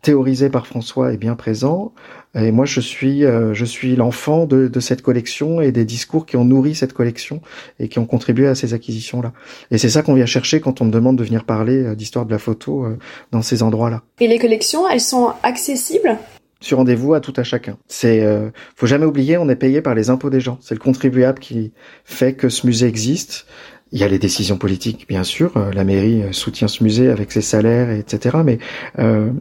théorisé 0.02 0.50
par 0.50 0.68
François 0.68 1.14
et 1.14 1.18
bien 1.18 1.36
présent. 1.36 1.94
Et 2.36 2.52
moi, 2.52 2.66
je 2.66 2.82
suis, 2.82 3.24
euh, 3.24 3.54
je 3.54 3.64
suis 3.64 3.96
l'enfant 3.96 4.46
de, 4.46 4.68
de, 4.68 4.80
cette 4.82 5.02
collection 5.02 5.62
et 5.62 5.72
des 5.72 5.86
discours 5.86 6.26
qui 6.26 6.36
ont 6.36 6.44
nourri 6.44 6.76
cette 6.76 6.92
collection 6.92 7.40
et 7.80 7.88
qui 7.88 7.98
ont 7.98 8.06
contribué 8.06 8.46
à 8.48 8.56
ces 8.56 8.74
acquisitions-là. 8.74 9.32
Et 9.72 9.78
c'est 9.78 9.90
ça 9.90 10.02
qu'on 10.02 10.16
vient 10.16 10.26
chercher 10.26 10.60
quand 10.60 10.82
on 10.82 10.86
me 10.86 10.92
demande 10.92 11.18
de 11.18 11.24
venir 11.24 11.46
parler 11.46 11.82
euh, 11.82 11.96
d'histoire 11.96 12.26
de 12.26 12.32
la 12.32 12.40
photo 12.40 12.84
euh, 12.84 12.98
dans 13.32 13.42
ces 13.42 13.64
endroits-là. 13.64 14.02
Et 14.20 14.28
les 14.28 14.38
collections, 14.38 14.86
elles 14.90 15.00
sont 15.00 15.32
accessibles? 15.44 16.18
Sur 16.64 16.78
rendez-vous 16.78 17.14
à 17.14 17.20
tout 17.20 17.34
à 17.36 17.44
chacun. 17.44 17.78
C'est, 17.90 18.22
euh, 18.22 18.50
faut 18.78 18.88
jamais 18.88 19.06
oublier, 19.06 19.38
on 19.38 19.50
est 19.50 19.58
payé 19.58 19.82
par 19.82 19.96
les 19.96 20.10
impôts 20.10 20.30
des 20.30 20.40
gens. 20.40 20.58
C'est 20.62 20.74
le 20.74 20.80
contribuable 20.80 21.40
qui 21.40 21.74
fait 22.06 22.36
que 22.36 22.48
ce 22.48 22.66
musée 22.66 22.88
existe. 22.88 23.46
Il 23.94 24.00
y 24.00 24.04
a 24.04 24.08
les 24.08 24.18
décisions 24.18 24.58
politiques, 24.58 25.08
bien 25.08 25.24
sûr. 25.24 25.56
Euh, 25.56 25.72
la 25.72 25.84
mairie 25.84 26.24
euh, 26.24 26.32
soutient 26.32 26.68
ce 26.68 26.84
musée 26.84 27.10
avec 27.10 27.32
ses 27.32 27.42
salaires, 27.42 27.92
etc. 27.92 28.38
Mais 28.44 28.58
euh, 28.98 29.32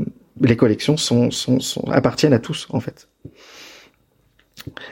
les 0.42 0.56
collections 0.56 0.98
sont, 0.98 1.30
appartiennent 1.90 2.34
à 2.34 2.38
tous, 2.38 2.68
en 2.70 2.78
fait. 2.78 3.08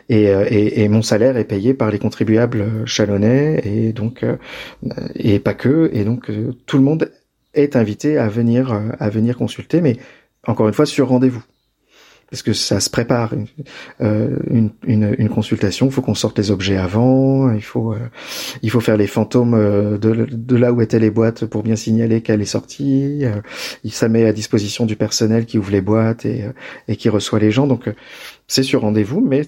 Et, 0.09 0.25
et, 0.25 0.83
et, 0.83 0.89
mon 0.89 1.03
salaire 1.03 1.37
est 1.37 1.45
payé 1.45 1.75
par 1.75 1.93
les 1.93 2.01
contribuables 2.01 2.85
chalonnais 2.87 3.61
et 3.65 3.93
donc 3.93 4.25
et 5.15 5.39
pas 5.39 5.55
que 5.55 5.89
et 5.93 6.03
donc 6.03 6.29
tout 6.67 6.77
le 6.77 6.83
monde 6.83 7.13
est 7.55 7.77
invité 7.77 8.19
à 8.19 8.27
venir 8.27 8.73
à 8.99 9.11
venir 9.11 9.37
consulter 9.37 9.81
mais 9.81 9.97
encore 10.45 10.67
une 10.67 10.75
fois 10.75 10.87
sur 10.87 11.07
rendez-vous 11.07 11.45
parce 12.31 12.43
que 12.43 12.53
ça 12.53 12.79
se 12.81 12.89
prépare 12.89 13.35
une, 13.35 13.47
euh, 14.01 14.37
une, 14.49 14.71
une, 14.87 15.15
une, 15.19 15.29
consultation. 15.29 15.87
Il 15.87 15.93
faut 15.93 16.01
qu'on 16.01 16.15
sorte 16.15 16.39
les 16.39 16.51
objets 16.51 16.77
avant. 16.77 17.53
Il 17.53 17.63
faut 17.63 17.93
euh, 17.93 17.99
il 18.63 18.71
faut 18.71 18.81
faire 18.81 18.97
les 18.97 19.09
fantômes 19.09 19.55
euh, 19.55 19.99
de, 19.99 20.27
de, 20.31 20.57
là 20.57 20.73
où 20.73 20.81
étaient 20.81 21.01
les 21.01 21.11
boîtes 21.11 21.45
pour 21.47 21.65
bien 21.65 21.77
signaler 21.77 22.23
qu'elle 22.23 22.41
est 22.41 22.45
sortie. 22.45 23.25
ça 23.91 24.09
met 24.09 24.27
à 24.27 24.33
disposition 24.33 24.87
du 24.87 24.95
personnel 24.95 25.45
qui 25.45 25.59
ouvre 25.59 25.73
les 25.73 25.81
boîtes 25.81 26.25
et, 26.25 26.45
et 26.87 26.97
qui 26.97 27.09
reçoit 27.09 27.41
les 27.41 27.51
gens. 27.51 27.67
Donc 27.67 27.93
c'est 28.47 28.63
sur 28.63 28.83
rendez-vous, 28.83 29.21
mais 29.21 29.43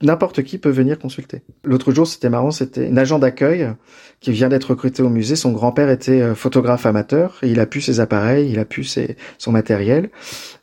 n'importe 0.00 0.44
qui 0.44 0.58
peut 0.58 0.70
venir 0.70 0.98
consulter. 0.98 1.42
L'autre 1.64 1.92
jour, 1.92 2.06
c'était 2.06 2.30
marrant, 2.30 2.52
c'était 2.52 2.88
un 2.88 2.96
agent 2.96 3.18
d'accueil 3.18 3.70
qui 4.20 4.32
vient 4.32 4.48
d'être 4.48 4.70
recruté 4.70 5.02
au 5.02 5.08
musée. 5.08 5.36
Son 5.36 5.52
grand-père 5.52 5.90
était 5.90 6.34
photographe 6.34 6.86
amateur 6.86 7.38
il 7.42 7.58
a 7.58 7.66
pu 7.66 7.80
ses 7.80 7.98
appareils, 8.00 8.50
il 8.50 8.58
a 8.58 8.64
pu 8.64 8.84
ses, 8.84 9.16
son 9.38 9.50
matériel. 9.50 10.10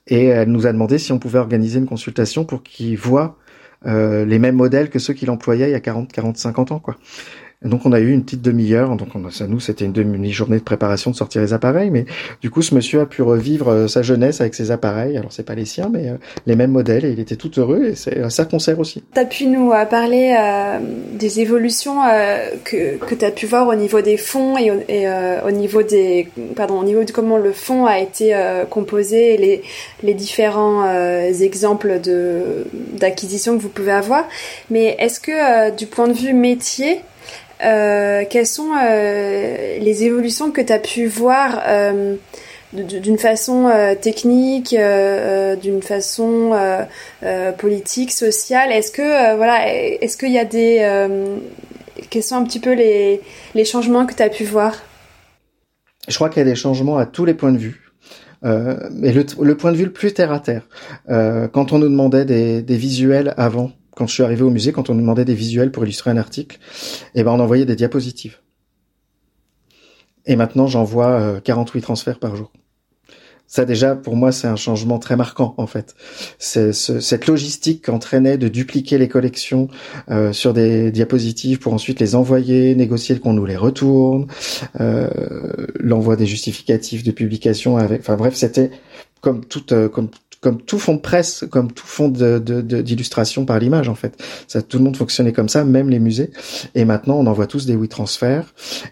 Et 0.08 0.26
elle 0.26 0.50
nous 0.50 0.67
a 0.67 0.74
demandé 0.74 0.98
si 0.98 1.12
on 1.12 1.20
pouvait 1.20 1.39
organiser 1.39 1.80
une 1.80 1.86
consultation 1.86 2.46
pour 2.46 2.63
qu'il 2.63 2.98
voit 2.98 3.38
euh, 3.86 4.26
les 4.26 4.39
mêmes 4.39 4.56
modèles 4.56 4.89
que 4.89 5.00
ceux 5.00 5.13
qu'il 5.13 5.30
employait 5.30 5.70
il 5.70 5.72
y 5.72 5.76
a 5.76 5.80
40, 5.80 6.12
40, 6.12 6.38
50 6.38 6.72
ans, 6.72 6.80
quoi 6.80 6.96
donc 7.63 7.86
on 7.86 7.91
a 7.91 8.00
eu 8.00 8.12
une 8.12 8.24
petite 8.24 8.43
demi-heure, 8.43 8.96
donc 8.96 9.10
on, 9.15 9.32
ça 9.32 9.48
nous 9.48 9.60
c'était 9.60 9.86
une 9.86 9.91
demi-journée 9.91 10.60
de 10.60 10.63
préparation 10.63 11.10
de 11.10 11.15
sortir 11.15 11.41
les 11.41 11.54
appareils, 11.54 11.89
mais 11.89 12.06
du 12.39 12.52
coup 12.52 12.62
ce 12.62 12.76
monsieur 12.76 13.02
a 13.02 13.08
pu 13.08 13.24
revivre 13.24 13.70
euh, 13.70 13.88
sa 13.88 14.04
jeunesse 14.04 14.41
avec 14.41 14.54
ses 14.54 14.70
appareils, 14.70 15.17
alors 15.17 15.32
c'est 15.32 15.46
pas 15.46 15.56
les 15.56 15.65
siens, 15.65 15.89
mais 15.91 16.10
euh, 16.10 16.17
les 16.46 16.56
mêmes 16.56 16.72
modèles, 16.72 17.04
et 17.06 17.10
il 17.10 17.20
était 17.20 17.36
tout 17.36 17.52
heureux, 17.60 17.86
et 17.86 17.96
c'est 17.96 18.30
ça 18.30 18.46
qu'on 18.46 18.60
sert 18.60 18.80
aussi. 18.80 19.04
Tu 19.12 19.20
as 19.20 19.26
pu 19.26 19.48
nous 19.48 19.72
euh, 19.72 19.86
parler 19.86 20.36
des 21.13 21.39
évolutions 21.39 22.02
que, 22.63 22.98
que 22.98 23.15
tu 23.15 23.26
as 23.26 23.32
pu 23.32 23.48
voir 23.48 23.67
au 23.67 23.76
niveau 23.76 24.02
des 24.02 24.17
fonds 24.17 24.56
et, 24.58 24.72
au 24.72 25.52
niveau 25.52 25.82
des 25.82 26.28
pardon 26.56 26.80
au 26.80 26.84
niveau 26.84 27.04
de 27.04 27.12
comment 27.12 27.38
le 27.38 27.52
fonds 27.52 27.86
a 27.86 28.00
été 28.00 28.36
composé, 28.70 29.34
et 29.34 29.38
les, 29.38 29.62
les 30.04 30.13
différents 30.13 30.88
exemples 31.22 32.00
de 32.02 32.67
d'acquisition 32.93 33.58
que 33.58 33.62
vous 33.62 33.70
pouvez 33.70 33.91
avoir, 33.91 34.26
mais 34.70 34.96
est-ce 35.00 35.20
que 35.20 35.76
du 35.76 35.88
point 35.88 36.08
de 36.08 36.13
vue 36.13 36.34
métier 36.34 37.00
euh, 37.63 38.24
quelles 38.30 38.46
sont 38.46 38.72
euh, 38.76 39.80
les 39.80 40.04
évolutions 40.04 40.52
que 40.52 40.62
tu 40.62 40.72
as 40.72 40.80
pu 40.80 41.08
voir 41.08 41.62
euh, 41.65 42.15
d'une 42.74 43.17
façon 43.17 43.72
technique, 44.02 44.76
d'une 45.62 45.82
façon 45.82 46.52
politique, 47.58 48.12
sociale? 48.12 48.72
Est-ce 48.72 48.91
que 48.91 49.36
voilà, 49.36 49.74
est-ce 49.74 50.17
qu'il 50.17 50.32
y 50.32 50.39
a 50.39 50.46
des 50.46 50.86
quels 52.10 52.24
sont 52.24 52.36
un 52.36 52.43
petit 52.43 52.60
peu 52.60 52.74
les, 52.74 53.22
les 53.56 53.65
changements 53.65 54.06
que 54.06 54.13
tu 54.13 54.22
as 54.22 54.30
pu 54.30 54.43
voir? 54.43 54.76
Je 56.08 56.15
crois 56.15 56.30
qu'il 56.30 56.39
y 56.39 56.46
a 56.46 56.50
des 56.50 56.56
changements 56.56 56.98
à 56.98 57.06
tous 57.06 57.26
les 57.26 57.34
points 57.34 57.54
de 57.54 57.58
vue. 57.58 57.89
mais 58.43 59.13
le, 59.13 59.26
le, 59.41 59.58
point 59.58 59.72
de 59.72 59.78
vue 59.78 59.86
le 59.86 59.93
plus 59.93 60.13
terre 60.13 60.34
à 60.34 60.41
terre, 60.41 60.67
quand 61.08 61.72
on 61.72 61.80
nous 61.80 61.89
demandait 61.89 62.26
des, 62.26 62.62
des 62.62 62.78
visuels 62.78 63.34
avant, 63.38 63.72
quand 63.98 64.06
je 64.06 64.14
suis 64.14 64.24
arrivé 64.24 64.44
au 64.44 64.52
musée, 64.52 64.72
quand 64.72 64.92
on 64.92 64.94
nous 64.94 65.02
demandait 65.02 65.26
des 65.26 65.34
visuels 65.34 65.72
pour 65.72 65.84
illustrer 65.84 66.12
un 66.12 66.18
article, 66.18 66.60
eh 67.16 67.24
ben 67.24 67.32
on 67.32 67.40
envoyait 67.40 67.66
des 67.66 67.76
diapositives. 67.76 68.38
Et 70.28 70.36
maintenant, 70.36 70.68
j'envoie 70.68 71.42
48 71.44 71.80
euh, 71.80 71.82
transferts 71.82 72.20
par 72.20 72.36
jour. 72.36 72.52
Ça 73.48 73.64
déjà, 73.66 73.96
pour 73.96 74.16
moi, 74.18 74.32
c'est 74.34 74.48
un 74.48 74.58
changement 74.58 75.00
très 75.00 75.16
marquant 75.16 75.56
en 75.58 75.68
fait. 75.68 75.96
C'est 76.38 76.74
cette 76.74 77.28
logistique 77.28 77.86
qu'entraînait 77.86 78.38
de 78.38 78.50
dupliquer 78.50 78.98
les 78.98 79.08
collections 79.08 79.70
euh, 80.12 80.32
sur 80.32 80.54
des 80.54 80.92
diapositives 80.92 81.58
pour 81.58 81.74
ensuite 81.74 82.00
les 82.00 82.14
envoyer, 82.14 82.76
négocier 82.76 83.18
qu'on 83.20 83.34
nous 83.34 83.46
les 83.46 83.56
retourne, 83.56 84.28
euh, 84.80 85.08
l'envoi 85.80 86.18
des 86.18 86.26
justificatifs 86.28 87.04
de 87.04 87.12
publication 87.12 87.78
avec. 87.78 88.02
Enfin 88.02 88.18
bref, 88.18 88.36
c'était 88.36 88.70
comme 89.22 89.46
toute 89.46 89.74
comme 89.88 90.10
comme 90.48 90.62
tout 90.62 90.80
fond 90.80 90.94
de 90.94 91.02
presse, 91.02 91.44
comme 91.52 91.74
tout 91.74 91.86
fond 91.86 92.08
d'illustration 92.08 93.42
de, 93.42 93.46
de, 93.46 93.48
par 93.48 93.60
l'image 93.60 93.90
en 93.90 93.96
fait. 93.96 94.16
Ça, 94.48 94.62
tout 94.62 94.78
le 94.78 94.86
monde 94.86 94.96
fonctionnait 94.96 95.34
comme 95.34 95.50
ça, 95.50 95.66
même 95.66 95.90
les 95.90 96.00
musées. 96.00 96.32
Et 96.74 96.86
maintenant, 96.86 97.18
on 97.20 97.26
envoie 97.26 97.48
tous 97.48 97.66
des 97.66 97.76
WeTransfer. 97.76 98.44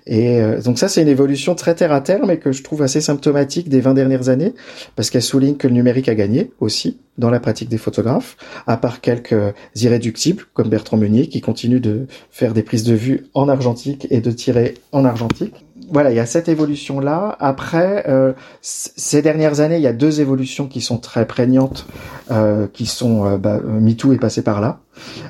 Et 0.05 0.41
euh, 0.41 0.61
donc 0.61 0.77
ça, 0.77 0.89
c'est 0.89 1.01
une 1.01 1.07
évolution 1.07 1.55
très 1.55 1.73
terre 1.73 1.93
à 1.93 2.01
terre, 2.01 2.25
mais 2.25 2.39
que 2.39 2.51
je 2.51 2.61
trouve 2.61 2.81
assez 2.81 2.99
symptomatique 2.99 3.69
des 3.69 3.79
20 3.79 3.93
dernières 3.93 4.27
années, 4.27 4.53
parce 4.97 5.09
qu'elle 5.09 5.21
souligne 5.21 5.55
que 5.55 5.69
le 5.69 5.73
numérique 5.73 6.09
a 6.09 6.15
gagné 6.15 6.51
aussi 6.59 6.97
dans 7.17 7.29
la 7.29 7.39
pratique 7.39 7.69
des 7.69 7.77
photographes, 7.77 8.35
à 8.67 8.75
part 8.75 8.99
quelques 8.99 9.53
irréductibles 9.75 10.43
comme 10.53 10.67
Bertrand 10.67 10.97
Meunier 10.97 11.27
qui 11.27 11.39
continue 11.39 11.79
de 11.79 12.07
faire 12.31 12.53
des 12.53 12.63
prises 12.63 12.83
de 12.83 12.95
vue 12.95 13.27
en 13.33 13.47
argentique 13.47 14.07
et 14.09 14.19
de 14.19 14.31
tirer 14.31 14.73
en 14.91 15.05
argentique 15.05 15.64
voilà, 15.89 16.11
il 16.11 16.15
y 16.15 16.19
a 16.19 16.25
cette 16.25 16.47
évolution-là. 16.47 17.35
Après, 17.39 18.05
euh, 18.07 18.33
ces 18.61 19.21
dernières 19.21 19.59
années, 19.59 19.75
il 19.75 19.81
y 19.81 19.87
a 19.87 19.93
deux 19.93 20.21
évolutions 20.21 20.67
qui 20.67 20.79
sont 20.79 20.97
très 20.97 21.27
prégnantes, 21.27 21.85
euh, 22.31 22.67
qui 22.71 22.85
sont 22.85 23.25
euh, 23.25 23.37
bah, 23.37 23.59
MeToo 23.59 24.13
est 24.13 24.17
passé 24.17 24.41
par 24.41 24.61
là. 24.61 24.79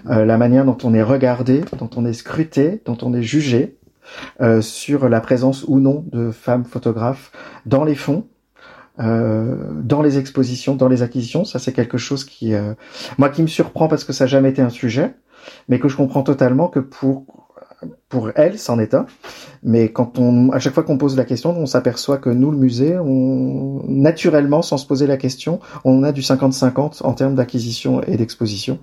Euh, 0.09 0.23
la 0.23 0.37
manière 0.37 0.65
dont 0.65 0.77
on 0.83 0.93
est 0.93 1.01
regardé, 1.01 1.63
dont 1.79 1.89
on 1.95 2.05
est 2.05 2.13
scruté, 2.13 2.81
dont 2.85 2.97
on 3.01 3.13
est 3.13 3.23
jugé 3.23 3.77
euh, 4.39 4.61
sur 4.61 5.09
la 5.09 5.19
présence 5.19 5.65
ou 5.67 5.79
non 5.79 6.05
de 6.11 6.29
femmes 6.29 6.63
photographes 6.65 7.31
dans 7.65 7.83
les 7.83 7.95
fonds. 7.95 8.25
dans 8.97 10.01
les 10.01 10.17
expositions, 10.17 10.75
dans 10.75 10.87
les 10.87 11.01
acquisitions, 11.01 11.43
ça 11.43 11.59
c'est 11.59 11.73
quelque 11.73 11.97
chose 11.97 12.23
qui, 12.23 12.53
moi, 13.17 13.27
qui 13.27 13.41
me 13.41 13.47
surprend 13.47 13.89
parce 13.89 14.05
que 14.05 14.13
ça 14.13 14.23
n'a 14.23 14.27
jamais 14.27 14.51
été 14.51 14.61
un 14.61 14.69
sujet, 14.69 15.15
mais 15.67 15.79
que 15.79 15.89
je 15.89 15.97
comprends 15.97 16.23
totalement 16.23 16.69
que 16.69 16.79
pour 16.79 17.44
pour 18.09 18.31
elle, 18.35 18.59
c'en 18.59 18.79
est 18.79 18.93
un. 18.93 19.05
Mais 19.63 19.91
quand 19.91 20.19
on, 20.19 20.51
à 20.51 20.59
chaque 20.59 20.73
fois 20.73 20.83
qu'on 20.83 20.97
pose 20.97 21.17
la 21.17 21.25
question, 21.25 21.49
on 21.49 21.65
s'aperçoit 21.65 22.17
que 22.17 22.29
nous, 22.29 22.51
le 22.51 22.57
musée, 22.57 22.97
on, 22.97 23.83
naturellement, 23.87 24.61
sans 24.61 24.77
se 24.77 24.85
poser 24.85 25.07
la 25.07 25.17
question, 25.17 25.59
on 25.83 26.03
a 26.03 26.11
du 26.11 26.21
50-50 26.21 27.03
en 27.03 27.13
termes 27.13 27.35
d'acquisition 27.35 28.01
et 28.03 28.15
d'exposition. 28.15 28.79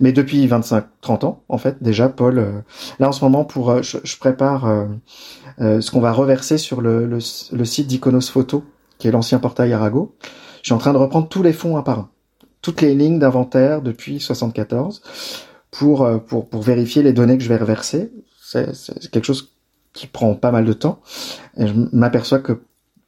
Mais 0.00 0.12
depuis 0.12 0.46
25-30 0.46 1.24
ans, 1.24 1.42
en 1.48 1.58
fait, 1.58 1.80
déjà, 1.80 2.08
Paul, 2.08 2.38
euh, 2.38 2.60
là 2.98 3.08
en 3.08 3.12
ce 3.12 3.24
moment, 3.24 3.44
pour, 3.44 3.70
euh, 3.70 3.82
je, 3.82 4.18
prépare 4.18 4.66
euh, 5.60 5.80
ce 5.80 5.90
qu'on 5.90 6.00
va 6.00 6.12
reverser 6.12 6.58
sur 6.58 6.80
le, 6.80 7.06
le, 7.06 7.18
le 7.52 7.64
site 7.64 7.86
d'Iconos 7.86 8.28
Photo, 8.28 8.64
qui 8.98 9.08
est 9.08 9.12
l'ancien 9.12 9.38
portail 9.38 9.72
Arago. 9.72 10.16
Je 10.62 10.68
suis 10.68 10.74
en 10.74 10.78
train 10.78 10.92
de 10.92 10.98
reprendre 10.98 11.28
tous 11.28 11.44
les 11.44 11.52
fonds 11.52 11.76
un 11.76 11.82
par 11.82 12.00
un, 12.00 12.08
toutes 12.62 12.80
les 12.80 12.94
lignes 12.94 13.20
d'inventaire 13.20 13.80
depuis 13.80 14.18
74 14.18 15.02
pour, 15.70 16.08
pour, 16.26 16.48
pour 16.48 16.62
vérifier 16.62 17.02
les 17.04 17.12
données 17.12 17.38
que 17.38 17.44
je 17.44 17.48
vais 17.48 17.58
reverser. 17.58 18.10
C'est 18.46 19.10
quelque 19.10 19.24
chose 19.24 19.52
qui 19.92 20.06
prend 20.06 20.34
pas 20.34 20.52
mal 20.52 20.64
de 20.64 20.72
temps. 20.72 21.00
Et 21.56 21.66
je 21.66 21.72
m'aperçois 21.92 22.38
que 22.38 22.60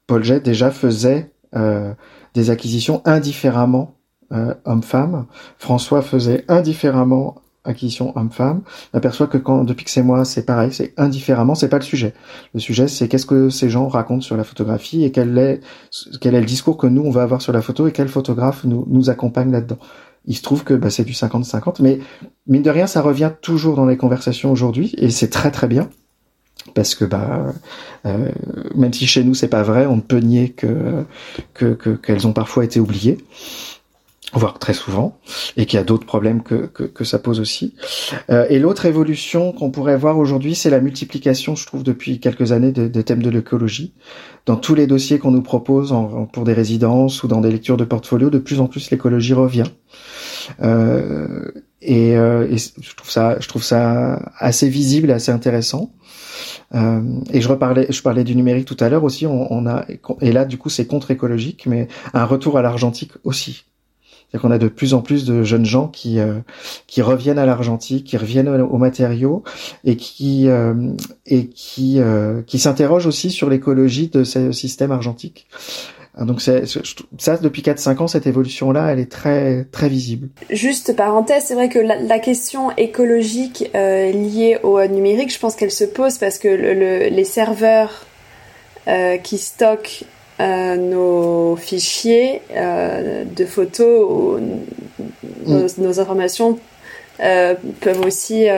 Paul 0.07 0.25
Jet 0.25 0.41
déjà 0.41 0.71
faisait 0.71 1.33
euh, 1.55 1.93
des 2.35 2.51
acquisitions 2.51 3.03
indifféremment 3.05 3.95
euh, 4.33 4.55
homme-femme. 4.65 5.27
François 5.59 6.03
faisait 6.03 6.45
indifféremment 6.49 7.43
acquisition 7.65 8.17
homme-femme, 8.17 8.63
m'aperçois 8.95 9.27
que 9.27 9.37
quand 9.37 9.65
depuis 9.65 9.85
que 9.85 9.91
c'est 9.91 10.03
moi, 10.03 10.25
c'est 10.25 10.47
pareil, 10.47 10.73
c'est 10.73 10.95
indifféremment, 10.97 11.55
c'est 11.55 11.69
pas 11.69 11.79
le 11.79 11.85
sujet. 11.85 12.15
Le 12.55 12.61
sujet, 12.61 12.89
c'est 12.89 13.09
qu'est-ce 13.09 13.27
que 13.27 13.51
ces 13.51 13.69
gens 13.69 13.89
racontent 13.89 14.23
sur 14.23 14.37
la 14.37 14.45
photographie 14.45 15.05
et 15.05 15.13
quel 15.13 15.37
est 15.39 15.61
quel 16.21 16.35
est 16.35 16.41
le 16.41 16.47
discours 16.47 16.79
que 16.79 16.87
nous 16.87 17.03
on 17.03 17.11
va 17.11 17.23
avoir 17.23 17.43
sur 17.43 17.53
la 17.53 17.61
photo 17.61 17.87
et 17.87 17.93
quel 17.93 18.09
photographe 18.09 18.65
nous 18.65 18.87
nous 18.89 19.11
accompagne 19.11 19.53
là-dedans. 19.53 19.79
Il 20.29 20.37
se 20.37 20.43
trouve 20.43 20.63
que 20.63 20.75
bah, 20.75 20.91
c'est 20.91 21.05
du 21.05 21.15
50-50, 21.15 21.77
mais 21.81 21.99
mine 22.47 22.63
de 22.63 22.71
rien, 22.71 22.87
ça 22.87 23.03
revient 23.03 23.33
toujours 23.43 23.75
dans 23.75 23.87
les 23.87 23.97
conversations 23.97 24.53
aujourd'hui 24.53 24.95
et 24.99 25.11
c'est 25.11 25.31
très 25.31 25.51
très 25.51 25.67
bien 25.67 25.91
parce 26.75 26.95
que 26.95 27.05
bah 27.05 27.47
euh, 28.05 28.29
même 28.75 28.93
si 28.93 29.07
chez 29.07 29.25
nous 29.25 29.35
c'est 29.35 29.49
pas 29.49 29.63
vrai, 29.63 29.87
on 29.87 29.97
ne 29.97 30.01
peut 30.01 30.19
nier 30.19 30.51
que 30.51 31.05
que 31.55 31.73
qu'elles 31.75 32.27
ont 32.27 32.33
parfois 32.33 32.65
été 32.65 32.79
oubliées 32.79 33.19
voire 34.35 34.59
très 34.59 34.75
souvent, 34.75 35.19
et 35.57 35.65
qu'il 35.65 35.79
y 35.79 35.81
a 35.81 35.85
d'autres 35.85 36.07
problèmes 36.07 36.43
que, 36.43 36.67
que, 36.67 36.83
que, 36.83 37.05
ça 37.05 37.19
pose 37.19 37.41
aussi. 37.41 37.75
Euh, 38.31 38.47
et 38.51 38.59
l'autre 38.59 38.85
évolution 38.85 39.53
qu'on 39.53 39.71
pourrait 39.71 39.97
voir 39.97 40.19
aujourd'hui, 40.19 40.55
c'est 40.55 40.71
la 40.71 40.81
multiplication, 40.81 41.57
je 41.57 41.65
trouve, 41.65 41.83
depuis 41.83 42.21
quelques 42.21 42.53
années, 42.53 42.73
des 42.73 43.05
thèmes 43.05 43.23
de 43.23 43.31
l'écologie. 43.31 43.95
Dans 44.45 44.57
tous 44.57 44.75
les 44.75 44.87
dossiers 44.87 45.19
qu'on 45.19 45.31
nous 45.31 45.43
propose 45.43 45.95
pour 46.33 46.45
des 46.45 46.53
résidences 46.53 47.23
ou 47.23 47.29
dans 47.29 47.41
des 47.41 47.51
lectures 47.51 47.77
de 47.77 47.85
portfolio, 47.85 48.29
de 48.29 48.39
plus 48.39 48.61
en 48.61 48.67
plus 48.67 48.91
l'écologie 48.91 49.35
revient. 49.35 49.65
Euh, 50.63 51.51
et, 51.81 52.17
euh, 52.17 52.49
et, 52.51 52.59
je 52.59 52.95
trouve 52.97 53.11
ça, 53.11 53.37
je 53.41 53.49
trouve 53.49 53.63
ça 53.63 54.31
assez 54.39 54.69
visible, 54.69 55.11
assez 55.11 55.33
intéressant. 55.33 55.93
Euh, 56.75 57.01
et 57.33 57.41
je 57.41 57.49
reparlais, 57.49 57.87
je 57.91 58.03
parlais 58.03 58.25
du 58.25 58.37
numérique 58.37 58.67
tout 58.67 58.77
à 58.81 58.89
l'heure 58.89 59.05
aussi. 59.05 59.27
On, 59.27 59.67
a 59.67 59.87
et 60.21 60.33
là 60.33 60.45
du 60.45 60.59
coup 60.59 60.69
c'est 60.69 60.87
contre-écologique, 60.87 61.67
mais 61.67 61.89
un 62.15 62.25
retour 62.25 62.59
à 62.59 62.63
l'argentique 62.63 63.13
aussi. 63.25 63.65
C'est-à-dire 64.29 64.43
qu'on 64.43 64.55
a 64.55 64.59
de 64.59 64.69
plus 64.69 64.93
en 64.93 65.01
plus 65.01 65.25
de 65.25 65.43
jeunes 65.43 65.65
gens 65.65 65.89
qui 65.89 66.19
euh, 66.19 66.41
qui 66.87 67.01
reviennent 67.01 67.39
à 67.39 67.47
l'argentique, 67.47 68.05
qui 68.05 68.17
reviennent 68.19 68.49
aux 68.49 68.77
matériaux 68.77 69.43
et 69.85 69.97
qui 69.97 70.49
euh, 70.49 70.93
et 71.25 71.49
qui 71.49 71.99
euh, 71.99 72.43
qui 72.43 72.59
s'interrogent 72.59 73.07
aussi 73.07 73.31
sur 73.31 73.49
l'écologie 73.49 74.09
de 74.09 74.25
ce 74.25 74.53
système 74.53 74.93
argentique. 74.93 75.49
Donc 76.21 76.41
c'est 76.41 76.65
ça 77.19 77.37
depuis 77.37 77.63
4-5 77.63 77.99
ans 77.99 78.09
cette 78.09 78.27
évolution 78.27 78.73
là 78.73 78.89
elle 78.91 78.99
est 78.99 79.11
très 79.11 79.65
très 79.71 79.89
visible. 79.89 80.29
Juste 80.51 80.97
parenthèse 80.97 81.45
c'est 81.45 81.55
vrai 81.55 81.69
que 81.69 81.79
la, 81.79 82.19
question 82.19 82.73
écologique 82.77 83.71
euh, 83.75 84.11
liée 84.11 84.59
au 84.65 84.85
numérique 84.87 85.33
je 85.33 85.39
pense 85.39 85.55
qu'elle 85.55 85.71
se 85.71 85.85
pose 85.85 86.19
parce 86.19 86.39
que 86.39 86.49
le, 86.49 87.09
les 87.09 87.25
serveurs 87.25 88.05
euh, 88.89 89.17
qui 89.19 89.39
stockent 89.39 90.03
euh, 90.41 90.77
nos 90.77 91.57
fichiers 91.57 92.43
de 92.51 93.45
photos, 93.45 94.07
ou 94.11 94.39
nos, 95.47 95.65
mm. 95.65 95.69
nos 95.79 96.01
informations 96.01 96.59
peuvent 97.19 98.01
aussi 98.05 98.49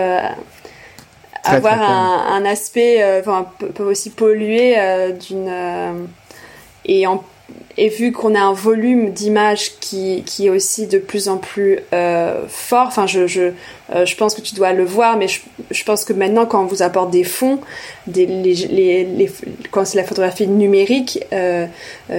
avoir 1.44 1.82
un, 1.82 2.36
un, 2.36 2.44
aspect, 2.46 3.04
enfin 3.20 3.46
peuvent 3.74 3.88
aussi 3.88 4.10
polluer 4.10 4.76
d'une 5.28 6.08
et 6.86 7.06
en 7.06 7.22
et 7.76 7.88
vu 7.88 8.12
qu'on 8.12 8.34
a 8.34 8.40
un 8.40 8.52
volume 8.52 9.10
d'images 9.12 9.72
qui, 9.80 10.22
qui 10.26 10.46
est 10.46 10.50
aussi 10.50 10.86
de 10.86 10.98
plus 10.98 11.28
en 11.28 11.38
plus 11.38 11.78
euh, 11.92 12.42
fort, 12.48 12.86
enfin 12.88 13.06
je, 13.06 13.26
je, 13.26 13.52
euh, 13.94 14.04
je 14.04 14.16
pense 14.16 14.34
que 14.34 14.40
tu 14.40 14.54
dois 14.54 14.72
le 14.72 14.84
voir, 14.84 15.16
mais 15.16 15.28
je, 15.28 15.40
je, 15.70 15.84
pense 15.84 16.04
que 16.04 16.12
maintenant 16.12 16.46
quand 16.46 16.62
on 16.62 16.66
vous 16.66 16.82
apporte 16.82 17.10
des 17.10 17.24
fonds, 17.24 17.60
des, 18.06 18.26
les, 18.26 19.04
les, 19.04 19.30
quand 19.70 19.84
c'est 19.84 19.96
la 19.96 20.04
photographie 20.04 20.46
numérique, 20.46 21.24
euh, 21.32 21.66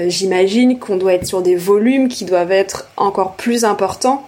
j'imagine 0.07 0.79
qu'on 0.79 0.95
doit 0.95 1.13
être 1.13 1.27
sur 1.27 1.41
des 1.41 1.55
volumes 1.55 2.07
qui 2.07 2.25
doivent 2.25 2.51
être 2.51 2.87
encore 2.97 3.33
plus 3.33 3.65
importants 3.65 4.27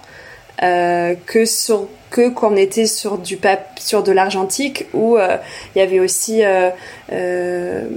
euh, 0.64 1.16
que 1.26 1.46
sur 1.46 1.88
que 2.14 2.30
quand 2.30 2.54
on 2.54 2.56
était 2.56 2.86
sur 2.86 3.18
du 3.18 3.38
pap 3.38 3.80
sur 3.80 4.04
de 4.04 4.12
l'argentique 4.12 4.86
où 4.94 5.18
euh, 5.18 5.38
il 5.76 5.80
y 5.80 5.82
avait 5.82 6.00
aussi 6.00 6.44
euh, 6.44 6.70
euh, 7.12 7.88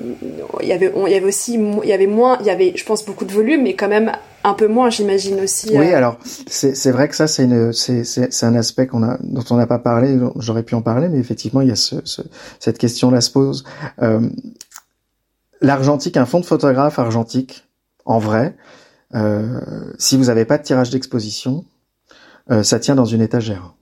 il 0.62 0.66
y 0.66 0.72
avait 0.72 0.90
il 1.06 1.12
y 1.12 1.14
avait 1.14 1.26
aussi 1.26 1.54
il 1.54 1.88
y 1.88 1.92
avait 1.92 2.06
moins 2.06 2.38
il 2.40 2.46
y 2.46 2.50
avait 2.50 2.72
je 2.74 2.84
pense 2.84 3.04
beaucoup 3.04 3.26
de 3.26 3.32
volume 3.32 3.62
mais 3.62 3.74
quand 3.74 3.88
même 3.88 4.12
un 4.42 4.54
peu 4.54 4.68
moins 4.68 4.88
j'imagine 4.88 5.38
aussi 5.40 5.68
oui 5.76 5.92
alors 5.92 6.18
c'est 6.46 6.74
c'est 6.74 6.92
vrai 6.92 7.08
que 7.08 7.14
ça 7.14 7.26
c'est 7.26 7.44
une 7.44 7.74
c'est 7.74 8.04
c'est 8.04 8.46
un 8.46 8.54
aspect 8.54 8.86
qu'on 8.86 9.02
a 9.02 9.18
dont 9.20 9.44
on 9.50 9.56
n'a 9.56 9.66
pas 9.66 9.78
parlé 9.78 10.18
j'aurais 10.36 10.62
pu 10.62 10.74
en 10.74 10.82
parler 10.82 11.10
mais 11.10 11.18
effectivement 11.18 11.60
il 11.60 11.68
y 11.68 11.72
a 11.72 11.76
ce, 11.76 11.96
ce 12.04 12.22
cette 12.58 12.78
question 12.78 13.10
là 13.10 13.20
se 13.20 13.30
pose. 13.30 13.64
L'argentique 15.60 16.16
un 16.16 16.26
fond 16.26 16.40
de 16.40 16.46
photographe 16.46 16.98
argentique 16.98 17.66
en 18.06 18.18
vrai 18.18 18.56
si 19.98 20.16
vous 20.16 20.24
n'avez 20.24 20.46
pas 20.46 20.56
de 20.56 20.62
tirage 20.62 20.88
d'exposition 20.88 21.66
ça 22.62 22.78
tient 22.78 22.94
dans 22.94 23.04
une 23.04 23.20
étagère 23.20 23.74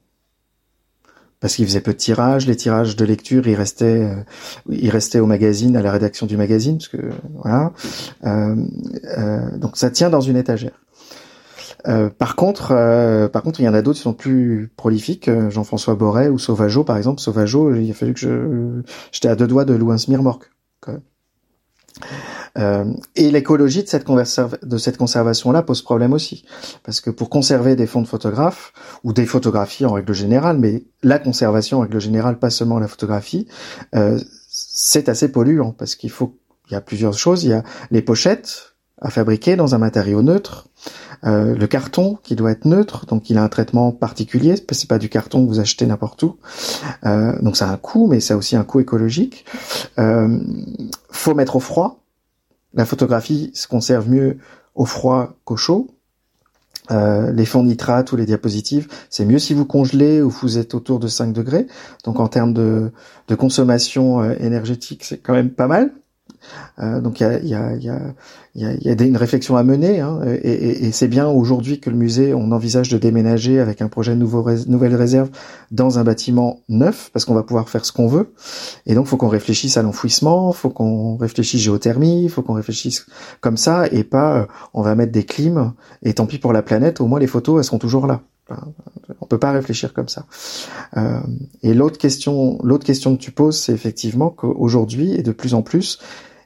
parce 1.44 1.56
qu'il 1.56 1.66
faisait 1.66 1.82
peu 1.82 1.92
de 1.92 1.98
tirages. 1.98 2.46
Les 2.46 2.56
tirages 2.56 2.96
de 2.96 3.04
lecture, 3.04 3.46
il 3.46 3.54
restait, 3.54 4.02
euh, 4.02 4.14
il 4.70 4.88
restait 4.88 5.18
au 5.18 5.26
magazine, 5.26 5.76
à 5.76 5.82
la 5.82 5.92
rédaction 5.92 6.24
du 6.24 6.38
magazine, 6.38 6.78
parce 6.78 6.88
que 6.88 7.10
voilà. 7.34 7.70
Euh, 8.24 8.56
euh, 9.18 9.58
donc 9.58 9.76
ça 9.76 9.90
tient 9.90 10.08
dans 10.08 10.22
une 10.22 10.38
étagère. 10.38 10.72
Euh, 11.86 12.08
par 12.08 12.34
contre, 12.34 12.72
euh, 12.72 13.28
par 13.28 13.42
contre, 13.42 13.60
il 13.60 13.64
y 13.64 13.68
en 13.68 13.74
a 13.74 13.82
d'autres 13.82 13.98
qui 13.98 14.04
sont 14.04 14.14
plus 14.14 14.72
prolifiques. 14.74 15.28
Jean-François 15.50 15.96
Borret 15.96 16.28
ou 16.30 16.38
Sauvageau, 16.38 16.82
par 16.82 16.96
exemple. 16.96 17.20
Sauvageau, 17.20 17.74
il 17.74 17.90
a 17.90 17.92
fallu 17.92 18.14
que 18.14 18.20
je, 18.20 18.80
j'étais 19.12 19.28
à 19.28 19.36
deux 19.36 19.46
doigts 19.46 19.66
de 19.66 19.74
louer 19.74 19.92
un 19.92 19.98
smirmorque. 19.98 20.50
Euh, 22.56 22.84
et 23.16 23.30
l'écologie 23.30 23.82
de 23.82 23.88
cette, 23.88 24.06
de 24.06 24.78
cette 24.78 24.96
conservation-là 24.96 25.62
pose 25.62 25.82
problème 25.82 26.12
aussi, 26.12 26.44
parce 26.84 27.00
que 27.00 27.10
pour 27.10 27.28
conserver 27.28 27.76
des 27.76 27.86
fonds 27.86 28.02
de 28.02 28.06
photographes 28.06 28.72
ou 29.02 29.12
des 29.12 29.26
photographies 29.26 29.86
en 29.86 29.92
règle 29.92 30.12
générale, 30.12 30.58
mais 30.58 30.84
la 31.02 31.18
conservation 31.18 31.78
en 31.78 31.80
règle 31.82 32.00
générale, 32.00 32.38
pas 32.38 32.50
seulement 32.50 32.78
la 32.78 32.88
photographie, 32.88 33.48
euh, 33.94 34.20
c'est 34.48 35.08
assez 35.08 35.30
polluant 35.30 35.72
parce 35.72 35.96
qu'il 35.96 36.10
faut, 36.10 36.38
il 36.68 36.74
y 36.74 36.76
a 36.76 36.80
plusieurs 36.80 37.14
choses. 37.14 37.44
Il 37.44 37.50
y 37.50 37.54
a 37.54 37.64
les 37.90 38.02
pochettes 38.02 38.74
à 39.00 39.10
fabriquer 39.10 39.56
dans 39.56 39.74
un 39.74 39.78
matériau 39.78 40.22
neutre. 40.22 40.68
Euh, 41.24 41.54
le 41.54 41.66
carton 41.66 42.18
qui 42.22 42.36
doit 42.36 42.50
être 42.50 42.64
neutre, 42.64 43.06
donc 43.06 43.30
il 43.30 43.38
a 43.38 43.42
un 43.42 43.48
traitement 43.48 43.92
particulier. 43.92 44.54
C'est 44.70 44.88
pas 44.88 44.98
du 44.98 45.08
carton 45.08 45.44
que 45.44 45.48
vous 45.48 45.60
achetez 45.60 45.86
n'importe 45.86 46.22
où. 46.22 46.36
Euh, 47.04 47.38
donc 47.40 47.56
ça 47.56 47.68
a 47.68 47.72
un 47.72 47.76
coût, 47.76 48.06
mais 48.06 48.20
ça 48.20 48.34
a 48.34 48.36
aussi 48.36 48.56
un 48.56 48.64
coût 48.64 48.80
écologique. 48.80 49.44
Euh, 49.98 50.38
faut 51.10 51.34
mettre 51.34 51.56
au 51.56 51.60
froid. 51.60 52.03
La 52.74 52.84
photographie 52.84 53.50
se 53.54 53.68
conserve 53.68 54.08
mieux 54.08 54.38
au 54.74 54.84
froid 54.84 55.36
qu'au 55.44 55.56
chaud. 55.56 55.88
Euh, 56.90 57.32
les 57.32 57.46
fonds 57.46 57.62
nitrates 57.62 58.12
ou 58.12 58.16
les 58.16 58.26
diapositives, 58.26 58.88
c'est 59.08 59.24
mieux 59.24 59.38
si 59.38 59.54
vous 59.54 59.64
congelez 59.64 60.20
ou 60.20 60.28
vous 60.28 60.58
êtes 60.58 60.74
autour 60.74 60.98
de 60.98 61.08
5 61.08 61.32
degrés. 61.32 61.66
Donc 62.04 62.20
en 62.20 62.28
termes 62.28 62.52
de, 62.52 62.92
consommation 63.38 64.22
euh, 64.22 64.34
énergétique, 64.38 65.02
c'est 65.04 65.16
quand 65.18 65.32
même 65.32 65.50
pas 65.50 65.66
mal. 65.66 65.92
Euh, 66.78 67.00
donc 67.00 67.20
il 67.20 67.24
y 67.24 67.26
a, 67.26 67.38
y, 67.40 67.54
a, 67.54 67.76
y, 67.76 67.88
a, 67.88 68.72
y, 68.74 68.88
a, 68.88 69.04
une 69.04 69.16
réflexion 69.16 69.56
à 69.56 69.62
mener, 69.62 70.00
hein, 70.00 70.20
et, 70.42 70.50
et, 70.50 70.86
et 70.86 70.92
c'est 70.92 71.08
bien 71.08 71.28
aujourd'hui 71.28 71.80
que 71.80 71.90
le 71.90 71.96
musée, 71.96 72.34
on 72.34 72.52
envisage 72.52 72.88
de 72.88 72.98
déménager 72.98 73.60
avec 73.60 73.82
un 73.82 73.88
projet 73.88 74.12
de 74.12 74.20
nouveau, 74.20 74.44
nouvelle 74.66 74.94
réserve 74.94 75.30
dans 75.70 75.98
un 75.98 76.04
bâtiment 76.04 76.60
neuf, 76.68 77.10
parce 77.12 77.24
qu'on 77.24 77.34
va 77.34 77.42
pouvoir 77.42 77.68
faire 77.68 77.84
ce 77.84 77.92
qu'on 77.92 78.08
veut. 78.08 78.32
Et 78.86 78.94
donc, 78.94 79.06
faut 79.06 79.16
qu'on 79.16 79.28
réfléchisse 79.28 79.76
à 79.76 79.82
l'enfouissement, 79.82 80.52
faut 80.52 80.70
qu'on 80.70 81.16
réfléchisse 81.16 81.60
géothermie, 81.60 82.28
faut 82.28 82.42
qu'on 82.42 82.54
réfléchisse 82.54 83.06
comme 83.40 83.56
ça, 83.56 83.86
et 83.90 84.04
pas 84.04 84.38
euh, 84.38 84.46
on 84.72 84.82
va 84.82 84.94
mettre 84.94 85.12
des 85.12 85.24
clims, 85.24 85.74
et 86.02 86.14
tant 86.14 86.26
pis 86.26 86.38
pour 86.38 86.52
la 86.52 86.62
planète, 86.62 87.00
au 87.00 87.06
moins 87.06 87.20
les 87.20 87.26
photos, 87.26 87.58
elles 87.58 87.64
seront 87.64 87.78
toujours 87.78 88.06
là. 88.06 88.22
On 89.20 89.26
peut 89.26 89.38
pas 89.38 89.52
réfléchir 89.52 89.94
comme 89.94 90.08
ça. 90.08 90.26
Euh, 90.96 91.20
et 91.62 91.72
l'autre 91.72 91.98
question, 91.98 92.58
l'autre 92.62 92.84
question 92.84 93.16
que 93.16 93.20
tu 93.20 93.30
poses, 93.30 93.58
c'est 93.58 93.72
effectivement 93.72 94.30
qu'aujourd'hui 94.30 95.14
et 95.14 95.22
de 95.22 95.32
plus 95.32 95.54
en 95.54 95.62
plus, 95.62 95.98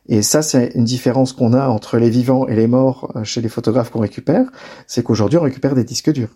et 0.08 0.22
ça, 0.22 0.42
c'est 0.42 0.72
une 0.74 0.84
différence 0.84 1.32
qu'on 1.32 1.52
a 1.52 1.68
entre 1.68 1.98
les 1.98 2.08
vivants 2.08 2.46
et 2.48 2.56
les 2.56 2.66
morts 2.66 3.12
euh, 3.14 3.24
chez 3.24 3.42
les 3.42 3.48
photographes 3.48 3.90
qu'on 3.90 4.00
récupère, 4.00 4.46
c'est 4.86 5.02
qu'aujourd'hui, 5.02 5.38
on 5.38 5.42
récupère 5.42 5.74
des 5.74 5.84
disques 5.84 6.10
durs. 6.10 6.34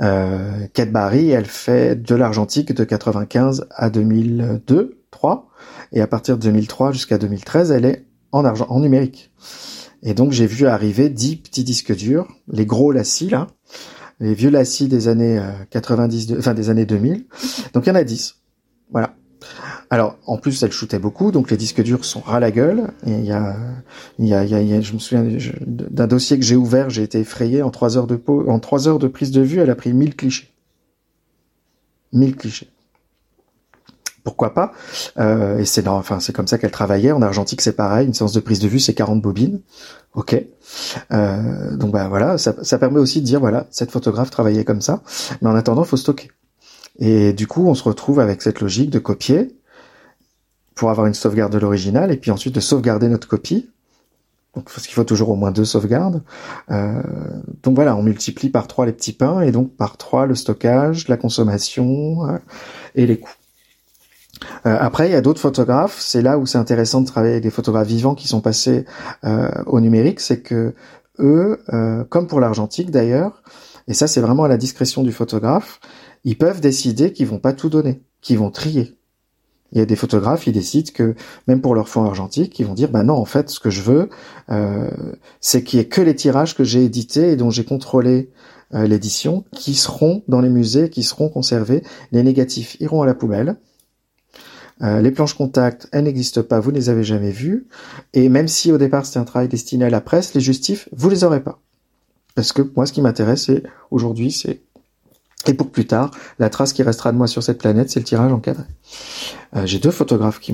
Euh, 0.00 0.68
Kate 0.74 0.92
Barry, 0.92 1.30
elle 1.30 1.46
fait 1.46 1.96
de 2.00 2.14
l'argentique 2.14 2.72
de 2.72 2.84
95 2.84 3.66
à 3.70 3.90
2002, 3.90 5.02
3, 5.10 5.50
et 5.92 6.00
à 6.00 6.06
partir 6.06 6.36
de 6.36 6.42
2003 6.42 6.92
jusqu'à 6.92 7.18
2013, 7.18 7.72
elle 7.72 7.84
est 7.84 8.04
en 8.30 8.44
argent, 8.44 8.66
en 8.68 8.78
numérique. 8.78 9.32
Et 10.04 10.14
donc 10.14 10.30
j'ai 10.30 10.46
vu 10.46 10.68
arriver 10.68 11.08
10 11.08 11.36
petits 11.36 11.64
disques 11.64 11.96
durs, 11.96 12.28
les 12.46 12.66
gros 12.66 12.92
lacis 12.92 13.28
là, 13.28 13.48
les 14.20 14.34
vieux 14.34 14.50
lacis 14.50 14.86
des 14.86 15.08
années 15.08 15.42
90, 15.70 16.30
euh, 16.30 16.38
enfin 16.38 16.54
des 16.54 16.70
années 16.70 16.86
2000. 16.86 17.26
Donc 17.72 17.86
il 17.86 17.88
y 17.88 17.92
en 17.92 17.96
a 17.96 18.04
10. 18.04 18.36
Voilà. 18.92 19.16
Alors, 19.90 20.18
en 20.26 20.36
plus, 20.36 20.62
elle 20.62 20.72
shootait 20.72 20.98
beaucoup, 20.98 21.32
donc 21.32 21.50
les 21.50 21.56
disques 21.56 21.82
durs 21.82 22.04
sont 22.04 22.20
ras 22.20 22.40
la 22.40 22.50
gueule. 22.50 22.88
Et 23.06 23.12
il 23.12 23.24
y 23.24 23.32
a, 23.32 23.56
je 24.18 24.92
me 24.92 24.98
souviens 24.98 25.26
d'un 25.66 26.06
dossier 26.06 26.38
que 26.38 26.44
j'ai 26.44 26.56
ouvert, 26.56 26.90
j'ai 26.90 27.02
été 27.02 27.20
effrayé 27.20 27.62
en 27.62 27.70
trois 27.70 27.96
heures 27.96 28.06
de 28.06 28.20
en 28.48 28.58
trois 28.58 28.86
heures 28.88 28.98
de 28.98 29.08
prise 29.08 29.30
de 29.30 29.40
vue, 29.40 29.60
elle 29.60 29.70
a 29.70 29.74
pris 29.74 29.92
1000 29.92 30.14
clichés. 30.14 30.48
1000 32.12 32.36
clichés. 32.36 32.70
pourquoi 34.24 34.52
pas? 34.52 34.72
Euh, 35.18 35.58
Et 35.58 35.64
c'est 35.64 35.86
enfin 35.88 36.20
c'est 36.20 36.34
comme 36.34 36.46
ça 36.46 36.58
qu'elle 36.58 36.70
travaillait. 36.70 37.12
En 37.12 37.22
argentique, 37.22 37.62
c'est 37.62 37.72
pareil. 37.76 38.06
Une 38.06 38.14
séance 38.14 38.32
de 38.34 38.40
prise 38.40 38.60
de 38.60 38.68
vue, 38.68 38.80
c'est 38.80 38.94
40 38.94 39.22
bobines. 39.22 39.60
Ok. 40.14 40.34
Euh, 41.12 41.76
donc 41.76 41.92
bah 41.92 42.08
voilà, 42.08 42.36
ça, 42.36 42.54
ça 42.62 42.78
permet 42.78 42.98
aussi 42.98 43.20
de 43.20 43.26
dire 43.26 43.40
voilà, 43.40 43.66
cette 43.70 43.90
photographe 43.90 44.30
travaillait 44.30 44.64
comme 44.64 44.82
ça. 44.82 45.02
Mais 45.40 45.48
en 45.48 45.54
attendant, 45.54 45.84
faut 45.84 45.96
stocker. 45.96 46.30
Et 46.98 47.32
du 47.32 47.46
coup, 47.46 47.66
on 47.66 47.74
se 47.74 47.84
retrouve 47.84 48.20
avec 48.20 48.42
cette 48.42 48.60
logique 48.60 48.90
de 48.90 48.98
copier 48.98 49.57
pour 50.78 50.90
avoir 50.90 51.06
une 51.08 51.14
sauvegarde 51.14 51.52
de 51.52 51.58
l'original 51.58 52.12
et 52.12 52.16
puis 52.16 52.30
ensuite 52.30 52.54
de 52.54 52.60
sauvegarder 52.60 53.08
notre 53.08 53.26
copie. 53.26 53.68
Donc, 54.54 54.70
parce 54.72 54.86
qu'il 54.86 54.94
faut 54.94 55.04
toujours 55.04 55.28
au 55.28 55.36
moins 55.36 55.50
deux 55.50 55.64
sauvegardes. 55.64 56.22
Euh, 56.70 57.02
donc 57.62 57.74
voilà, 57.74 57.96
on 57.96 58.02
multiplie 58.02 58.48
par 58.48 58.68
trois 58.68 58.86
les 58.86 58.92
petits 58.92 59.12
pains 59.12 59.40
et 59.40 59.50
donc 59.50 59.76
par 59.76 59.96
trois 59.96 60.24
le 60.26 60.36
stockage, 60.36 61.08
la 61.08 61.16
consommation 61.16 62.28
euh, 62.28 62.38
et 62.94 63.06
les 63.06 63.18
coûts. 63.18 63.34
Euh, 64.66 64.76
après, 64.78 65.08
il 65.08 65.12
y 65.12 65.16
a 65.16 65.20
d'autres 65.20 65.40
photographes. 65.40 65.98
C'est 65.98 66.22
là 66.22 66.38
où 66.38 66.46
c'est 66.46 66.58
intéressant 66.58 67.00
de 67.00 67.06
travailler 67.06 67.32
avec 67.32 67.42
des 67.42 67.50
photographes 67.50 67.88
vivants 67.88 68.14
qui 68.14 68.28
sont 68.28 68.40
passés 68.40 68.84
euh, 69.24 69.50
au 69.66 69.80
numérique. 69.80 70.20
C'est 70.20 70.40
que 70.40 70.74
eux, 71.18 71.60
euh, 71.72 72.04
comme 72.04 72.28
pour 72.28 72.38
l'argentique 72.38 72.92
d'ailleurs, 72.92 73.42
et 73.88 73.94
ça 73.94 74.06
c'est 74.06 74.20
vraiment 74.20 74.44
à 74.44 74.48
la 74.48 74.56
discrétion 74.56 75.02
du 75.02 75.10
photographe, 75.10 75.80
ils 76.22 76.38
peuvent 76.38 76.60
décider 76.60 77.12
qu'ils 77.12 77.26
vont 77.26 77.40
pas 77.40 77.52
tout 77.52 77.68
donner, 77.68 78.04
qu'ils 78.20 78.38
vont 78.38 78.52
trier. 78.52 78.97
Il 79.72 79.78
y 79.78 79.82
a 79.82 79.86
des 79.86 79.96
photographes, 79.96 80.46
ils 80.46 80.52
décident 80.52 80.90
que 80.94 81.14
même 81.46 81.60
pour 81.60 81.74
leur 81.74 81.88
fond 81.88 82.04
argentique, 82.04 82.58
ils 82.58 82.66
vont 82.66 82.74
dire 82.74 82.90
bah 82.90 83.02
non 83.02 83.14
en 83.14 83.26
fait 83.26 83.50
ce 83.50 83.60
que 83.60 83.70
je 83.70 83.82
veux, 83.82 84.08
euh, 84.50 84.90
c'est 85.40 85.62
qu'il 85.62 85.78
y 85.78 85.82
ait 85.82 85.88
que 85.88 86.00
les 86.00 86.14
tirages 86.14 86.56
que 86.56 86.64
j'ai 86.64 86.84
édités 86.84 87.32
et 87.32 87.36
dont 87.36 87.50
j'ai 87.50 87.64
contrôlé 87.64 88.30
euh, 88.74 88.86
l'édition 88.86 89.44
qui 89.52 89.74
seront 89.74 90.22
dans 90.26 90.40
les 90.40 90.48
musées, 90.48 90.88
qui 90.90 91.02
seront 91.02 91.28
conservés. 91.28 91.82
Les 92.12 92.22
négatifs 92.22 92.76
iront 92.80 93.02
à 93.02 93.06
la 93.06 93.14
poubelle. 93.14 93.56
Euh, 94.80 95.00
les 95.00 95.10
planches 95.10 95.34
contact, 95.34 95.88
elles 95.90 96.04
n'existent 96.04 96.42
pas, 96.42 96.60
vous 96.60 96.70
ne 96.70 96.76
les 96.76 96.88
avez 96.88 97.04
jamais 97.04 97.32
vues. 97.32 97.66
Et 98.14 98.28
même 98.28 98.48
si 98.48 98.72
au 98.72 98.78
départ 98.78 99.04
c'était 99.04 99.18
un 99.18 99.24
travail 99.24 99.48
destiné 99.48 99.84
à 99.84 99.90
la 99.90 100.00
presse, 100.00 100.34
les 100.34 100.40
justifs, 100.40 100.88
vous 100.92 101.10
les 101.10 101.24
aurez 101.24 101.42
pas. 101.42 101.60
Parce 102.34 102.52
que 102.52 102.62
moi, 102.76 102.86
ce 102.86 102.92
qui 102.92 103.02
m'intéresse, 103.02 103.50
aujourd'hui, 103.90 104.30
c'est 104.30 104.62
et 105.46 105.54
pour 105.54 105.70
plus 105.70 105.86
tard, 105.86 106.10
la 106.38 106.50
trace 106.50 106.72
qui 106.72 106.82
restera 106.82 107.12
de 107.12 107.16
moi 107.16 107.28
sur 107.28 107.42
cette 107.42 107.58
planète, 107.58 107.90
c'est 107.90 108.00
le 108.00 108.04
tirage 108.04 108.32
encadré. 108.32 108.64
Euh, 109.56 109.66
J'ai 109.66 109.78
deux 109.78 109.92
photographes 109.92 110.40
qui, 110.40 110.52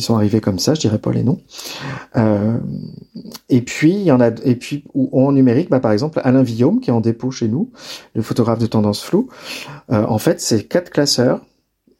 sont 0.00 0.16
arrivés 0.16 0.40
comme 0.40 0.58
ça, 0.58 0.74
je 0.74 0.80
dirais 0.80 0.98
pas 0.98 1.12
les 1.12 1.22
noms. 1.22 1.40
Euh, 2.16 2.58
et 3.50 3.60
puis 3.60 3.92
il 3.92 4.02
y 4.02 4.10
en 4.10 4.20
a, 4.20 4.28
et 4.42 4.56
puis 4.56 4.84
ou 4.94 5.10
en 5.22 5.32
numérique, 5.32 5.68
bah, 5.68 5.80
par 5.80 5.92
exemple 5.92 6.20
Alain 6.24 6.42
Villaume 6.42 6.80
qui 6.80 6.90
est 6.90 6.92
en 6.92 7.00
dépôt 7.00 7.30
chez 7.30 7.46
nous, 7.46 7.70
le 8.14 8.22
photographe 8.22 8.58
de 8.58 8.66
tendance 8.66 9.02
floue. 9.02 9.28
Euh, 9.90 10.04
en 10.06 10.18
fait, 10.18 10.40
c'est 10.40 10.64
quatre 10.64 10.90
classeurs 10.90 11.44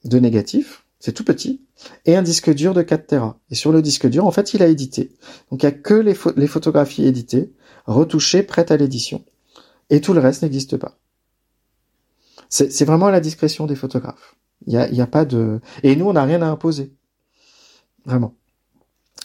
de 0.05 0.19
négatifs, 0.19 0.85
c'est 0.99 1.13
tout 1.13 1.25
petit, 1.25 1.61
et 2.07 2.17
un 2.17 2.23
disque 2.23 2.53
dur 2.53 2.73
de 2.73 2.83
4 2.83 3.07
Tera. 3.07 3.39
Et 3.51 3.55
sur 3.55 3.73
le 3.73 3.83
disque 3.83 4.09
dur, 4.09 4.27
en 4.27 4.31
fait, 4.31 4.55
il 4.55 4.63
a 4.63 4.67
édité. 4.67 5.13
Donc 5.51 5.63
il 5.63 5.67
y 5.67 5.69
a 5.69 5.73
que 5.73 5.95
les 5.95 6.47
photographies 6.47 7.05
éditées, 7.07 7.53
retouchées, 7.87 8.43
prêtes 8.43 8.71
à 8.71 8.77
l'édition. 8.77 9.23
Et 9.91 10.01
tout 10.01 10.13
le 10.13 10.21
reste 10.21 10.43
n'existe 10.43 10.77
pas. 10.77 10.99
C'est 12.49 12.85
vraiment 12.85 13.07
à 13.07 13.11
la 13.11 13.21
discrétion 13.21 13.67
des 13.67 13.77
photographes. 13.77 14.37
Il 14.67 14.77
a, 14.77 14.89
y 14.89 15.01
a, 15.01 15.07
pas 15.07 15.25
de 15.25 15.61
et 15.83 15.95
nous 15.97 16.07
on 16.07 16.15
n'a 16.15 16.25
rien 16.25 16.43
à 16.43 16.47
imposer, 16.47 16.95
vraiment. 18.05 18.35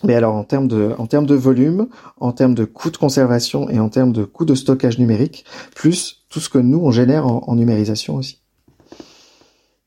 Mais 0.04 0.16
alors 0.16 0.36
en 0.36 0.44
termes 0.44 0.68
de 0.68 0.94
en 0.98 1.08
termes 1.08 1.26
de 1.26 1.36
volume, 1.36 1.88
en 2.18 2.34
termes 2.34 2.54
de 2.54 2.66
coût 2.66 2.92
de 2.92 2.98
conservation 2.98 3.70
et 3.70 3.80
en 3.80 3.90
termes 3.90 4.12
de 4.12 4.26
coût 4.26 4.46
de 4.46 4.56
stockage 4.56 5.00
numérique, 5.00 5.46
plus 5.76 6.26
tout 6.30 6.40
ce 6.40 6.50
que 6.50 6.60
nous 6.60 6.80
on 6.80 6.92
génère 6.92 7.26
en 7.26 7.56
numérisation 7.56 8.16
aussi, 8.16 8.42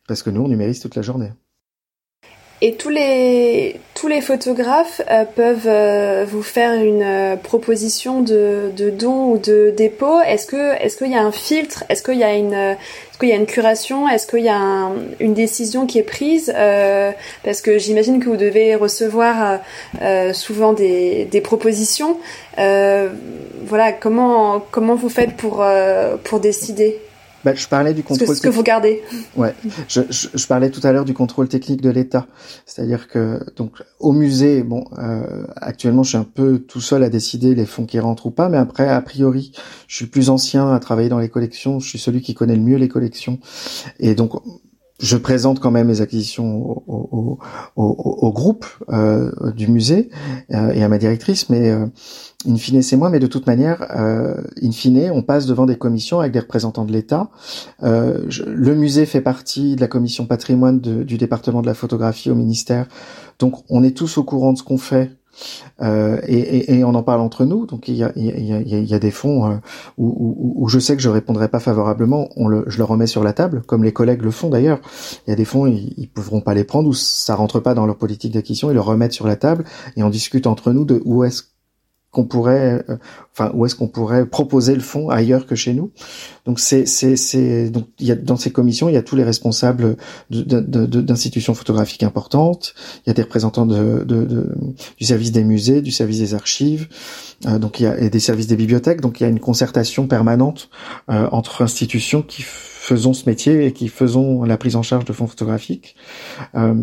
parce 0.08 0.22
que 0.22 0.30
nous 0.30 0.42
on 0.42 0.48
numérise 0.48 0.80
toute 0.80 0.96
la 0.96 1.02
journée. 1.02 1.32
Et 2.62 2.76
tous 2.76 2.88
les, 2.88 3.78
tous 3.94 4.08
les 4.08 4.22
photographes 4.22 5.02
euh, 5.10 5.24
peuvent 5.26 5.66
euh, 5.66 6.24
vous 6.26 6.42
faire 6.42 6.72
une 6.72 7.02
euh, 7.02 7.36
proposition 7.36 8.22
de, 8.22 8.70
de 8.74 8.88
don 8.88 9.32
ou 9.32 9.38
de 9.38 9.74
dépôt. 9.76 10.20
Est-ce 10.22 10.46
que 10.46 10.74
est-ce 10.82 10.96
qu'il 10.96 11.10
y 11.10 11.16
a 11.16 11.22
un 11.22 11.32
filtre? 11.32 11.84
Est-ce 11.90 12.02
qu'il 12.02 12.18
y 12.18 12.24
a 12.24 12.34
une 12.34 12.54
est-ce 12.54 13.26
y 13.26 13.32
a 13.32 13.36
une 13.36 13.46
curation? 13.46 14.08
Est-ce 14.08 14.26
qu'il 14.26 14.44
y 14.44 14.48
a 14.48 14.56
un, 14.56 14.92
une 15.20 15.34
décision 15.34 15.86
qui 15.86 15.98
est 15.98 16.02
prise? 16.02 16.50
Parce 17.44 17.60
que 17.60 17.78
j'imagine 17.78 18.20
que 18.20 18.28
vous 18.28 18.36
devez 18.36 18.74
recevoir 18.74 19.60
souvent 20.34 20.74
des, 20.74 21.24
des 21.24 21.40
propositions. 21.40 22.18
voilà, 22.56 23.92
comment 23.98 24.62
comment 24.70 24.94
vous 24.94 25.08
faites 25.08 25.34
pour 25.36 25.64
pour 26.24 26.40
décider? 26.40 27.00
Bah, 27.46 27.54
je 27.54 27.68
parlais 27.68 27.94
du 27.94 28.02
contrôle. 28.02 28.34
Ce 28.34 28.42
que, 28.42 28.48
vous 28.48 28.64
gardez. 28.64 29.04
Ouais, 29.36 29.54
je, 29.86 30.00
je, 30.10 30.26
je, 30.34 30.46
parlais 30.48 30.68
tout 30.68 30.80
à 30.82 30.90
l'heure 30.90 31.04
du 31.04 31.14
contrôle 31.14 31.46
technique 31.46 31.80
de 31.80 31.90
l'État, 31.90 32.26
c'est-à-dire 32.66 33.06
que 33.06 33.38
donc 33.54 33.84
au 34.00 34.10
musée, 34.10 34.64
bon, 34.64 34.82
euh, 34.98 35.46
actuellement, 35.54 36.02
je 36.02 36.08
suis 36.08 36.18
un 36.18 36.24
peu 36.24 36.58
tout 36.58 36.80
seul 36.80 37.04
à 37.04 37.08
décider 37.08 37.54
les 37.54 37.64
fonds 37.64 37.86
qui 37.86 38.00
rentrent 38.00 38.26
ou 38.26 38.32
pas, 38.32 38.48
mais 38.48 38.56
après, 38.56 38.88
a 38.88 39.00
priori, 39.00 39.52
je 39.86 39.94
suis 39.94 40.06
plus 40.06 40.28
ancien 40.28 40.74
à 40.74 40.80
travailler 40.80 41.08
dans 41.08 41.20
les 41.20 41.28
collections, 41.28 41.78
je 41.78 41.88
suis 41.88 42.00
celui 42.00 42.20
qui 42.20 42.34
connaît 42.34 42.56
le 42.56 42.62
mieux 42.62 42.78
les 42.78 42.88
collections, 42.88 43.38
et 44.00 44.16
donc 44.16 44.32
je 44.98 45.16
présente 45.16 45.60
quand 45.60 45.70
même 45.70 45.88
les 45.88 46.00
acquisitions 46.00 46.62
au, 46.64 46.82
au, 46.86 47.38
au, 47.76 48.18
au 48.22 48.32
groupe 48.32 48.66
euh, 48.88 49.30
du 49.54 49.68
musée 49.68 50.10
euh, 50.52 50.70
et 50.72 50.82
à 50.82 50.88
ma 50.88 50.98
directrice, 50.98 51.50
mais 51.50 51.70
euh, 51.70 51.86
in 52.48 52.56
fine 52.56 52.80
c'est 52.82 52.96
moi, 52.96 53.10
mais 53.10 53.18
de 53.18 53.26
toute 53.26 53.46
manière, 53.46 53.86
euh, 53.96 54.40
in 54.62 54.72
fine, 54.72 55.10
on 55.12 55.22
passe 55.22 55.46
devant 55.46 55.66
des 55.66 55.76
commissions 55.76 56.20
avec 56.20 56.32
des 56.32 56.40
représentants 56.40 56.84
de 56.84 56.92
l'État. 56.92 57.30
Euh, 57.82 58.26
le 58.46 58.74
musée 58.74 59.06
fait 59.06 59.20
partie 59.20 59.76
de 59.76 59.80
la 59.80 59.88
commission 59.88 60.26
patrimoine 60.26 60.80
de, 60.80 61.02
du 61.02 61.18
département 61.18 61.60
de 61.60 61.66
la 61.66 61.74
photographie 61.74 62.30
au 62.30 62.34
ministère, 62.34 62.86
donc 63.38 63.64
on 63.68 63.84
est 63.84 63.96
tous 63.96 64.16
au 64.16 64.24
courant 64.24 64.52
de 64.54 64.58
ce 64.58 64.62
qu'on 64.62 64.78
fait 64.78 65.10
euh, 65.82 66.20
et, 66.26 66.38
et, 66.38 66.74
et, 66.78 66.84
on 66.84 66.94
en 66.94 67.02
parle 67.02 67.20
entre 67.20 67.44
nous. 67.44 67.66
Donc 67.66 67.88
il 67.88 67.94
y 67.94 68.04
a, 68.04 68.12
il 68.16 68.24
y 68.24 68.52
a, 68.52 68.60
y 68.60 68.94
a 68.94 68.98
des 68.98 69.10
fonds 69.10 69.50
euh, 69.50 69.56
où, 69.98 70.06
où, 70.06 70.64
où, 70.64 70.68
je 70.68 70.78
sais 70.78 70.96
que 70.96 71.02
je 71.02 71.08
répondrai 71.08 71.48
pas 71.48 71.60
favorablement, 71.60 72.28
on 72.36 72.48
le, 72.48 72.64
je 72.66 72.78
le 72.78 72.84
remets 72.84 73.06
sur 73.06 73.22
la 73.22 73.32
table, 73.32 73.62
comme 73.66 73.84
les 73.84 73.92
collègues 73.92 74.22
le 74.22 74.30
font 74.30 74.48
d'ailleurs. 74.48 74.80
Il 75.26 75.30
y 75.30 75.32
a 75.32 75.36
des 75.36 75.44
fonds, 75.44 75.66
ils, 75.66 75.94
ils 75.96 76.08
pourront 76.08 76.40
pas 76.40 76.54
les 76.54 76.64
prendre 76.64 76.88
ou 76.88 76.94
ça 76.94 77.34
rentre 77.34 77.60
pas 77.60 77.74
dans 77.74 77.86
leur 77.86 77.96
politique 77.96 78.32
d'acquisition, 78.32 78.70
ils 78.70 78.74
le 78.74 78.80
remettent 78.80 79.12
sur 79.12 79.26
la 79.26 79.36
table 79.36 79.64
et 79.96 80.02
on 80.02 80.10
discute 80.10 80.46
entre 80.46 80.72
nous 80.72 80.84
de 80.84 81.02
où 81.04 81.24
est-ce 81.24 81.42
qu'on 82.10 82.24
pourrait, 82.24 82.84
euh, 82.88 82.96
enfin 83.32 83.50
où 83.54 83.66
est-ce 83.66 83.74
qu'on 83.74 83.88
pourrait 83.88 84.26
proposer 84.26 84.74
le 84.74 84.80
fonds 84.80 85.10
ailleurs 85.10 85.46
que 85.46 85.54
chez 85.54 85.74
nous. 85.74 85.90
Donc 86.46 86.60
c'est 86.60 86.86
c'est 86.86 87.16
c'est 87.16 87.68
donc 87.68 87.88
il 87.98 88.06
y 88.06 88.12
a 88.12 88.14
dans 88.14 88.36
ces 88.36 88.50
commissions 88.50 88.88
il 88.88 88.94
y 88.94 88.96
a 88.96 89.02
tous 89.02 89.16
les 89.16 89.24
responsables 89.24 89.96
d'institutions 90.30 91.54
photographiques 91.54 92.02
importantes, 92.02 92.74
il 93.04 93.08
y 93.08 93.10
a 93.10 93.14
des 93.14 93.22
représentants 93.22 93.66
de, 93.66 94.04
de, 94.04 94.48
du 94.96 95.04
service 95.04 95.32
des 95.32 95.44
musées, 95.44 95.82
du 95.82 95.90
service 95.90 96.18
des 96.18 96.34
archives, 96.34 96.88
euh, 97.46 97.58
donc 97.58 97.80
il 97.80 97.84
y 97.84 97.86
a 97.86 97.98
et 97.98 98.08
des 98.08 98.20
services 98.20 98.46
des 98.46 98.56
bibliothèques. 98.56 99.00
Donc 99.00 99.20
il 99.20 99.24
y 99.24 99.26
a 99.26 99.28
une 99.28 99.40
concertation 99.40 100.06
permanente 100.06 100.70
euh, 101.10 101.28
entre 101.32 101.62
institutions 101.62 102.22
qui 102.22 102.42
faisons 102.86 103.12
ce 103.12 103.28
métier 103.28 103.66
et 103.66 103.72
qui 103.72 103.88
faisons 103.88 104.44
la 104.44 104.56
prise 104.56 104.76
en 104.76 104.82
charge 104.82 105.04
de 105.04 105.12
fonds 105.12 105.26
photographiques. 105.26 105.96
Euh, 106.54 106.74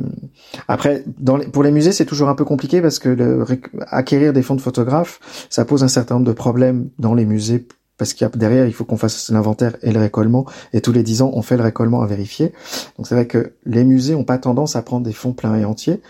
après, 0.67 1.05
dans 1.17 1.37
les, 1.37 1.47
pour 1.47 1.63
les 1.63 1.71
musées, 1.71 1.93
c'est 1.93 2.05
toujours 2.05 2.27
un 2.27 2.35
peu 2.35 2.43
compliqué 2.43 2.81
parce 2.81 2.99
que 2.99 3.07
le, 3.07 3.45
acquérir 3.87 4.33
des 4.33 4.41
fonds 4.41 4.55
de 4.55 4.61
photographes, 4.61 5.19
ça 5.49 5.63
pose 5.63 5.81
un 5.81 5.87
certain 5.87 6.15
nombre 6.15 6.27
de 6.27 6.33
problèmes 6.33 6.89
dans 6.99 7.13
les 7.13 7.25
musées 7.25 7.65
parce 7.97 8.13
qu'il 8.13 8.25
y 8.25 8.27
a 8.27 8.29
derrière, 8.35 8.65
il 8.65 8.73
faut 8.73 8.83
qu'on 8.83 8.97
fasse 8.97 9.29
l'inventaire 9.29 9.77
et 9.81 9.91
le 9.91 9.99
récollement, 9.99 10.45
et 10.73 10.81
tous 10.81 10.91
les 10.91 11.03
dix 11.03 11.21
ans, 11.21 11.31
on 11.35 11.41
fait 11.41 11.55
le 11.55 11.63
récollement 11.63 12.01
à 12.01 12.07
vérifier. 12.07 12.51
Donc 12.97 13.07
c'est 13.07 13.15
vrai 13.15 13.27
que 13.27 13.53
les 13.65 13.85
musées 13.85 14.15
ont 14.15 14.25
pas 14.25 14.39
tendance 14.39 14.75
à 14.75 14.81
prendre 14.81 15.05
des 15.05 15.13
fonds 15.13 15.31
pleins 15.31 15.55
et 15.55 15.63
entiers. 15.63 16.01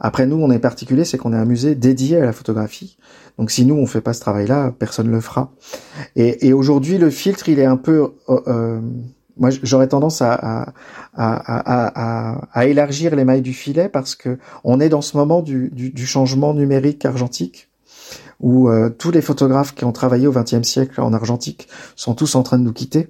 Après, 0.00 0.24
nous, 0.24 0.36
on 0.36 0.50
est 0.50 0.60
particulier, 0.60 1.04
c'est 1.04 1.18
qu'on 1.18 1.34
est 1.34 1.36
un 1.36 1.44
musée 1.44 1.74
dédié 1.74 2.18
à 2.18 2.24
la 2.24 2.32
photographie. 2.32 2.96
Donc 3.38 3.50
si 3.50 3.66
nous, 3.66 3.74
on 3.74 3.86
fait 3.86 4.00
pas 4.00 4.14
ce 4.14 4.20
travail-là, 4.20 4.72
personne 4.78 5.10
le 5.10 5.20
fera. 5.20 5.52
Et, 6.16 6.46
et 6.46 6.52
aujourd'hui, 6.54 6.96
le 6.96 7.10
filtre, 7.10 7.50
il 7.50 7.58
est 7.58 7.66
un 7.66 7.76
peu... 7.76 8.14
Euh, 8.30 8.40
euh 8.46 8.80
moi 9.36 9.50
j'aurais 9.62 9.88
tendance 9.88 10.22
à, 10.22 10.32
à, 10.34 10.72
à, 11.14 12.40
à, 12.52 12.66
élargir 12.66 13.16
les 13.16 13.24
mailles 13.24 13.42
du 13.42 13.52
filet 13.52 13.88
parce 13.88 14.14
que 14.14 14.38
on 14.64 14.80
est 14.80 14.88
dans 14.88 15.02
ce 15.02 15.16
moment 15.16 15.42
du, 15.42 15.70
du, 15.70 15.90
du 15.90 16.06
changement 16.06 16.54
numérique 16.54 17.04
argentique 17.04 17.70
où 18.42 18.68
euh, 18.68 18.90
tous 18.90 19.10
les 19.10 19.22
photographes 19.22 19.74
qui 19.74 19.84
ont 19.84 19.92
travaillé 19.92 20.26
au 20.26 20.32
XXe 20.32 20.62
siècle 20.62 21.00
en 21.00 21.12
argentique 21.12 21.68
sont 21.96 22.14
tous 22.14 22.34
en 22.34 22.42
train 22.42 22.58
de 22.58 22.64
nous 22.64 22.72
quitter. 22.72 23.08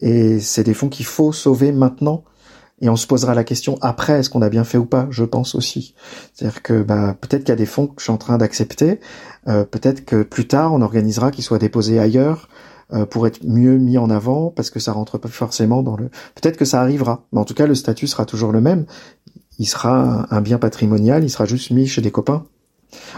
Et 0.00 0.38
c'est 0.38 0.62
des 0.62 0.74
fonds 0.74 0.88
qu'il 0.88 1.06
faut 1.06 1.32
sauver 1.32 1.72
maintenant. 1.72 2.22
Et 2.80 2.88
on 2.88 2.94
se 2.94 3.08
posera 3.08 3.34
la 3.34 3.42
question 3.42 3.76
après 3.80 4.20
est-ce 4.20 4.30
qu'on 4.30 4.42
a 4.42 4.50
bien 4.50 4.62
fait 4.62 4.78
ou 4.78 4.84
pas? 4.84 5.08
Je 5.10 5.24
pense 5.24 5.56
aussi. 5.56 5.94
C'est-à-dire 6.32 6.62
que 6.62 6.82
bah, 6.82 7.16
peut-être 7.20 7.42
qu'il 7.42 7.48
y 7.48 7.52
a 7.52 7.56
des 7.56 7.66
fonds 7.66 7.88
que 7.88 7.94
je 7.98 8.04
suis 8.04 8.12
en 8.12 8.18
train 8.18 8.38
d'accepter. 8.38 9.00
Euh, 9.48 9.64
peut-être 9.64 10.04
que 10.04 10.22
plus 10.22 10.46
tard 10.46 10.72
on 10.74 10.82
organisera 10.82 11.32
qu'ils 11.32 11.42
soient 11.42 11.58
déposés 11.58 11.98
ailleurs 11.98 12.48
euh, 12.92 13.04
pour 13.04 13.26
être 13.26 13.44
mieux 13.44 13.76
mis 13.76 13.98
en 13.98 14.08
avant 14.08 14.50
parce 14.50 14.70
que 14.70 14.80
ça 14.80 14.92
rentre 14.92 15.18
pas 15.18 15.28
forcément 15.28 15.82
dans 15.82 15.96
le. 15.96 16.08
Peut-être 16.34 16.56
que 16.56 16.64
ça 16.64 16.80
arrivera, 16.80 17.26
mais 17.32 17.40
en 17.40 17.44
tout 17.44 17.54
cas 17.54 17.66
le 17.66 17.74
statut 17.74 18.06
sera 18.06 18.24
toujours 18.24 18.50
le 18.50 18.60
même. 18.60 18.86
Il 19.58 19.66
sera 19.66 20.26
un, 20.34 20.40
bien 20.40 20.58
patrimonial, 20.58 21.24
il 21.24 21.30
sera 21.30 21.44
juste 21.44 21.70
mis 21.70 21.86
chez 21.86 22.00
des 22.00 22.10
copains. 22.10 22.46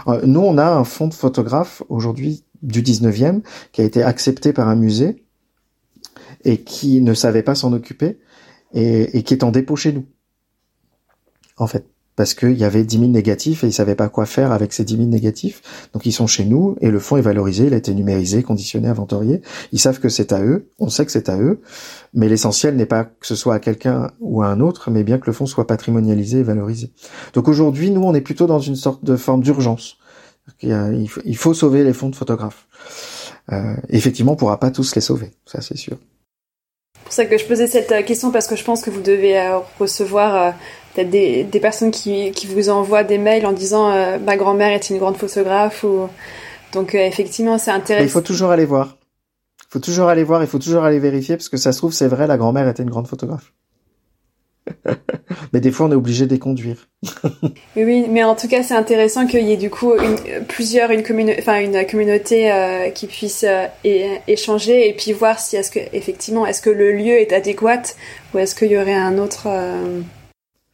Euh, 0.07 0.21
nous, 0.25 0.41
on 0.41 0.57
a 0.57 0.67
un 0.67 0.83
fonds 0.83 1.07
de 1.07 1.13
photographes 1.13 1.83
aujourd'hui 1.87 2.43
du 2.61 2.81
19e 2.81 3.41
qui 3.71 3.81
a 3.81 3.83
été 3.83 4.03
accepté 4.03 4.51
par 4.51 4.67
un 4.67 4.75
musée 4.75 5.23
et 6.43 6.61
qui 6.61 7.01
ne 7.01 7.13
savait 7.13 7.43
pas 7.43 7.55
s'en 7.55 7.71
occuper 7.71 8.19
et, 8.73 9.17
et 9.17 9.23
qui 9.23 9.33
est 9.33 9.43
en 9.43 9.51
dépôt 9.51 9.75
chez 9.75 9.93
nous. 9.93 10.05
en 11.57 11.67
fait 11.67 11.90
parce 12.15 12.33
qu'il 12.33 12.57
y 12.57 12.63
avait 12.63 12.83
10 12.83 12.99
000 12.99 13.11
négatifs 13.11 13.63
et 13.63 13.67
ils 13.67 13.73
savaient 13.73 13.95
pas 13.95 14.09
quoi 14.09 14.25
faire 14.25 14.51
avec 14.51 14.73
ces 14.73 14.83
10 14.83 14.97
000 14.97 15.07
négatifs. 15.07 15.61
Donc 15.93 16.05
ils 16.05 16.11
sont 16.11 16.27
chez 16.27 16.45
nous 16.45 16.75
et 16.81 16.91
le 16.91 16.99
fonds 16.99 17.17
est 17.17 17.21
valorisé, 17.21 17.67
il 17.67 17.73
a 17.73 17.77
été 17.77 17.93
numérisé, 17.93 18.43
conditionné, 18.43 18.87
inventorié. 18.87 19.41
Ils 19.71 19.79
savent 19.79 19.99
que 19.99 20.09
c'est 20.09 20.31
à 20.33 20.43
eux, 20.43 20.69
on 20.79 20.89
sait 20.89 21.05
que 21.05 21.11
c'est 21.11 21.29
à 21.29 21.39
eux, 21.39 21.61
mais 22.13 22.27
l'essentiel 22.27 22.75
n'est 22.75 22.85
pas 22.85 23.05
que 23.05 23.27
ce 23.27 23.35
soit 23.35 23.55
à 23.55 23.59
quelqu'un 23.59 24.11
ou 24.19 24.43
à 24.43 24.47
un 24.47 24.59
autre, 24.59 24.91
mais 24.91 25.03
bien 25.03 25.17
que 25.17 25.27
le 25.27 25.33
fonds 25.33 25.45
soit 25.45 25.67
patrimonialisé 25.67 26.39
et 26.39 26.43
valorisé. 26.43 26.91
Donc 27.33 27.47
aujourd'hui, 27.47 27.91
nous, 27.91 28.03
on 28.03 28.13
est 28.13 28.21
plutôt 28.21 28.47
dans 28.47 28.59
une 28.59 28.75
sorte 28.75 29.03
de 29.03 29.15
forme 29.15 29.41
d'urgence. 29.41 29.97
Il 30.61 31.37
faut 31.37 31.53
sauver 31.53 31.83
les 31.83 31.93
fonds 31.93 32.09
de 32.09 32.15
photographes. 32.15 32.67
Euh, 33.51 33.75
effectivement, 33.89 34.33
on 34.33 34.35
pourra 34.35 34.59
pas 34.59 34.71
tous 34.71 34.95
les 34.95 35.01
sauver, 35.01 35.31
ça 35.45 35.61
c'est 35.61 35.77
sûr. 35.77 35.97
Pour 37.11 37.15
ça 37.17 37.25
que 37.25 37.37
je 37.37 37.43
posais 37.43 37.67
cette 37.67 37.91
euh, 37.91 38.03
question 38.03 38.31
parce 38.31 38.47
que 38.47 38.55
je 38.55 38.63
pense 38.63 38.81
que 38.81 38.89
vous 38.89 39.01
devez 39.01 39.37
euh, 39.37 39.57
recevoir 39.81 40.33
euh, 40.33 40.51
peut-être 40.93 41.09
des, 41.09 41.43
des, 41.43 41.59
personnes 41.59 41.91
qui, 41.91 42.31
qui, 42.31 42.47
vous 42.47 42.69
envoient 42.69 43.03
des 43.03 43.17
mails 43.17 43.45
en 43.45 43.51
disant 43.51 43.91
ma 44.19 44.37
grand-mère 44.37 44.71
est 44.71 44.89
une 44.89 44.97
grande 44.97 45.17
photographe 45.17 45.83
ou 45.83 46.07
donc 46.71 46.95
effectivement 46.95 47.57
c'est 47.57 47.71
intéressant. 47.71 48.05
il 48.05 48.09
faut 48.09 48.21
toujours 48.21 48.51
aller 48.51 48.63
voir. 48.63 48.95
Il 49.59 49.71
faut 49.71 49.79
toujours 49.79 50.07
aller 50.07 50.23
voir, 50.23 50.41
il 50.41 50.47
faut 50.47 50.57
toujours 50.57 50.85
aller 50.85 50.99
vérifier 50.99 51.35
parce 51.35 51.49
que 51.49 51.57
ça 51.57 51.73
se 51.73 51.79
trouve 51.79 51.91
c'est 51.91 52.07
vrai 52.07 52.27
la 52.27 52.37
grand-mère 52.37 52.69
était 52.69 52.83
une 52.83 52.89
grande 52.89 53.09
photographe. 53.09 53.51
Mais 55.53 55.59
des 55.59 55.71
fois, 55.71 55.87
on 55.87 55.91
est 55.91 55.95
obligé 55.95 56.25
de 56.25 56.31
les 56.31 56.39
conduire. 56.39 56.87
oui, 57.75 58.05
mais 58.09 58.23
en 58.23 58.35
tout 58.35 58.47
cas, 58.47 58.63
c'est 58.63 58.75
intéressant 58.75 59.25
qu'il 59.27 59.45
y 59.45 59.53
ait 59.53 59.57
du 59.57 59.69
coup 59.69 59.93
plusieurs, 60.47 60.91
une, 60.91 61.03
commune, 61.03 61.29
une 61.29 61.85
communauté 61.85 62.51
euh, 62.51 62.89
qui 62.89 63.07
puisse 63.07 63.45
euh, 63.47 63.67
échanger 64.27 64.89
et 64.89 64.93
puis 64.93 65.13
voir 65.13 65.39
si 65.39 65.55
est-ce 65.55 65.71
que 65.71 65.79
effectivement 65.93 66.45
est-ce 66.45 66.61
que 66.61 66.69
le 66.69 66.91
lieu 66.91 67.19
est 67.19 67.33
adéquat 67.33 67.81
ou 68.33 68.39
est-ce 68.39 68.55
qu'il 68.55 68.71
y 68.71 68.77
aurait 68.77 68.93
un 68.93 69.17
autre. 69.17 69.47
Euh, 69.47 70.01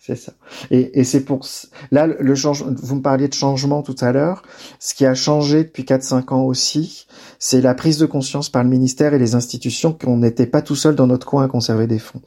c'est 0.07 0.15
ça. 0.15 0.31
Et, 0.71 0.99
et 0.99 1.03
c'est 1.03 1.25
pour 1.25 1.45
là 1.91 2.07
le 2.07 2.35
changement. 2.35 2.71
Vous 2.81 2.95
me 2.95 3.01
parliez 3.01 3.27
de 3.27 3.33
changement 3.33 3.81
tout 3.81 3.95
à 3.99 4.13
l'heure. 4.13 4.41
Ce 4.79 4.93
qui 4.93 5.05
a 5.05 5.13
changé 5.13 5.65
depuis 5.65 5.83
4-5 5.83 6.33
ans 6.33 6.43
aussi, 6.43 7.07
c'est 7.39 7.59
la 7.59 7.73
prise 7.73 7.97
de 7.97 8.05
conscience 8.05 8.47
par 8.47 8.63
le 8.63 8.69
ministère 8.69 9.13
et 9.13 9.19
les 9.19 9.35
institutions 9.35 9.91
qu'on 9.91 10.17
n'était 10.17 10.45
pas 10.45 10.61
tout 10.61 10.75
seul 10.75 10.95
dans 10.95 11.07
notre 11.07 11.27
coin 11.27 11.43
à 11.43 11.47
conserver 11.49 11.87
des 11.87 11.99
fonds 11.99 12.21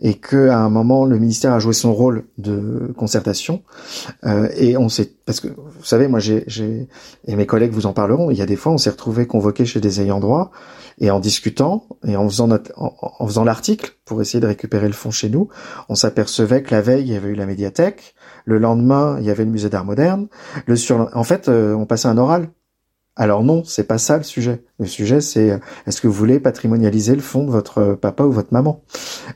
et 0.00 0.14
que 0.14 0.48
à 0.48 0.58
un 0.58 0.70
moment 0.70 1.04
le 1.04 1.18
ministère 1.18 1.52
a 1.52 1.58
joué 1.58 1.72
son 1.72 1.92
rôle 1.92 2.24
de 2.38 2.92
concertation 2.96 3.62
euh, 4.24 4.48
et 4.56 4.76
on 4.76 4.88
s'est 4.88 5.10
parce 5.26 5.40
que 5.40 5.48
vous 5.48 5.84
savez 5.84 6.06
moi 6.06 6.20
j'ai 6.20 6.46
et 7.26 7.36
mes 7.36 7.46
collègues 7.46 7.72
vous 7.72 7.86
en 7.86 7.92
parleront 7.92 8.30
il 8.30 8.38
y 8.38 8.42
a 8.42 8.46
des 8.46 8.54
fois 8.54 8.72
on 8.72 8.78
s'est 8.78 8.90
retrouvé 8.90 9.26
convoqué 9.26 9.64
chez 9.64 9.80
des 9.80 10.00
ayants 10.00 10.20
droit 10.20 10.52
et 11.00 11.10
en 11.10 11.20
discutant 11.20 11.86
et 12.06 12.16
en 12.16 12.28
faisant 12.28 12.48
notre, 12.48 12.72
en, 12.76 13.26
faisant 13.26 13.44
l'article 13.44 13.92
pour 14.04 14.20
essayer 14.20 14.40
de 14.40 14.46
récupérer 14.46 14.86
le 14.86 14.92
fonds 14.92 15.10
chez 15.10 15.28
nous 15.28 15.48
on 15.88 15.94
s'apercevait 15.94 16.62
que 16.62 16.74
la 16.74 16.80
veille 16.80 17.02
il 17.02 17.12
y 17.12 17.16
avait 17.16 17.30
eu 17.30 17.34
la 17.34 17.46
médiathèque. 17.46 18.14
Le 18.44 18.58
lendemain 18.58 19.16
il 19.20 19.26
y 19.26 19.30
avait 19.30 19.44
le 19.44 19.50
musée 19.50 19.68
d'art 19.68 19.84
moderne. 19.84 20.28
Le 20.66 20.76
sur 20.76 21.10
en 21.14 21.24
fait 21.24 21.48
euh, 21.48 21.74
on 21.74 21.86
passait 21.86 22.08
un 22.08 22.18
oral 22.18 22.48
alors 23.18 23.42
non, 23.42 23.64
c'est 23.64 23.84
pas 23.84 23.98
ça 23.98 24.16
le 24.16 24.22
sujet. 24.22 24.62
Le 24.78 24.86
sujet, 24.86 25.20
c'est 25.20 25.50
euh, 25.50 25.58
est-ce 25.88 26.00
que 26.00 26.06
vous 26.06 26.12
voulez 26.12 26.38
patrimonialiser 26.38 27.16
le 27.16 27.20
fonds 27.20 27.44
de 27.44 27.50
votre 27.50 27.94
papa 27.94 28.22
ou 28.22 28.30
votre 28.30 28.52
maman? 28.52 28.84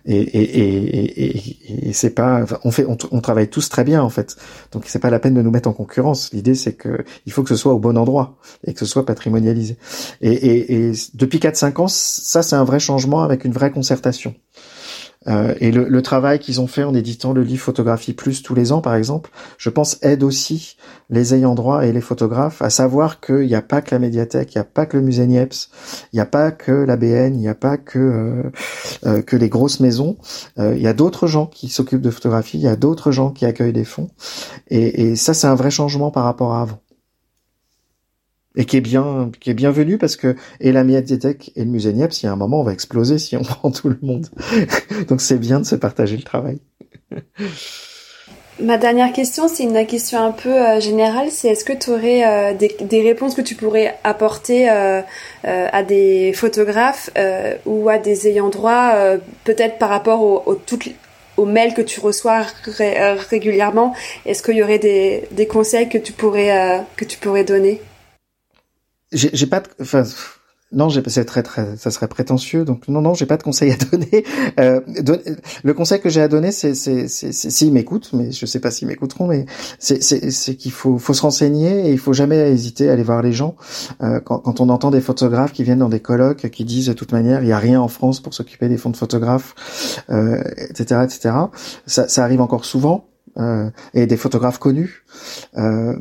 Et, 0.06 0.20
et, 0.20 1.24
et, 1.24 1.88
et, 1.88 1.92
c'est 1.92 2.10
pas, 2.10 2.44
on 2.62 2.70
fait, 2.70 2.86
on, 2.86 3.20
travaille 3.20 3.48
tous 3.48 3.68
très 3.68 3.82
bien 3.82 4.00
en 4.00 4.08
fait. 4.08 4.36
Donc 4.70 4.84
c'est 4.86 5.00
pas 5.00 5.10
la 5.10 5.18
peine 5.18 5.34
de 5.34 5.42
nous 5.42 5.50
mettre 5.50 5.68
en 5.68 5.72
concurrence. 5.72 6.32
L'idée, 6.32 6.54
c'est 6.54 6.74
que 6.74 7.04
il 7.26 7.32
faut 7.32 7.42
que 7.42 7.48
ce 7.48 7.56
soit 7.56 7.74
au 7.74 7.80
bon 7.80 7.98
endroit 7.98 8.36
et 8.64 8.72
que 8.72 8.78
ce 8.78 8.86
soit 8.86 9.04
patrimonialisé. 9.04 9.76
Et, 10.20 10.92
depuis 11.14 11.40
4-5 11.40 11.80
ans, 11.80 11.88
ça 11.88 12.44
c'est 12.44 12.56
un 12.56 12.64
vrai 12.64 12.78
changement 12.78 13.24
avec 13.24 13.44
une 13.44 13.52
vraie 13.52 13.72
concertation. 13.72 14.32
Euh, 15.28 15.54
et 15.60 15.70
le, 15.70 15.88
le 15.88 16.02
travail 16.02 16.38
qu'ils 16.38 16.60
ont 16.60 16.66
fait 16.66 16.84
en 16.84 16.94
éditant 16.94 17.32
le 17.32 17.42
livre 17.42 17.62
Photographie 17.62 18.12
Plus 18.12 18.42
tous 18.42 18.54
les 18.54 18.72
ans, 18.72 18.80
par 18.80 18.94
exemple, 18.94 19.30
je 19.58 19.70
pense 19.70 19.98
aide 20.02 20.22
aussi 20.22 20.76
les 21.10 21.34
ayants 21.34 21.54
droit 21.54 21.86
et 21.86 21.92
les 21.92 22.00
photographes 22.00 22.62
à 22.62 22.70
savoir 22.70 23.20
qu'il 23.20 23.46
n'y 23.46 23.54
a 23.54 23.62
pas 23.62 23.82
que 23.82 23.94
la 23.94 23.98
médiathèque, 23.98 24.54
il 24.54 24.58
n'y 24.58 24.62
a 24.62 24.64
pas 24.64 24.86
que 24.86 24.96
le 24.96 25.02
musée 25.02 25.26
Niepce, 25.26 25.70
il 26.12 26.16
n'y 26.16 26.20
a 26.20 26.26
pas 26.26 26.50
que 26.50 26.72
la 26.72 26.96
BN, 26.96 27.34
il 27.34 27.40
n'y 27.40 27.48
a 27.48 27.54
pas 27.54 27.76
que 27.76 27.98
euh, 27.98 28.50
euh, 29.06 29.22
que 29.22 29.36
les 29.36 29.48
grosses 29.48 29.80
maisons. 29.80 30.16
Euh, 30.58 30.74
il 30.76 30.82
y 30.82 30.88
a 30.88 30.94
d'autres 30.94 31.26
gens 31.26 31.46
qui 31.46 31.68
s'occupent 31.68 32.02
de 32.02 32.10
photographie, 32.10 32.58
il 32.58 32.64
y 32.64 32.68
a 32.68 32.76
d'autres 32.76 33.12
gens 33.12 33.30
qui 33.30 33.44
accueillent 33.44 33.72
des 33.72 33.84
fonds. 33.84 34.10
Et, 34.68 35.02
et 35.02 35.16
ça, 35.16 35.34
c'est 35.34 35.46
un 35.46 35.54
vrai 35.54 35.70
changement 35.70 36.10
par 36.10 36.24
rapport 36.24 36.54
à 36.54 36.62
avant 36.62 36.80
et 38.56 38.64
qui 38.64 38.76
est 38.76 38.82
bien 38.82 39.30
qui 39.40 39.50
est 39.50 39.54
bienvenu 39.54 39.98
parce 39.98 40.16
que 40.16 40.36
et 40.60 40.72
la 40.72 40.84
médiathèque 40.84 41.52
et 41.56 41.64
le 41.64 41.70
musée 41.70 41.92
Niepce, 41.92 42.22
il 42.22 42.26
y 42.26 42.28
un 42.28 42.36
moment 42.36 42.60
on 42.60 42.64
va 42.64 42.72
exploser 42.72 43.18
si 43.18 43.36
on 43.36 43.42
prend 43.42 43.70
tout 43.70 43.88
le 43.88 43.98
monde. 44.02 44.26
Donc 45.08 45.20
c'est 45.20 45.38
bien 45.38 45.60
de 45.60 45.66
se 45.66 45.74
partager 45.74 46.16
le 46.16 46.22
travail. 46.22 46.58
Ma 48.60 48.76
dernière 48.76 49.12
question, 49.12 49.48
c'est 49.48 49.62
une 49.64 49.86
question 49.86 50.18
un 50.22 50.30
peu 50.30 50.50
euh, 50.50 50.78
générale. 50.78 51.30
C'est 51.30 51.48
est-ce 51.48 51.64
que 51.64 51.72
tu 51.72 51.90
aurais 51.90 52.24
euh, 52.24 52.54
des, 52.54 53.02
réponses 53.02 53.34
que 53.34 53.40
tu 53.40 53.54
pourrais 53.54 53.98
apporter 54.04 54.70
euh, 54.70 55.00
à 55.44 55.82
des 55.82 56.32
photographes 56.34 57.10
ou 57.66 57.88
à 57.88 57.98
des 57.98 58.28
ayants 58.28 58.50
droit, 58.50 58.94
peut-être 59.44 59.78
par 59.78 59.88
rapport 59.88 60.46
aux 61.36 61.44
mails 61.46 61.74
que 61.74 61.82
tu 61.82 61.98
reçois 62.00 62.46
régulièrement 63.30 63.94
Est-ce 64.26 64.42
qu'il 64.42 64.56
y 64.56 64.62
aurait 64.62 64.78
des, 64.78 65.24
des 65.32 65.46
conseils 65.46 65.88
que 65.88 65.98
tu 65.98 66.12
pourrais 66.12 66.82
que 66.96 67.04
tu 67.04 67.18
pourrais 67.18 67.44
donner? 67.44 67.80
J'ai 69.12 69.46
pas 69.46 69.60
de, 69.60 69.68
enfin, 69.80 70.04
non, 70.72 70.88
c'est 70.88 71.24
très 71.26 71.42
très, 71.42 71.76
ça 71.76 71.90
serait 71.90 72.08
prétentieux. 72.08 72.64
Donc 72.64 72.88
non, 72.88 73.02
non, 73.02 73.12
j'ai 73.12 73.26
pas 73.26 73.36
de 73.36 73.42
conseil 73.42 73.72
à 73.72 73.76
donner. 73.76 74.24
Euh, 74.58 74.80
le 75.64 75.72
conseil 75.72 76.00
que 76.00 76.10
j'ai 76.10 76.20
à 76.20 76.28
donner, 76.28 76.52
c'est, 76.52 76.74
c'est, 76.74 77.08
c'est, 77.08 77.32
s'ils 77.32 77.72
m'écoutent, 77.72 78.10
mais 78.12 78.32
je 78.32 78.44
sais 78.44 78.60
pas 78.60 78.70
s'ils 78.70 78.86
m'écouteront, 78.86 79.26
mais 79.26 79.46
c'est, 79.78 80.02
c'est, 80.02 80.30
c'est 80.30 80.56
qu'il 80.56 80.72
faut, 80.72 80.98
faut 80.98 81.14
se 81.14 81.22
renseigner 81.22 81.88
et 81.88 81.92
il 81.92 81.98
faut 81.98 82.12
jamais 82.12 82.50
hésiter 82.50 82.90
à 82.90 82.92
aller 82.92 83.02
voir 83.02 83.22
les 83.22 83.32
gens. 83.32 83.56
Euh, 84.02 84.20
quand, 84.20 84.40
quand, 84.40 84.60
on 84.60 84.68
entend 84.68 84.90
des 84.90 85.00
photographes 85.00 85.52
qui 85.52 85.64
viennent 85.64 85.78
dans 85.78 85.88
des 85.88 86.00
colloques, 86.00 86.50
qui 86.50 86.64
disent 86.64 86.86
de 86.86 86.92
toute 86.92 87.12
manière, 87.12 87.42
il 87.42 87.48
y 87.48 87.52
a 87.52 87.58
rien 87.58 87.80
en 87.80 87.88
France 87.88 88.20
pour 88.20 88.34
s'occuper 88.34 88.68
des 88.68 88.76
fonds 88.76 88.90
de 88.90 88.96
photographes, 88.96 90.04
euh, 90.10 90.42
etc., 90.56 91.00
etc. 91.04 91.34
Ça, 91.86 92.08
ça 92.08 92.24
arrive 92.24 92.40
encore 92.40 92.64
souvent. 92.64 93.08
Euh, 93.38 93.70
et 93.94 94.06
des 94.06 94.18
photographes 94.18 94.58
connus. 94.58 95.04
Euh, 95.56 95.96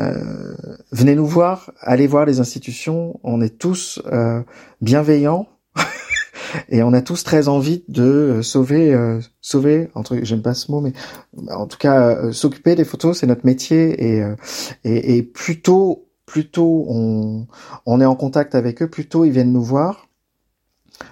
euh, 0.00 0.54
venez 0.90 1.14
nous 1.14 1.26
voir, 1.26 1.72
allez 1.80 2.06
voir 2.06 2.24
les 2.24 2.40
institutions. 2.40 3.20
On 3.22 3.40
est 3.40 3.58
tous 3.58 4.00
euh, 4.06 4.42
bienveillants 4.80 5.48
et 6.68 6.82
on 6.82 6.92
a 6.92 7.02
tous 7.02 7.24
très 7.24 7.48
envie 7.48 7.84
de 7.88 8.40
sauver, 8.42 8.94
euh, 8.94 9.20
sauver. 9.40 9.90
Entre, 9.94 10.18
j'aime 10.22 10.42
pas 10.42 10.54
ce 10.54 10.70
mot, 10.70 10.80
mais 10.80 10.92
en 11.50 11.66
tout 11.66 11.78
cas, 11.78 12.32
s'occuper 12.32 12.74
des 12.74 12.84
photos, 12.84 13.18
c'est 13.18 13.26
notre 13.26 13.46
métier 13.46 14.16
et 14.16 14.24
et, 14.84 15.16
et 15.16 15.22
plutôt 15.22 16.08
plutôt 16.26 16.86
on, 16.88 17.46
on 17.84 18.00
est 18.00 18.06
en 18.06 18.16
contact 18.16 18.54
avec 18.54 18.82
eux, 18.82 18.88
plutôt 18.88 19.24
ils 19.24 19.32
viennent 19.32 19.52
nous 19.52 19.62
voir 19.62 20.08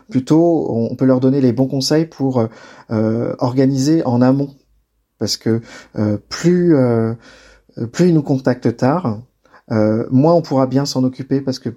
plutôt 0.08 0.66
on 0.70 0.94
peut 0.94 1.04
leur 1.04 1.20
donner 1.20 1.40
les 1.40 1.52
bons 1.52 1.66
conseils 1.66 2.06
pour 2.06 2.48
euh, 2.90 3.34
organiser 3.38 4.04
en 4.04 4.22
amont 4.22 4.54
parce 5.18 5.36
que 5.36 5.60
euh, 5.96 6.16
plus 6.28 6.74
euh, 6.74 7.14
plus 7.86 8.08
ils 8.08 8.14
nous 8.14 8.22
contactent 8.22 8.76
tard, 8.76 9.20
euh, 9.70 10.06
moins 10.10 10.34
on 10.34 10.42
pourra 10.42 10.66
bien 10.66 10.86
s'en 10.86 11.04
occuper 11.04 11.40
parce 11.40 11.58
que 11.58 11.70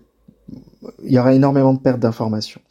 il 1.04 1.12
y 1.12 1.20
aura 1.20 1.34
énormément 1.34 1.74
de 1.74 1.80
pertes 1.80 2.00
d'informations. 2.00 2.62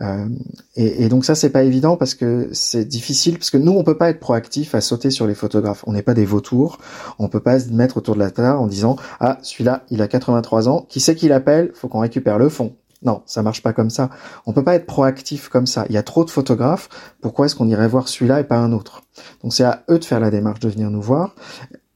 Euh, 0.00 0.26
et, 0.74 1.08
donc 1.08 1.24
ça 1.24 1.34
c'est 1.34 1.50
pas 1.50 1.62
évident 1.62 1.96
parce 1.96 2.14
que 2.14 2.48
c'est 2.52 2.86
difficile 2.86 3.38
parce 3.38 3.50
que 3.50 3.58
nous 3.58 3.72
on 3.72 3.84
peut 3.84 3.98
pas 3.98 4.08
être 4.08 4.20
proactif 4.20 4.74
à 4.74 4.80
sauter 4.80 5.10
sur 5.10 5.26
les 5.26 5.34
photographes. 5.34 5.84
On 5.86 5.92
n'est 5.92 6.02
pas 6.02 6.14
des 6.14 6.24
vautours. 6.24 6.78
On 7.18 7.28
peut 7.28 7.40
pas 7.40 7.60
se 7.60 7.70
mettre 7.70 7.98
autour 7.98 8.14
de 8.14 8.20
la 8.20 8.30
table 8.30 8.58
en 8.58 8.66
disant 8.66 8.96
ah 9.20 9.38
celui-là 9.42 9.84
il 9.90 10.00
a 10.00 10.08
83 10.08 10.68
ans. 10.68 10.86
Qui 10.88 11.00
c'est 11.00 11.14
qui 11.14 11.28
l'appelle? 11.28 11.72
Faut 11.74 11.88
qu'on 11.88 12.00
récupère 12.00 12.38
le 12.38 12.48
fond. 12.48 12.74
Non, 13.04 13.22
ça 13.26 13.42
marche 13.42 13.62
pas 13.62 13.72
comme 13.72 13.90
ça. 13.90 14.10
On 14.46 14.52
peut 14.52 14.62
pas 14.62 14.76
être 14.76 14.86
proactif 14.86 15.48
comme 15.48 15.66
ça. 15.66 15.84
Il 15.88 15.94
y 15.94 15.98
a 15.98 16.04
trop 16.04 16.24
de 16.24 16.30
photographes. 16.30 16.88
Pourquoi 17.20 17.46
est-ce 17.46 17.56
qu'on 17.56 17.68
irait 17.68 17.88
voir 17.88 18.08
celui-là 18.08 18.40
et 18.40 18.44
pas 18.44 18.58
un 18.58 18.72
autre? 18.72 19.02
Donc 19.42 19.52
c'est 19.52 19.64
à 19.64 19.82
eux 19.90 19.98
de 19.98 20.04
faire 20.04 20.20
la 20.20 20.30
démarche 20.30 20.60
de 20.60 20.68
venir 20.68 20.88
nous 20.88 21.02
voir. 21.02 21.34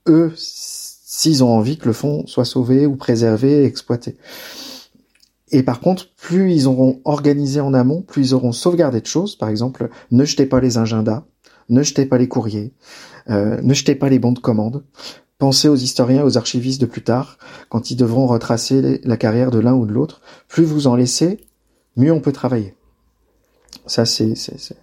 Eux, 0.09 0.33
s'ils 0.37 1.43
ont 1.43 1.51
envie 1.51 1.79
que 1.79 1.87
le 1.87 1.93
fond 1.93 2.27
soit 2.27 2.45
sauvé 2.45 2.87
ou 2.87 2.97
préservé, 2.97 3.65
exploité. 3.65 4.17
Et 5.51 5.63
par 5.63 5.81
contre, 5.81 6.13
plus 6.17 6.53
ils 6.53 6.67
auront 6.67 7.01
organisé 7.05 7.61
en 7.61 7.73
amont, 7.73 8.03
plus 8.03 8.29
ils 8.29 8.35
auront 8.35 8.53
sauvegardé 8.53 9.01
de 9.01 9.07
choses. 9.07 9.37
Par 9.37 9.49
exemple, 9.49 9.89
ne 10.11 10.25
jetez 10.25 10.47
pas 10.47 10.61
les 10.61 10.79
agendas, 10.79 11.25
ne 11.69 11.83
jetez 11.83 12.07
pas 12.07 12.19
les 12.19 12.29
courriers, 12.29 12.73
euh, 13.31 13.61
ne 13.63 13.75
jetez 13.75 13.95
pas 13.95 14.09
les 14.09 14.19
bons 14.19 14.33
de 14.33 14.39
commande. 14.41 14.85
Pensez 15.39 15.69
aux 15.69 15.77
historiens, 15.77 16.25
aux 16.25 16.39
archivistes 16.39 16.81
de 16.81 16.87
plus 16.87 17.03
tard, 17.03 17.39
quand 17.69 17.91
ils 17.91 17.97
devront 17.97 18.27
retracer 18.27 19.01
la 19.05 19.17
carrière 19.17 19.51
de 19.51 19.59
l'un 19.59 19.75
ou 19.75 19.87
de 19.87 19.93
l'autre. 19.93 20.23
Plus 20.49 20.65
vous 20.65 20.87
en 20.87 20.97
laissez, 20.97 21.47
mieux 21.97 22.13
on 22.13 22.21
peut 22.21 22.33
travailler. 22.33 22.75
Ça, 23.87 24.05
c'est, 24.05 24.35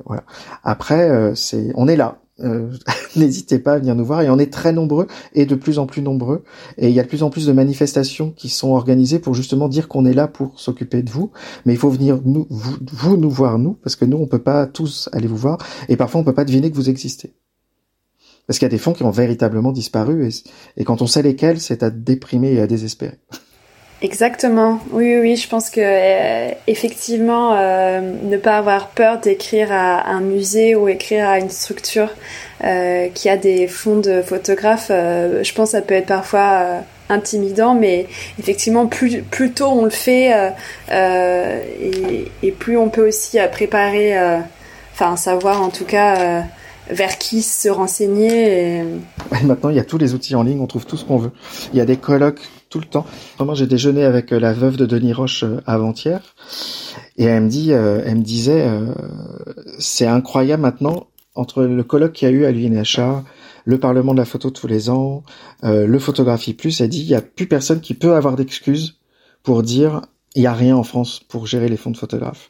voilà. 0.05 0.23
Après, 0.63 1.09
euh, 1.09 1.35
c'est, 1.35 1.71
on 1.75 1.87
est 1.87 1.95
là. 1.95 2.22
Euh, 2.39 2.71
n'hésitez 3.15 3.59
pas 3.59 3.73
à 3.73 3.79
venir 3.79 3.95
nous 3.95 4.05
voir. 4.05 4.21
Et 4.21 4.29
on 4.29 4.39
est 4.39 4.51
très 4.51 4.71
nombreux 4.71 5.07
et 5.33 5.45
de 5.45 5.55
plus 5.55 5.79
en 5.79 5.85
plus 5.85 6.01
nombreux. 6.01 6.43
Et 6.77 6.89
il 6.89 6.93
y 6.93 6.99
a 6.99 7.03
de 7.03 7.07
plus 7.07 7.23
en 7.23 7.29
plus 7.29 7.45
de 7.45 7.51
manifestations 7.51 8.31
qui 8.31 8.49
sont 8.49 8.71
organisées 8.71 9.19
pour 9.19 9.33
justement 9.33 9.67
dire 9.67 9.87
qu'on 9.87 10.05
est 10.05 10.13
là 10.13 10.27
pour 10.27 10.59
s'occuper 10.59 11.03
de 11.03 11.09
vous. 11.09 11.31
Mais 11.65 11.73
il 11.73 11.79
faut 11.79 11.89
venir 11.89 12.19
nous 12.25 12.47
vous, 12.49 13.17
nous 13.17 13.29
voir 13.29 13.59
nous 13.59 13.73
parce 13.73 13.95
que 13.95 14.05
nous 14.05 14.17
on 14.17 14.27
peut 14.27 14.41
pas 14.41 14.65
tous 14.65 15.09
aller 15.11 15.27
vous 15.27 15.37
voir. 15.37 15.57
Et 15.89 15.97
parfois 15.97 16.21
on 16.21 16.23
peut 16.23 16.33
pas 16.33 16.45
deviner 16.45 16.71
que 16.71 16.75
vous 16.75 16.89
existez. 16.89 17.33
Parce 18.47 18.59
qu'il 18.59 18.65
y 18.65 18.67
a 18.67 18.69
des 18.69 18.77
fonds 18.77 18.93
qui 18.93 19.03
ont 19.03 19.11
véritablement 19.11 19.71
disparu 19.71 20.27
et, 20.27 20.31
et 20.75 20.83
quand 20.83 21.01
on 21.01 21.07
sait 21.07 21.21
lesquels, 21.21 21.61
c'est 21.61 21.81
à 21.81 21.89
déprimer 21.89 22.51
et 22.53 22.61
à 22.61 22.67
désespérer. 22.67 23.19
Exactement. 24.03 24.81
Oui, 24.91 25.17
oui, 25.17 25.37
je 25.37 25.47
pense 25.47 25.69
que 25.69 25.79
euh, 25.81 26.51
effectivement, 26.67 27.53
euh, 27.55 28.01
ne 28.23 28.35
pas 28.35 28.57
avoir 28.57 28.89
peur 28.89 29.21
d'écrire 29.21 29.71
à 29.71 30.09
un 30.09 30.19
musée 30.19 30.75
ou 30.75 30.89
écrire 30.89 31.29
à 31.29 31.39
une 31.39 31.49
structure 31.49 32.09
euh, 32.65 33.07
qui 33.07 33.29
a 33.29 33.37
des 33.37 33.65
fonds 33.69 33.99
de 33.99 34.21
photographes, 34.21 34.89
je 34.89 35.53
pense 35.53 35.71
que 35.71 35.77
ça 35.77 35.81
peut 35.81 35.93
être 35.93 36.07
parfois 36.07 36.81
intimidant, 37.07 37.75
mais 37.75 38.07
effectivement, 38.39 38.87
plus, 38.87 39.21
plus 39.21 39.53
tôt 39.53 39.67
on 39.67 39.85
le 39.85 39.89
fait 39.89 40.33
et, 40.91 42.31
et, 42.43 42.51
plus 42.51 42.75
on 42.75 42.89
peut 42.89 43.07
aussi 43.07 43.37
préparer, 43.53 44.17
enfin 44.93 45.15
savoir 45.15 45.61
en 45.61 45.69
tout 45.69 45.85
cas 45.85 46.43
vers 46.89 47.17
qui 47.17 47.41
se 47.41 47.69
renseigner. 47.69 48.83
Maintenant, 49.43 49.69
il 49.69 49.77
y 49.77 49.79
a 49.79 49.85
tous 49.85 49.97
les 49.97 50.13
outils 50.13 50.35
en 50.35 50.43
ligne, 50.43 50.59
on 50.59 50.67
trouve 50.67 50.85
tout 50.85 50.97
ce 50.97 51.05
qu'on 51.05 51.17
veut. 51.17 51.31
Il 51.71 51.79
y 51.79 51.81
a 51.81 51.85
des 51.85 51.97
colloques 51.97 52.41
tout 52.73 52.79
le 52.79 52.85
temps. 52.85 53.05
Moi, 53.39 53.53
j'ai 53.53 53.67
déjeuné 53.67 54.03
avec 54.03 54.31
euh, 54.31 54.39
la 54.39 54.51
veuve 54.51 54.77
de 54.77 54.87
Denis 54.87 55.13
Roche 55.13 55.43
euh, 55.43 55.61
avant-hier, 55.67 56.21
et 57.17 57.25
elle 57.25 57.43
me 57.43 57.49
dit, 57.49 57.71
euh, 57.71 58.01
elle 58.03 58.17
me 58.17 58.23
disait, 58.23 58.67
c'est 59.77 60.07
incroyable 60.07 60.63
maintenant 60.63 61.05
entre 61.35 61.63
le 61.63 61.83
colloque 61.83 62.13
qu'il 62.13 62.27
y 62.27 62.31
a 62.31 62.33
eu 62.33 62.45
à 62.45 62.51
l'UNHA, 62.51 63.23
le 63.65 63.77
Parlement 63.77 64.13
de 64.13 64.17
la 64.17 64.25
photo 64.25 64.49
tous 64.49 64.65
les 64.65 64.89
ans, 64.89 65.23
le 65.61 65.99
Photographie 65.99 66.55
Plus, 66.55 66.81
elle 66.81 66.89
dit, 66.89 67.01
il 67.01 67.07
n'y 67.07 67.15
a 67.15 67.21
plus 67.21 67.47
personne 67.47 67.79
qui 67.79 67.93
peut 67.93 68.15
avoir 68.15 68.35
d'excuses 68.35 68.97
pour 69.43 69.61
dire, 69.61 70.01
il 70.33 70.41
n'y 70.41 70.47
a 70.47 70.53
rien 70.53 70.75
en 70.75 70.83
France 70.83 71.21
pour 71.27 71.45
gérer 71.45 71.69
les 71.69 71.77
fonds 71.77 71.91
de 71.91 71.97
photographes. 71.97 72.49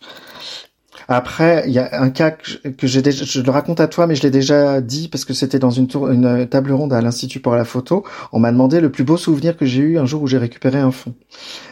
Après, 1.08 1.64
il 1.68 1.74
y 1.74 1.80
a 1.80 2.02
un 2.02 2.10
cas 2.10 2.32
que 2.32 2.88
je 2.88 3.42
le 3.42 3.52
raconte 3.52 3.80
à 3.80 3.88
toi, 3.88 4.08
mais 4.08 4.16
je 4.16 4.24
l'ai 4.24 4.32
déjà 4.32 4.82
dit 4.82 5.08
parce 5.08 5.26
que 5.26 5.34
c'était 5.34 5.60
dans 5.60 5.70
une, 5.70 5.88
tour, 5.88 6.10
une 6.10 6.48
table 6.48 6.72
ronde 6.72 6.94
à 6.94 7.02
l'Institut 7.02 7.40
pour 7.40 7.56
la 7.56 7.66
photo. 7.66 8.04
On 8.32 8.40
m'a 8.40 8.52
demandé 8.52 8.80
le 8.80 8.92
plus 8.92 9.04
beau 9.04 9.18
souvenir 9.18 9.58
que 9.58 9.66
j'ai 9.66 9.82
eu 9.82 9.98
un 9.98 10.06
jour 10.06 10.22
où 10.22 10.28
j'ai 10.28 10.38
récupéré 10.38 10.80
un 10.80 10.92
fonds. 10.92 11.16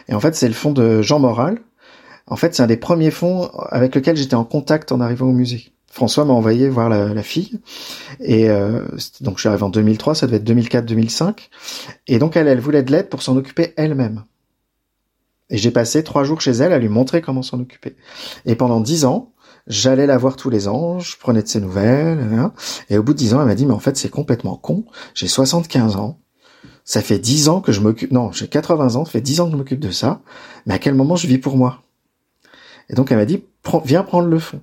Et 0.08 0.14
en 0.14 0.20
fait, 0.20 0.34
c'est 0.34 0.48
le 0.48 0.54
fonds 0.54 0.72
de 0.72 1.02
Jean 1.02 1.18
Moral. 1.18 1.58
En 2.26 2.36
fait, 2.36 2.54
c'est 2.54 2.62
un 2.62 2.66
des 2.66 2.76
premiers 2.76 3.10
fonds 3.10 3.50
avec 3.70 3.94
lequel 3.94 4.16
j'étais 4.16 4.34
en 4.34 4.44
contact 4.44 4.92
en 4.92 5.00
arrivant 5.00 5.26
au 5.26 5.32
musée. 5.32 5.72
François 5.92 6.24
m'a 6.24 6.32
envoyé 6.32 6.70
voir 6.70 6.88
la, 6.88 7.12
la 7.12 7.22
fille 7.22 7.60
et 8.18 8.48
euh, 8.48 8.80
donc 9.20 9.36
je 9.36 9.40
suis 9.40 9.48
arrivé 9.48 9.62
en 9.62 9.68
2003, 9.68 10.14
ça 10.14 10.26
devait 10.26 10.38
être 10.38 10.48
2004-2005 10.48 11.34
et 12.06 12.18
donc 12.18 12.34
elle, 12.34 12.48
elle 12.48 12.60
voulait 12.60 12.82
de 12.82 12.90
l'aide 12.90 13.10
pour 13.10 13.20
s'en 13.20 13.36
occuper 13.36 13.74
elle-même. 13.76 14.24
Et 15.50 15.58
j'ai 15.58 15.70
passé 15.70 16.02
trois 16.02 16.24
jours 16.24 16.40
chez 16.40 16.52
elle 16.52 16.72
à 16.72 16.78
lui 16.78 16.88
montrer 16.88 17.20
comment 17.20 17.42
s'en 17.42 17.60
occuper. 17.60 17.96
Et 18.46 18.54
pendant 18.54 18.80
dix 18.80 19.04
ans, 19.04 19.32
j'allais 19.66 20.06
la 20.06 20.18
voir 20.18 20.36
tous 20.36 20.50
les 20.50 20.68
ans, 20.68 20.98
je 20.98 21.16
prenais 21.16 21.42
de 21.42 21.48
ses 21.48 21.60
nouvelles, 21.60 22.20
hein. 22.20 22.52
et 22.90 22.98
au 22.98 23.02
bout 23.02 23.12
de 23.12 23.18
dix 23.18 23.34
ans, 23.34 23.40
elle 23.40 23.46
m'a 23.46 23.54
dit, 23.54 23.66
mais 23.66 23.74
en 23.74 23.78
fait, 23.78 23.96
c'est 23.96 24.08
complètement 24.08 24.56
con, 24.56 24.84
j'ai 25.14 25.28
75 25.28 25.96
ans, 25.96 26.20
ça 26.84 27.00
fait 27.00 27.18
dix 27.18 27.48
ans 27.48 27.60
que 27.60 27.72
je 27.72 27.80
m'occupe, 27.80 28.10
non, 28.10 28.32
j'ai 28.32 28.48
80 28.48 28.96
ans, 28.96 29.04
ça 29.04 29.12
fait 29.12 29.20
dix 29.20 29.40
ans 29.40 29.46
que 29.46 29.52
je 29.52 29.56
m'occupe 29.56 29.80
de 29.80 29.90
ça, 29.90 30.20
mais 30.66 30.74
à 30.74 30.78
quel 30.78 30.94
moment 30.94 31.16
je 31.16 31.26
vis 31.26 31.38
pour 31.38 31.56
moi? 31.56 31.82
Et 32.88 32.94
donc, 32.94 33.10
elle 33.12 33.18
m'a 33.18 33.24
dit, 33.24 33.44
viens 33.84 34.02
prendre 34.02 34.28
le 34.28 34.38
fond. 34.38 34.60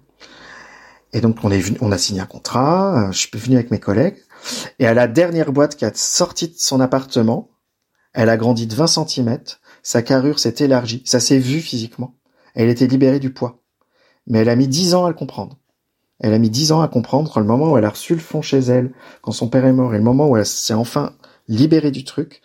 Et 1.13 1.21
donc, 1.21 1.37
on 1.43 1.49
est 1.49 1.59
venu, 1.59 1.77
on 1.81 1.91
a 1.91 1.97
signé 1.97 2.21
un 2.21 2.25
contrat, 2.25 3.07
euh, 3.07 3.11
je 3.11 3.19
suis 3.19 3.29
venu 3.33 3.55
avec 3.55 3.71
mes 3.71 3.79
collègues, 3.79 4.17
et 4.77 4.85
à 4.85 4.93
la 4.93 5.07
dernière 5.07 5.51
boîte 5.51 5.75
qui 5.75 5.85
a 5.85 5.91
sorti 5.93 6.49
de 6.49 6.53
son 6.57 6.79
appartement, 6.79 7.49
elle 8.13 8.29
a 8.29 8.37
grandi 8.37 8.67
de 8.67 8.75
20 8.75 8.87
centimètres, 8.87 9.58
sa 9.83 10.01
carrure 10.01 10.39
s'est 10.39 10.55
élargie, 10.59 11.03
ça 11.05 11.19
s'est 11.19 11.39
vu 11.39 11.61
physiquement. 11.61 12.15
Elle 12.53 12.69
était 12.69 12.87
libérée 12.87 13.19
du 13.19 13.31
poids. 13.31 13.61
Mais 14.27 14.39
elle 14.39 14.49
a 14.49 14.55
mis 14.55 14.67
dix 14.67 14.93
ans 14.93 15.05
à 15.05 15.09
le 15.09 15.15
comprendre. 15.15 15.57
Elle 16.19 16.33
a 16.33 16.39
mis 16.39 16.49
dix 16.49 16.71
ans 16.71 16.81
à 16.81 16.87
comprendre 16.87 17.39
le 17.39 17.45
moment 17.45 17.71
où 17.71 17.77
elle 17.77 17.85
a 17.85 17.89
reçu 17.89 18.13
le 18.13 18.19
fond 18.19 18.41
chez 18.41 18.59
elle, 18.59 18.91
quand 19.21 19.31
son 19.31 19.47
père 19.47 19.65
est 19.65 19.73
mort, 19.73 19.93
et 19.93 19.97
le 19.97 20.03
moment 20.03 20.27
où 20.27 20.37
elle 20.37 20.45
s'est 20.45 20.73
enfin 20.73 21.13
libérée 21.47 21.91
du 21.91 22.03
truc. 22.03 22.41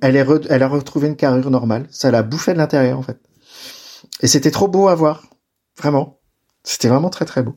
Elle, 0.00 0.16
est 0.16 0.26
elle 0.48 0.62
a 0.62 0.68
retrouvé 0.68 1.08
une 1.08 1.16
carrure 1.16 1.50
normale. 1.50 1.86
Ça 1.90 2.10
l'a 2.10 2.22
bouffé 2.22 2.52
de 2.52 2.58
l'intérieur, 2.58 2.98
en 2.98 3.02
fait. 3.02 3.18
Et 4.20 4.28
c'était 4.28 4.50
trop 4.50 4.68
beau 4.68 4.88
à 4.88 4.94
voir. 4.94 5.24
Vraiment. 5.76 6.20
C'était 6.64 6.88
vraiment 6.88 7.10
très 7.10 7.24
très 7.24 7.42
beau. 7.42 7.56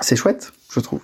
C'est 0.00 0.16
chouette, 0.16 0.52
je 0.70 0.80
trouve 0.80 1.02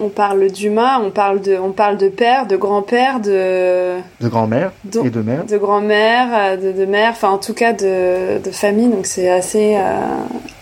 on 0.00 0.08
parle 0.08 0.50
d'humain, 0.50 1.00
on 1.02 1.10
parle 1.10 1.40
de, 1.40 1.56
on 1.56 1.72
parle 1.72 1.96
de 1.98 2.08
père, 2.08 2.46
de 2.46 2.56
grand-père, 2.56 3.20
de 3.20 3.98
de 4.20 4.28
grand-mère 4.28 4.72
et 5.04 5.10
de 5.10 5.22
mère, 5.22 5.44
de 5.44 5.56
grand-mère, 5.56 6.58
de, 6.58 6.72
de 6.72 6.84
mère, 6.84 7.12
enfin 7.12 7.30
en 7.30 7.38
tout 7.38 7.54
cas 7.54 7.72
de, 7.72 8.42
de 8.42 8.50
famille. 8.50 8.88
Donc 8.88 9.06
c'est 9.06 9.30
assez 9.30 9.76
euh, 9.76 10.00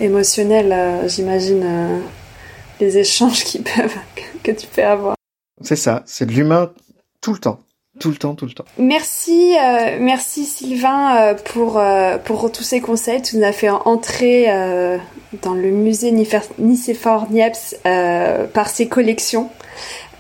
émotionnel, 0.00 0.72
euh, 0.72 1.08
j'imagine, 1.08 1.62
euh, 1.64 1.98
les 2.80 2.98
échanges 2.98 3.44
qui 3.44 3.58
peuvent 3.62 3.96
que 4.42 4.52
tu 4.52 4.66
peux 4.66 4.84
avoir. 4.84 5.16
C'est 5.62 5.76
ça, 5.76 6.02
c'est 6.06 6.26
de 6.26 6.32
l'humain 6.32 6.70
tout 7.20 7.32
le 7.32 7.38
temps. 7.38 7.60
Tout 8.00 8.08
le 8.10 8.16
temps, 8.16 8.34
tout 8.34 8.46
le 8.46 8.52
temps. 8.52 8.64
Merci, 8.78 9.54
euh, 9.54 9.98
merci 10.00 10.46
Sylvain 10.46 11.14
euh, 11.14 11.34
pour 11.34 11.78
euh, 11.78 12.16
pour 12.16 12.50
tous 12.50 12.62
ces 12.62 12.80
conseils. 12.80 13.20
Tu 13.20 13.36
nous 13.36 13.44
as 13.44 13.52
fait 13.52 13.68
entrer 13.68 14.46
dans 15.40 15.54
le 15.54 15.70
musée 15.70 16.12
Nicéphore 16.58 17.30
Niepce 17.30 17.76
par 18.52 18.68
ses 18.68 18.88
collections. 18.88 19.50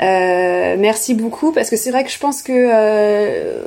merci 0.00 1.14
beaucoup 1.14 1.52
parce 1.52 1.70
que 1.70 1.76
c'est 1.76 1.90
vrai 1.90 2.04
que 2.04 2.10
je 2.10 2.18
pense 2.18 2.42
que 2.42 3.66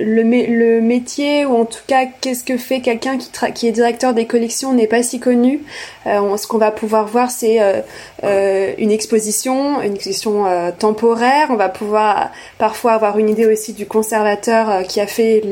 le, 0.00 0.22
le, 0.22 0.80
métier 0.80 1.44
ou 1.44 1.54
en 1.54 1.64
tout 1.64 1.82
cas 1.86 2.06
qu'est-ce 2.20 2.44
que 2.44 2.56
fait 2.56 2.80
quelqu'un 2.80 3.18
qui, 3.18 3.30
qui 3.54 3.68
est 3.68 3.72
directeur 3.72 4.14
des 4.14 4.26
collections 4.26 4.72
n'est 4.72 4.86
pas 4.86 5.02
si 5.02 5.20
connu. 5.20 5.62
Euh, 6.06 6.36
ce 6.36 6.46
qu'on 6.46 6.58
va 6.58 6.70
pouvoir 6.70 7.06
voir 7.06 7.30
c'est 7.30 7.60
euh, 7.60 7.80
euh, 8.24 8.72
une 8.78 8.90
exposition, 8.90 9.80
une 9.82 9.94
exposition 9.94 10.44
temporaire. 10.78 11.48
On 11.50 11.56
va 11.56 11.68
pouvoir 11.68 12.30
parfois 12.58 12.92
avoir 12.92 13.18
une 13.18 13.28
idée 13.28 13.46
aussi 13.46 13.72
du 13.72 13.86
conservateur 13.86 14.86
qui 14.86 15.00
a 15.00 15.06
fait 15.06 15.42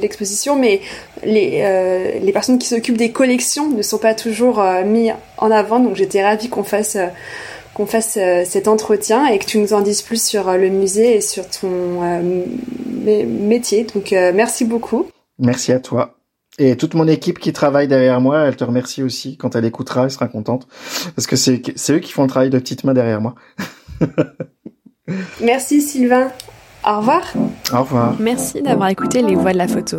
l'exposition, 0.00 0.56
mais 0.56 0.80
les, 1.24 2.20
les 2.20 2.32
personnes 2.32 2.58
qui 2.58 2.68
s'occupent 2.68 2.96
des 2.96 3.10
collections 3.10 3.68
ne 3.68 3.82
sont 3.82 3.98
pas 3.98 4.14
toujours 4.14 4.62
mis 4.84 5.10
en 5.38 5.50
avant. 5.50 5.80
Donc 5.80 5.96
j'étais 5.96 6.22
ravie 6.22 6.48
qu'on 6.48 6.64
fasse 6.64 6.96
qu'on 7.78 7.86
fasse 7.86 8.18
euh, 8.20 8.42
cet 8.44 8.66
entretien 8.66 9.26
et 9.26 9.38
que 9.38 9.46
tu 9.46 9.58
nous 9.58 9.72
en 9.72 9.80
dises 9.80 10.02
plus 10.02 10.20
sur 10.20 10.48
euh, 10.48 10.56
le 10.56 10.68
musée 10.68 11.16
et 11.16 11.20
sur 11.20 11.48
ton 11.48 12.02
euh, 12.02 12.44
métier. 13.24 13.86
Donc 13.94 14.10
merci 14.10 14.64
beaucoup. 14.64 15.06
Merci 15.38 15.72
à 15.72 15.78
toi. 15.78 16.16
Et 16.58 16.76
toute 16.76 16.94
mon 16.94 17.06
équipe 17.06 17.38
qui 17.38 17.52
travaille 17.52 17.86
derrière 17.86 18.20
moi, 18.20 18.40
elle 18.40 18.56
te 18.56 18.64
remercie 18.64 19.04
aussi. 19.04 19.36
Quand 19.36 19.54
elle 19.54 19.64
écoutera, 19.64 20.04
elle 20.04 20.10
sera 20.10 20.26
contente. 20.26 20.66
Parce 21.14 21.28
que 21.28 21.36
c'est 21.36 21.62
eux 21.90 22.00
qui 22.00 22.12
font 22.12 22.22
le 22.24 22.28
travail 22.28 22.50
de 22.50 22.58
petite 22.58 22.82
main 22.82 22.94
derrière 22.94 23.20
moi. 23.20 23.36
merci 25.40 25.80
Sylvain. 25.80 26.32
Au 26.84 26.98
revoir. 26.98 27.22
Au 27.72 27.78
revoir. 27.78 28.16
Merci 28.18 28.60
d'avoir 28.60 28.88
écouté 28.88 29.22
Les 29.22 29.36
Voix 29.36 29.52
de 29.52 29.58
la 29.58 29.68
photo. 29.68 29.98